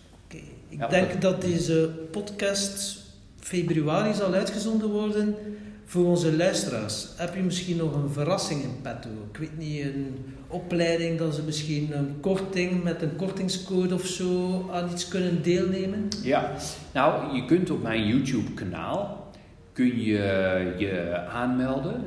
Ik 0.68 0.90
denk 0.90 1.20
dat 1.20 1.40
deze 1.40 1.90
podcast 2.10 2.98
februari 3.38 4.14
zal 4.14 4.32
uitgezonden 4.32 4.90
worden 4.90 5.36
voor 5.84 6.04
onze 6.04 6.36
luisteraars. 6.36 7.06
Heb 7.16 7.34
je 7.34 7.42
misschien 7.42 7.76
nog 7.76 7.94
een 7.94 8.10
verrassing 8.10 8.62
in 8.62 8.80
petto? 8.82 9.08
Ik 9.32 9.38
weet 9.38 9.58
niet, 9.58 9.84
een 9.84 10.16
opleiding 10.48 11.18
dat 11.18 11.34
ze 11.34 11.42
misschien 11.42 11.96
een 11.96 12.20
korting 12.20 12.82
met 12.82 13.02
een 13.02 13.16
kortingscode 13.16 13.94
of 13.94 14.06
zo 14.06 14.64
aan 14.72 14.90
iets 14.90 15.08
kunnen 15.08 15.42
deelnemen? 15.42 16.08
Ja, 16.22 16.52
nou, 16.92 17.36
je 17.36 17.44
kunt 17.44 17.70
op 17.70 17.82
mijn 17.82 18.06
YouTube-kanaal 18.06 19.32
kun 19.72 20.00
je 20.00 20.74
je 20.78 21.20
aanmelden 21.28 22.04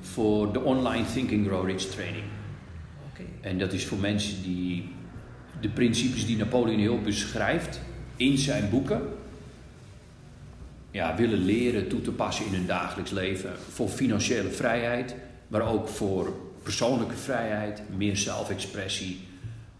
voor 0.00 0.52
de 0.52 0.60
Online 0.60 1.04
Thinking 1.12 1.46
Grow 1.46 1.66
Rich 1.66 1.82
training. 1.82 2.24
Okay. 3.12 3.26
En 3.40 3.58
dat 3.58 3.72
is 3.72 3.86
voor 3.86 3.98
mensen 3.98 4.42
die 4.42 4.88
de 5.60 5.68
principes 5.68 6.26
die 6.26 6.36
Napoleon 6.36 6.78
Hill 6.78 6.98
beschrijft, 7.04 7.80
in 8.16 8.38
zijn 8.38 8.70
boeken 8.70 9.02
ja, 10.90 11.16
willen 11.16 11.44
leren 11.44 11.88
toe 11.88 12.00
te 12.00 12.10
passen 12.10 12.46
in 12.46 12.54
hun 12.54 12.66
dagelijks 12.66 13.10
leven. 13.10 13.50
Voor 13.72 13.88
financiële 13.88 14.50
vrijheid, 14.50 15.14
maar 15.48 15.68
ook 15.68 15.88
voor 15.88 16.32
persoonlijke 16.62 17.16
vrijheid, 17.16 17.82
meer 17.96 18.16
zelfexpressie. 18.16 19.28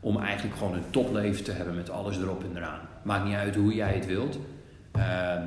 Om 0.00 0.20
eigenlijk 0.20 0.56
gewoon 0.56 0.74
een 0.74 0.90
topleven 0.90 1.44
te 1.44 1.52
hebben 1.52 1.74
met 1.74 1.90
alles 1.90 2.16
erop 2.16 2.44
en 2.44 2.56
eraan. 2.56 2.80
Maakt 3.02 3.24
niet 3.24 3.34
uit 3.34 3.54
hoe 3.54 3.74
jij 3.74 3.94
het 3.94 4.06
wilt. 4.06 4.38
Um, 4.96 5.42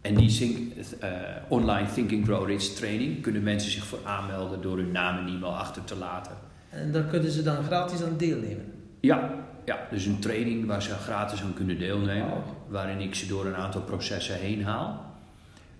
en 0.00 0.14
die 0.14 0.38
think, 0.38 0.58
uh, 1.02 1.10
online 1.48 1.88
Thinking 1.92 2.24
Grow 2.24 2.46
Rich 2.46 2.62
training 2.62 3.22
kunnen 3.22 3.42
mensen 3.42 3.70
zich 3.70 3.84
voor 3.84 3.98
aanmelden 4.04 4.62
door 4.62 4.76
hun 4.76 4.92
naam 4.92 5.18
en 5.18 5.26
e-mail 5.26 5.56
achter 5.56 5.84
te 5.84 5.96
laten. 5.96 6.32
En 6.70 6.92
daar 6.92 7.02
kunnen 7.02 7.30
ze 7.30 7.42
dan 7.42 7.64
gratis 7.64 8.02
aan 8.02 8.16
deelnemen? 8.16 8.72
Ja, 9.00 9.30
ja, 9.64 9.86
dus 9.90 10.06
een 10.06 10.18
training 10.18 10.66
waar 10.66 10.82
ze 10.82 10.90
gratis 10.90 11.42
aan 11.42 11.54
kunnen 11.54 11.78
deelnemen, 11.78 12.42
waarin 12.68 13.00
ik 13.00 13.14
ze 13.14 13.26
door 13.26 13.46
een 13.46 13.56
aantal 13.56 13.82
processen 13.82 14.34
heen 14.34 14.64
haal. 14.64 15.12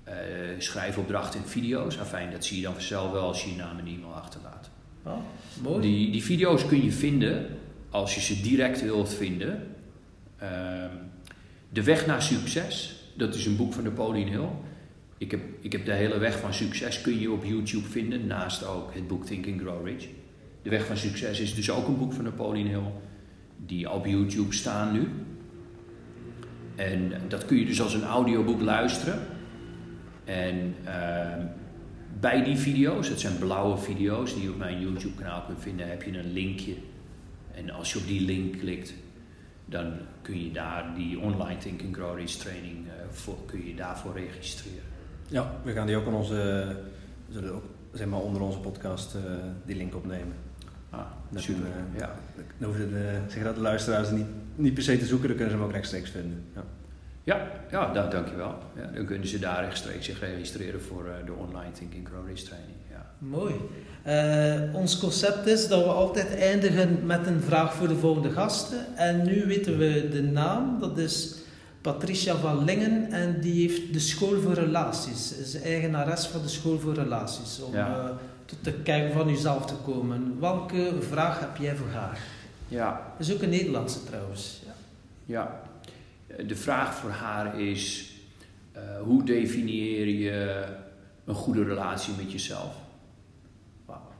Uh, 0.08 0.14
schrijfopdrachten 0.58 1.40
en 1.40 1.48
video's. 1.48 1.98
Afijn, 1.98 2.30
dat 2.30 2.44
zie 2.44 2.56
je 2.56 2.62
dan 2.62 2.72
vanzelf 2.72 3.12
wel 3.12 3.26
als 3.26 3.44
je 3.44 3.50
je 3.50 3.56
naam 3.56 3.78
en 3.78 3.86
e-mail 3.86 4.12
achterlaat. 4.12 4.70
Oh, 5.02 5.16
mooi. 5.62 5.80
Die, 5.80 6.10
die 6.10 6.22
video's 6.22 6.66
kun 6.66 6.84
je 6.84 6.92
vinden 6.92 7.46
als 7.90 8.14
je 8.14 8.20
ze 8.20 8.40
direct 8.40 8.82
wilt 8.82 9.14
vinden. 9.14 9.66
Uh, 10.42 10.48
de 11.68 11.82
weg 11.82 12.06
naar 12.06 12.22
succes, 12.22 12.94
dat 13.14 13.34
is 13.34 13.46
een 13.46 13.56
boek 13.56 13.72
van 13.72 13.84
Napoleon 13.84 14.28
Hill. 14.28 14.48
Ik 15.18 15.30
heb, 15.30 15.40
ik 15.60 15.72
heb 15.72 15.84
de 15.84 15.92
hele 15.92 16.18
weg 16.18 16.38
van 16.38 16.54
succes 16.54 17.00
kun 17.00 17.20
je 17.20 17.30
op 17.30 17.44
YouTube 17.44 17.88
vinden, 17.88 18.26
naast 18.26 18.66
ook 18.66 18.94
het 18.94 19.08
boek 19.08 19.26
Think 19.26 19.46
and 19.46 19.60
Grow 19.60 19.86
Rich. 19.86 20.06
De 20.64 20.70
Weg 20.70 20.86
van 20.86 20.96
Succes 20.96 21.40
is 21.40 21.54
dus 21.54 21.70
ook 21.70 21.88
een 21.88 21.98
boek 21.98 22.12
van 22.12 22.24
Napoleon 22.24 22.66
Hill, 22.66 22.92
die 23.66 23.90
op 23.90 24.06
YouTube 24.06 24.54
staan 24.54 24.92
nu. 24.92 25.08
En 26.74 27.12
dat 27.28 27.44
kun 27.44 27.56
je 27.56 27.66
dus 27.66 27.80
als 27.80 27.94
een 27.94 28.04
audioboek 28.04 28.60
luisteren. 28.60 29.18
En 30.24 30.74
ehm, 30.84 31.46
bij 32.20 32.44
die 32.44 32.56
video's, 32.56 33.08
het 33.08 33.20
zijn 33.20 33.38
blauwe 33.38 33.76
video's 33.76 34.34
die 34.34 34.42
je 34.42 34.50
op 34.50 34.58
mijn 34.58 34.80
YouTube 34.80 35.22
kanaal 35.22 35.42
kunt 35.42 35.60
vinden, 35.60 35.88
heb 35.88 36.02
je 36.02 36.18
een 36.18 36.32
linkje. 36.32 36.74
En 37.54 37.70
als 37.70 37.92
je 37.92 37.98
op 37.98 38.06
die 38.06 38.20
link 38.20 38.58
klikt, 38.58 38.94
dan 39.64 39.92
kun 40.22 40.44
je 40.44 40.52
daar 40.52 40.94
die 40.94 41.18
online 41.18 41.58
Thinking 41.58 41.94
Grow 41.94 42.18
Rich 42.18 42.30
training 42.30 42.86
uh, 42.86 42.92
voor, 43.10 43.36
kun 43.46 43.66
je 43.66 43.74
daarvoor 43.74 44.12
registreren. 44.12 44.82
Ja, 45.28 45.60
we 45.64 45.72
gaan 45.72 45.86
die 45.86 45.96
ook 45.96 46.06
aan 46.06 46.14
onze, 46.14 46.76
zullen 47.30 47.54
ook 47.54 47.64
zeg 47.92 48.06
maar 48.06 48.20
onder 48.20 48.42
onze 48.42 48.58
podcast 48.58 49.14
uh, 49.14 49.20
die 49.66 49.76
link 49.76 49.94
opnemen. 49.94 50.34
Ah, 50.98 51.40
super. 51.40 51.66
Uh, 51.66 51.98
ja. 51.98 52.14
Dan 52.58 52.68
hoeven 52.68 52.90
de, 52.90 53.18
zeg 53.28 53.42
dat 53.42 53.54
de 53.54 53.60
luisteraars 53.60 54.10
niet, 54.10 54.26
niet 54.54 54.74
per 54.74 54.82
se 54.82 54.98
te 54.98 55.06
zoeken, 55.06 55.28
dan 55.28 55.36
kunnen 55.36 55.54
ze 55.54 55.60
hem 55.60 55.68
ook 55.68 55.74
rechtstreeks 55.74 56.10
vinden. 56.10 56.44
Ja. 56.54 56.64
Ja, 57.24 57.50
ja 57.70 57.92
da 57.92 58.06
dankjewel. 58.06 58.54
Ja, 58.76 58.90
dan 58.94 59.04
kunnen 59.04 59.28
ze 59.28 59.38
daar 59.38 59.64
rechtstreeks 59.64 60.06
zich 60.06 60.20
registreren 60.20 60.82
voor 60.82 61.04
uh, 61.06 61.26
de 61.26 61.32
online 61.32 61.72
Thinking 61.72 62.08
Grow 62.08 62.26
Rich 62.28 62.40
training. 62.40 62.76
Ja. 62.90 63.10
Mooi. 63.18 63.54
Uh, 64.06 64.74
ons 64.74 64.98
concept 64.98 65.46
is 65.46 65.68
dat 65.68 65.84
we 65.84 65.90
altijd 65.90 66.34
eindigen 66.34 67.06
met 67.06 67.26
een 67.26 67.40
vraag 67.40 67.74
voor 67.74 67.88
de 67.88 67.96
volgende 67.96 68.30
gasten. 68.30 68.96
En 68.96 69.24
nu 69.24 69.46
weten 69.46 69.78
we 69.78 70.08
de 70.08 70.22
naam, 70.22 70.80
dat 70.80 70.98
is 70.98 71.36
Patricia 71.80 72.36
van 72.36 72.64
Lingen 72.64 73.12
en 73.12 73.40
die 73.40 73.68
heeft 73.68 73.92
de 73.92 73.98
School 73.98 74.40
voor 74.40 74.54
Relaties. 74.54 75.36
Is 75.36 75.60
eigenares 75.62 76.26
van 76.26 76.42
de 76.42 76.48
School 76.48 76.78
voor 76.78 76.94
Relaties. 76.94 77.60
Om 77.62 77.72
ja. 77.72 77.88
uh, 77.88 78.10
tot 78.44 78.64
de 78.64 78.72
kern 78.72 79.12
van 79.12 79.28
jezelf 79.28 79.66
te 79.66 79.74
komen. 79.74 80.40
Welke 80.40 80.96
vraag 81.00 81.40
heb 81.40 81.56
jij 81.56 81.76
voor 81.76 81.90
haar? 81.90 82.18
Ja. 82.68 83.12
Dat 83.18 83.26
is 83.26 83.34
ook 83.34 83.42
een 83.42 83.48
Nederlandse 83.48 84.04
trouwens. 84.04 84.62
Ja. 84.66 84.74
ja. 85.24 85.62
De 86.46 86.56
vraag 86.56 86.94
voor 86.94 87.10
haar 87.10 87.60
is: 87.60 88.12
uh, 88.76 88.82
hoe 89.02 89.24
definieer 89.24 90.06
je 90.06 90.64
een 91.24 91.34
goede 91.34 91.64
relatie 91.64 92.14
met 92.16 92.32
jezelf? 92.32 92.74
Wauw. 93.84 94.12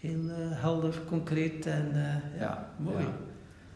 Heel 0.00 0.24
uh, 0.24 0.34
helder, 0.50 0.94
concreet 1.06 1.66
en 1.66 1.90
uh, 1.92 1.98
ja, 1.98 2.40
ja, 2.40 2.70
mooi. 2.76 3.04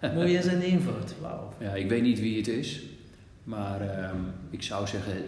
Ja. 0.00 0.12
mooi 0.14 0.36
is 0.36 0.46
een 0.46 0.60
eenvoud. 0.60 1.14
Wauw. 1.20 1.52
Ja, 1.58 1.74
ik 1.74 1.88
weet 1.88 2.02
niet 2.02 2.20
wie 2.20 2.36
het 2.36 2.48
is, 2.48 2.82
maar 3.44 4.10
um, 4.10 4.26
ik 4.50 4.62
zou 4.62 4.86
zeggen: 4.86 5.24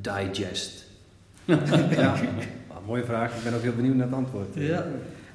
digest. 0.00 0.86
ja, 1.90 2.16
mooie 2.88 3.04
vraag. 3.04 3.36
Ik 3.36 3.42
ben 3.42 3.54
ook 3.54 3.62
heel 3.62 3.74
benieuwd 3.74 3.94
naar 3.94 4.06
het 4.06 4.14
antwoord. 4.14 4.54
Ja. 4.54 4.84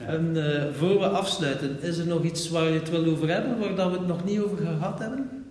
En 0.08 0.36
uh, 0.36 0.74
voor 0.74 1.00
we 1.00 1.08
afsluiten, 1.08 1.82
is 1.82 1.98
er 1.98 2.08
nog 2.08 2.24
iets 2.24 2.50
waar 2.50 2.64
je 2.64 2.80
het 2.80 2.90
wil 2.90 3.06
over 3.06 3.30
hebben, 3.30 3.76
waar 3.76 3.92
we 3.92 3.98
het 3.98 4.08
nog 4.08 4.24
niet 4.24 4.40
over 4.40 4.58
gehad 4.58 5.00
hebben? 5.00 5.46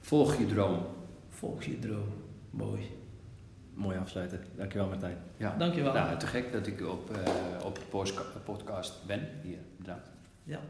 Volg 0.00 0.36
je 0.38 0.46
droom. 0.46 0.78
Volg 1.28 1.62
je 1.62 1.78
droom. 1.78 2.12
Mooi. 2.50 2.80
Mooi 3.74 3.98
afsluiten. 3.98 4.40
Dankjewel 4.56 4.88
Martijn. 4.88 5.16
Ja. 5.36 5.54
Dankjewel. 5.58 5.92
Nou, 5.92 6.18
te 6.18 6.26
gek 6.26 6.52
dat 6.52 6.66
ik 6.66 6.80
op, 6.80 7.10
uh, 7.10 7.18
op 7.66 7.74
de 7.74 8.40
podcast 8.44 8.94
ben. 9.06 9.28
Hier, 9.42 9.58
bedankt. 9.76 10.10
Ja. 10.44 10.60